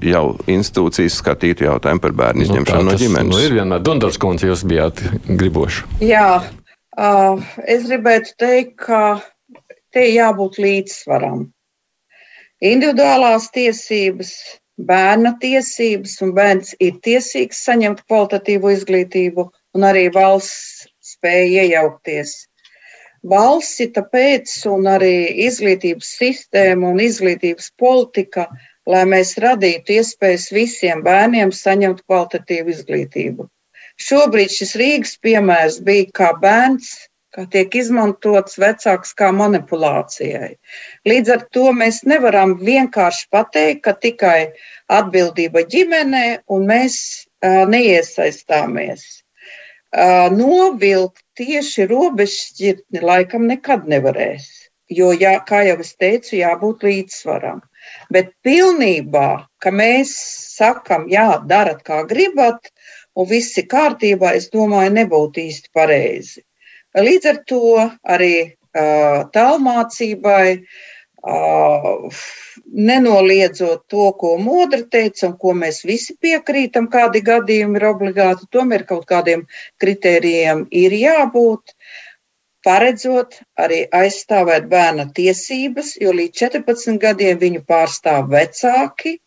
jau 0.04 0.36
institūcijas 0.44 1.16
skatītu 1.22 1.70
jautājumu 1.70 2.04
par 2.04 2.16
bērnu 2.20 2.44
nu, 2.44 2.50
izņemšanu 2.50 2.84
nu, 2.84 2.92
no 2.92 3.00
ģimenes. 3.00 3.32
Nu, 3.32 3.40
ir 3.46 3.56
vienmēr 3.62 3.82
Dundars 3.88 4.20
kundze, 4.20 4.50
jūs 4.52 4.66
bijāt 4.68 5.00
griboši. 5.28 5.88
Jā, 6.04 6.28
uh, 6.44 7.50
es 7.64 7.88
gribētu 7.88 8.36
teikt, 8.44 8.76
ka 8.84 9.02
te 9.96 10.04
jābūt 10.12 10.60
līdzsvaram. 10.60 11.46
Individuālās 12.60 13.48
tiesības 13.54 14.36
bērna 14.78 15.34
tiesības, 15.42 16.18
un 16.22 16.34
bērns 16.36 16.74
ir 16.80 16.98
tiesīgs 17.02 17.64
saņemt 17.66 18.04
kvalitatīvu 18.06 18.70
izglītību, 18.76 19.48
un 19.74 19.86
arī 19.90 20.06
valsts 20.14 20.86
spēja 21.14 21.66
iejaukties. 21.66 22.34
Valsts 23.28 23.82
tāpēc, 23.96 24.52
un 24.70 24.86
arī 24.86 25.14
izglītības 25.48 26.14
sistēma 26.20 26.92
un 26.92 27.00
izglītības 27.02 27.72
politika, 27.76 28.46
lai 28.86 29.04
mēs 29.04 29.34
radītu 29.42 29.98
iespējas 29.98 30.48
visiem 30.54 31.02
bērniem 31.02 31.50
saņemt 31.52 32.04
kvalitatīvu 32.06 32.72
izglītību. 32.76 33.48
Šobrīd 33.98 34.54
šis 34.54 34.76
Rīgas 34.78 35.16
piemērs 35.18 35.80
bija 35.82 36.06
kā 36.14 36.30
bērns 36.38 37.07
kā 37.34 37.44
tiek 37.52 37.74
izmantots 37.76 38.56
vecāks 38.60 39.12
kā 39.18 39.28
manipulācijai. 39.36 40.54
Līdz 41.08 41.32
ar 41.34 41.44
to 41.54 41.72
mēs 41.76 42.02
nevaram 42.08 42.56
vienkārši 42.60 43.28
pateikt, 43.34 43.82
ka 43.84 43.94
tikai 44.04 44.38
atbildība 44.98 45.64
ģimenē 45.74 46.26
un 46.54 46.68
mēs 46.70 46.98
uh, 47.44 47.64
neiesaistāmies. 47.68 49.04
Uh, 49.88 50.28
novilkt 50.32 51.22
tieši 51.40 51.86
robežšķirtni 51.88 53.04
laikam 53.04 53.46
nekad 53.48 53.86
nevarēs, 53.88 54.48
jo, 54.92 55.14
jā, 55.16 55.38
kā 55.48 55.62
jau 55.68 55.78
es 55.84 55.94
teicu, 55.96 56.36
jābūt 56.40 56.84
līdzsvaram. 56.84 57.62
Bet 58.12 58.34
pilnībā, 58.44 59.28
ka 59.64 59.72
mēs 59.72 60.12
sakam, 60.58 61.06
jā, 61.12 61.38
darat 61.48 61.80
kā 61.86 62.02
gribat, 62.08 62.68
un 63.16 63.28
viss 63.30 63.56
ir 63.60 63.68
kārtībā, 63.72 64.34
es 64.36 64.50
domāju, 64.52 64.92
nebūtu 64.98 65.44
īsti 65.46 65.72
pareizi. 65.76 66.44
Līdz 66.96 67.26
ar 67.28 67.42
to 67.48 67.64
arī 68.08 68.34
tālmācībai, 69.34 70.60
nenoliedzot 72.88 73.82
to, 73.90 74.12
ko 74.20 74.36
Modra 74.38 74.80
teica 74.88 75.26
un 75.28 75.36
ko 75.36 75.52
mēs 75.52 75.82
visi 75.84 76.16
piekrītam, 76.22 76.88
kādi 76.88 77.20
gadījumi 77.26 77.76
ir 77.80 77.86
obligāti, 77.90 78.48
tomēr 78.54 78.86
kaut 78.88 79.04
kādiem 79.10 79.44
kritērijiem 79.82 80.66
ir 80.70 80.96
jābūt, 80.96 81.74
paredzot 82.64 83.40
arī 83.58 83.84
aizstāvēt 83.92 84.68
bērna 84.72 85.08
tiesības, 85.12 85.96
jo 86.00 86.12
līdz 86.12 86.40
14 86.44 86.98
gadiem 87.02 87.38
viņu 87.38 87.64
pārstāv 87.68 88.30
vecāki, 88.32 89.18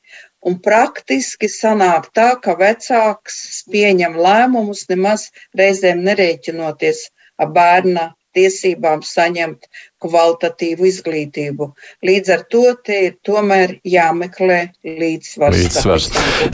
un 0.42 0.58
praktiski 0.64 1.50
sanāk 1.52 2.10
tā, 2.18 2.34
ka 2.42 2.58
vecāks 2.58 3.64
pieņem 3.72 4.18
lēmumus 4.18 4.88
nemaz 4.90 5.30
reizēm 5.58 6.02
nerēķinoties 6.08 7.10
bērna 7.48 8.12
tiesībām 8.36 9.02
saņemt 9.04 9.68
kvalitatīvu 10.02 10.88
izglītību. 10.88 11.68
Līdz 12.08 12.32
ar 12.36 12.44
to 12.52 12.64
te 12.86 13.00
ir 13.08 13.18
tomēr 13.28 13.76
jāmeklē 13.88 14.60
līdzsvars. 14.86 15.58
līdzsvars. 15.58 16.08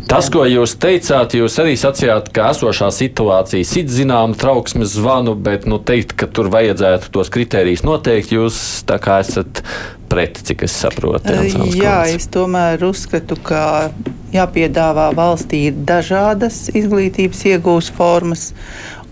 Tas, 0.09 0.29
ko 0.33 0.43
jūs 0.49 0.75
teicāt, 0.81 1.37
jūs 1.37 1.57
arī 1.61 1.77
sacījāt, 1.79 2.31
ka 2.35 2.49
esošā 2.55 2.89
situācija 2.97 3.67
sit 3.67 3.93
zinām 3.93 4.35
trauksmes 4.37 4.97
zvanu, 4.97 5.37
bet 5.37 5.69
nu, 5.69 5.79
teikt, 5.79 6.17
ka 6.17 6.27
tur 6.27 6.51
vajadzētu 6.53 7.13
tos 7.13 7.31
kritērijus 7.33 7.85
noteikt, 7.87 8.33
jūs 8.35 8.59
tā 8.89 8.99
kā 9.03 9.21
esat 9.23 9.63
pret, 10.09 10.41
cik 10.49 10.65
es 10.65 10.75
saprotu. 10.81 11.35
Jā, 11.77 12.01
es 12.09 12.27
tomēr 12.33 12.81
uzskatu, 12.89 13.37
ka 13.47 13.91
jāpiedāvā 14.33 15.11
valstī 15.15 15.67
dažādas 15.71 16.67
izglītības 16.73 17.45
iegūst 17.53 17.95
formas 17.95 18.51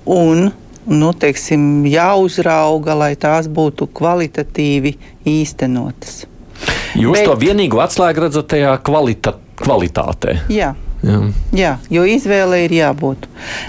un 0.06 0.50
nu, 0.88 1.12
teiksim, 1.18 1.86
jāuzrauga, 1.90 2.96
lai 2.98 3.14
tās 3.20 3.50
būtu 3.52 3.90
kvalitatīvi 3.96 4.96
īstenotas. 5.30 6.24
Jūs 6.96 7.20
Bet, 7.20 7.28
to 7.28 7.36
vienīgo 7.40 7.82
atslēgu 7.84 8.26
redzat 8.28 8.50
tajā 8.54 8.78
kvalita, 8.86 9.36
kvalitātē. 9.60 10.40
Jā. 10.54 10.74
Jā. 11.06 11.20
Jā, 11.54 11.72
jo 11.92 12.02
izvēle 12.10 12.64
ir 12.64 12.74
jābūt. 12.74 13.28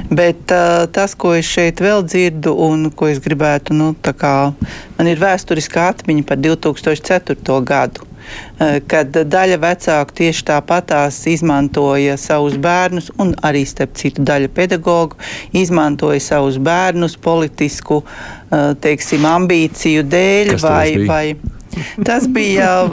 Bet 0.08 0.52
uh, 0.54 0.86
tas, 0.88 1.12
ko 1.18 1.34
es 1.36 1.48
šeit 1.50 1.82
vēl 1.84 2.06
dzirdu, 2.06 2.54
un 2.64 2.88
ko 2.96 3.10
es 3.12 3.20
gribētu, 3.20 3.76
nu, 3.76 3.90
kā, 4.00 4.32
man 4.96 5.10
ir 5.10 5.20
vēsturiskā 5.20 5.90
atmiņa 5.92 6.24
par 6.28 6.40
2004. 6.40 7.58
gadu. 7.66 8.06
Eh, 8.56 8.78
kad 8.88 9.12
daļa 9.12 9.58
vecāku 9.60 10.14
tieši 10.16 10.46
tāpatās 10.48 11.18
izmantoja 11.28 12.16
savus 12.20 12.56
bērnus, 12.56 13.10
un 13.20 13.34
arī 13.44 13.66
starp 13.68 13.92
citu 14.00 14.24
daļa 14.24 14.48
pedagoģu 14.56 15.18
izmantoja 15.60 16.22
savus 16.24 16.56
bērnus 16.56 17.18
politisku 17.20 18.00
eh, 18.02 18.72
teiksim, 18.80 19.28
ambīciju 19.28 20.06
dēļ 20.08 20.54
vai, 20.62 20.88
vai 21.04 21.24
Tas 22.04 22.26
bija 22.28 22.86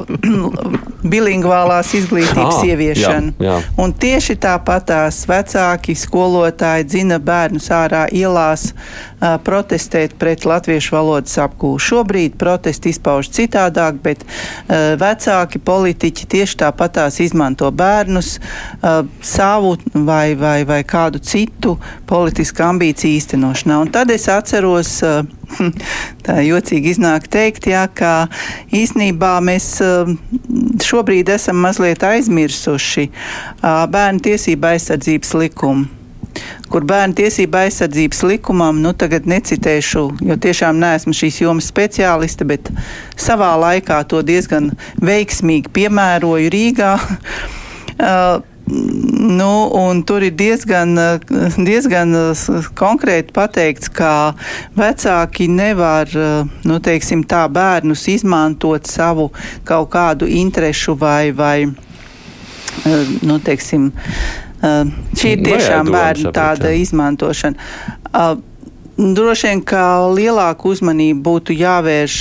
bilingvālās 1.13 1.93
izglītības 1.97 2.59
ah, 2.59 2.67
ieviešana. 2.67 3.33
Jā, 3.37 3.49
jā. 3.49 3.57
Un 3.81 3.93
tieši 3.99 4.37
tāpat 4.43 4.87
tās 4.91 5.21
vecāki 5.29 5.95
skolotāji 5.97 6.87
dzina 6.87 7.19
bērnus 7.23 7.69
ārā 7.73 8.05
ielās 8.15 8.69
uh, 8.73 9.35
protestēt 9.43 10.15
pret 10.19 10.47
latviešu 10.47 10.95
valodas 10.95 11.35
apgūšanu. 11.43 11.81
Šobrīd 11.83 12.37
protesti 12.39 12.93
izpauž 12.93 13.29
citādāk, 13.35 13.99
bet 14.03 14.23
uh, 14.23 14.93
vecāki 14.99 15.59
politiķi 15.63 16.29
tieši 16.35 16.59
tāpat 16.63 16.97
tās 16.99 17.19
izmanto 17.23 17.69
bērnus 17.71 18.37
uh, 18.37 19.03
savu 19.23 19.75
vai, 19.93 20.33
vai, 20.39 20.61
vai 20.67 20.81
kādu 20.87 21.21
citu 21.23 21.77
politisku 22.09 22.63
ambīciju 22.65 23.19
īstenošanā. 23.19 23.79
Un 23.83 23.91
tad 23.93 24.11
es 24.13 24.29
atceros 24.31 24.99
tā 26.25 26.37
jocīgi 26.45 26.93
iznāk 26.93 27.27
teikt, 27.31 27.67
jā, 27.71 27.85
ka 27.91 28.13
īsnībā 28.73 29.33
mēs 29.45 29.67
um, 29.85 30.15
šobrīd 30.83 31.29
esam 31.35 31.59
mazliet 31.63 32.03
aizmirsuši 32.07 33.09
bērnu 33.61 34.23
tiesību 34.29 34.73
aizsardzības 34.73 35.35
likumu 35.43 35.91
kur 36.73 36.85
bērnu 36.89 37.13
tiesība 37.17 37.63
aizsardzības 37.67 38.23
likumam, 38.25 38.79
nu 38.81 38.93
tagad 38.97 39.27
necitēšu, 39.29 40.03
jo 40.25 40.37
tiešām 40.41 40.79
neesmu 40.81 41.13
šīs 41.13 41.41
jomas 41.43 41.67
speciāliste, 41.69 42.47
bet 42.49 42.71
savā 43.19 43.51
laikā 43.61 43.99
to 44.09 44.23
diezgan 44.25 44.71
veiksmīgi 45.01 45.69
piemēroju 45.75 46.49
Rīgā. 46.53 46.95
Nu, 49.23 50.03
tur 50.05 50.23
ir 50.25 50.33
diezgan, 50.35 50.97
diezgan 51.69 52.11
konkrēti 52.75 53.31
pateikts, 53.31 53.87
ka 53.95 54.33
vecāki 54.75 55.47
nevar 55.47 56.11
nu, 56.67 56.79
teiksim, 56.83 57.21
tā, 57.23 57.45
bērnus 57.47 58.03
izmantot 58.11 58.89
savu 58.89 59.29
kaut 59.63 59.93
kādu 59.93 60.27
interešu 60.27 60.97
vai, 60.99 61.31
vai 61.31 61.69
nu, 63.23 63.39
teiksim, 63.39 63.93
šī 65.15 65.37
ir 65.37 65.45
tiešām 65.47 65.93
bērnu 65.93 66.35
tāda 66.35 66.73
izmantošana. 66.75 68.35
Droši 68.93 69.49
vien, 69.49 69.63
ka 69.65 69.85
lielāku 70.11 70.75
uzmanību 70.75 71.23
būtu 71.25 71.55
jāvērš 71.63 72.19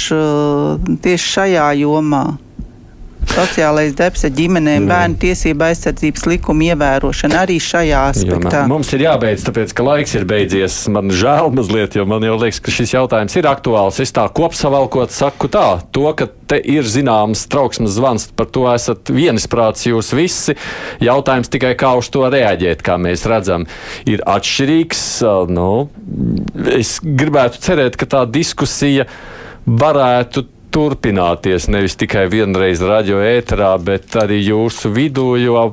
tieši 1.02 1.34
šajā 1.34 1.66
jomā 1.82 2.24
sociālais 3.30 3.94
debs 3.96 4.24
ar 4.26 4.32
ģimenēm, 4.36 4.86
bērnu 4.90 5.18
tiesību 5.22 5.66
aizsardzības 5.68 6.26
likuma 6.30 6.68
ievērošana 6.72 7.42
arī 7.44 7.58
šajā 7.62 8.02
aspektā. 8.10 8.62
Jo, 8.62 8.70
mums 8.70 8.92
ir 8.96 9.04
jābeidz, 9.06 9.44
tāpēc, 9.46 9.74
ka 9.76 9.86
laiks 9.86 10.14
ir 10.18 10.26
beidzies. 10.28 10.76
Man 10.92 11.12
žēl 11.14 11.52
mazliet, 11.56 11.96
jo 11.98 12.06
man 12.08 12.24
jau 12.26 12.36
liekas, 12.40 12.60
ka 12.64 12.74
šis 12.74 12.94
jautājums 12.94 13.36
ir 13.38 13.48
aktuāls. 13.50 14.00
Es 14.04 14.14
tā 14.14 14.26
kopsavalkot 14.34 15.14
saku 15.14 15.50
tā, 15.52 15.66
to, 15.94 16.06
ka 16.18 16.28
te 16.52 16.60
ir 16.60 16.88
zināms 16.88 17.46
trauksmes 17.52 17.96
zvans, 17.96 18.28
par 18.36 18.50
to 18.52 18.66
esat 18.72 19.12
vienisprāts 19.12 19.88
jūs 19.88 20.12
visi. 20.16 20.56
Jautājums 21.02 21.52
tikai 21.52 21.74
kā 21.80 21.94
uz 21.98 22.10
to 22.12 22.26
reaģēt, 22.32 22.84
kā 22.84 22.98
mēs 23.00 23.26
redzam, 23.30 23.68
ir 24.08 24.24
atšķirīgs. 24.28 25.04
Nu, 25.52 25.68
es 26.72 26.98
gribētu 27.02 27.62
cerēt, 27.64 27.96
ka 28.00 28.08
tā 28.16 28.26
diskusija 28.28 29.08
varētu 29.66 30.46
turpināties 30.72 31.68
nevis 31.72 31.96
tikai 32.00 32.26
vienreiz 32.32 32.80
radio 32.84 33.20
ēterā, 33.24 33.74
bet 33.84 34.16
arī 34.22 34.40
jūsu 34.40 34.92
vidū, 34.94 35.34
jo 35.40 35.66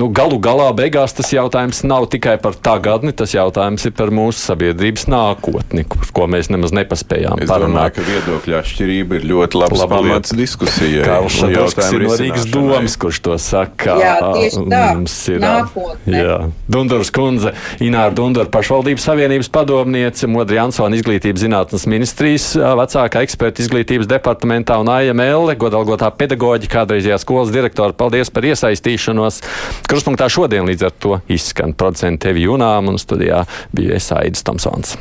nu, 0.00 0.08
galu 0.12 0.38
galā 0.42 0.68
beigās 0.76 1.14
tas 1.16 1.30
jautājums 1.32 1.82
nav 1.86 2.08
tikai 2.12 2.36
par 2.42 2.56
tagadni, 2.56 3.14
tas 3.16 3.32
jautājums 3.34 3.86
ir 3.88 3.94
par 3.96 4.12
mūsu 4.14 4.42
sabiedrības 4.42 5.06
nākotni, 5.12 5.86
ko 5.86 6.26
mēs 6.30 6.50
nemaz 6.52 6.74
nepaspējām 6.76 7.42
es 7.44 7.50
parunāt. 7.50 7.96
Domāju, 7.96 7.96
ka 7.96 8.06
viedokļa 8.10 8.60
atšķirība 8.62 9.18
ir 9.20 9.26
ļoti 9.32 9.60
labs 9.62 9.80
Laba 9.82 10.00
pamats 10.00 10.34
diskusijai. 10.36 11.04
Kārls 11.06 11.38
Šatovskis 11.40 11.92
ir 11.96 12.06
no 12.06 12.18
Rīgas 12.20 12.48
domas, 12.52 12.98
kurš 13.00 13.22
to 13.24 13.38
saka. 13.42 13.96
Jā, 14.02 14.14
tieši 14.36 14.64
tā. 14.66 14.82
Mums 14.96 15.16
ir 15.32 15.42
nākotne. 15.44 16.20
Jā. 16.20 16.38
Dundurs 16.70 17.12
kundze, 17.14 17.54
Ināra 17.84 18.14
Dundura 18.16 18.50
pašvaldības 18.52 19.06
savienības 19.08 19.50
padomniece, 19.52 20.28
Modri 20.30 20.58
Jansona 20.60 20.98
izglītības 20.98 21.44
zinātnes 21.44 21.86
ministrijas 21.90 22.50
vecākā 22.56 23.22
eksperta 23.26 23.64
izglītības 23.64 24.08
departamentā 24.10 24.78
un 24.82 24.90
AML, 24.92 25.54
godalgotā 25.60 26.10
pedagoģa, 26.18 26.70
kādreizējā 26.72 27.18
skolas 27.22 27.52
direktora. 27.54 27.96
Paldies 27.96 28.32
par 28.32 28.46
iesaistīšanos. 28.48 29.42
Kruspunktā 29.86 30.28
šodien 30.32 30.66
līdz 30.68 30.88
ar 30.88 30.96
to 30.98 31.20
izskan 31.32 31.74
producents 31.78 32.24
Tevi 32.24 32.46
Junām 32.46 32.90
un 32.92 32.98
studijā 33.00 33.44
bija 33.76 34.00
Esaidis 34.00 34.46
Tomsons. 34.46 34.96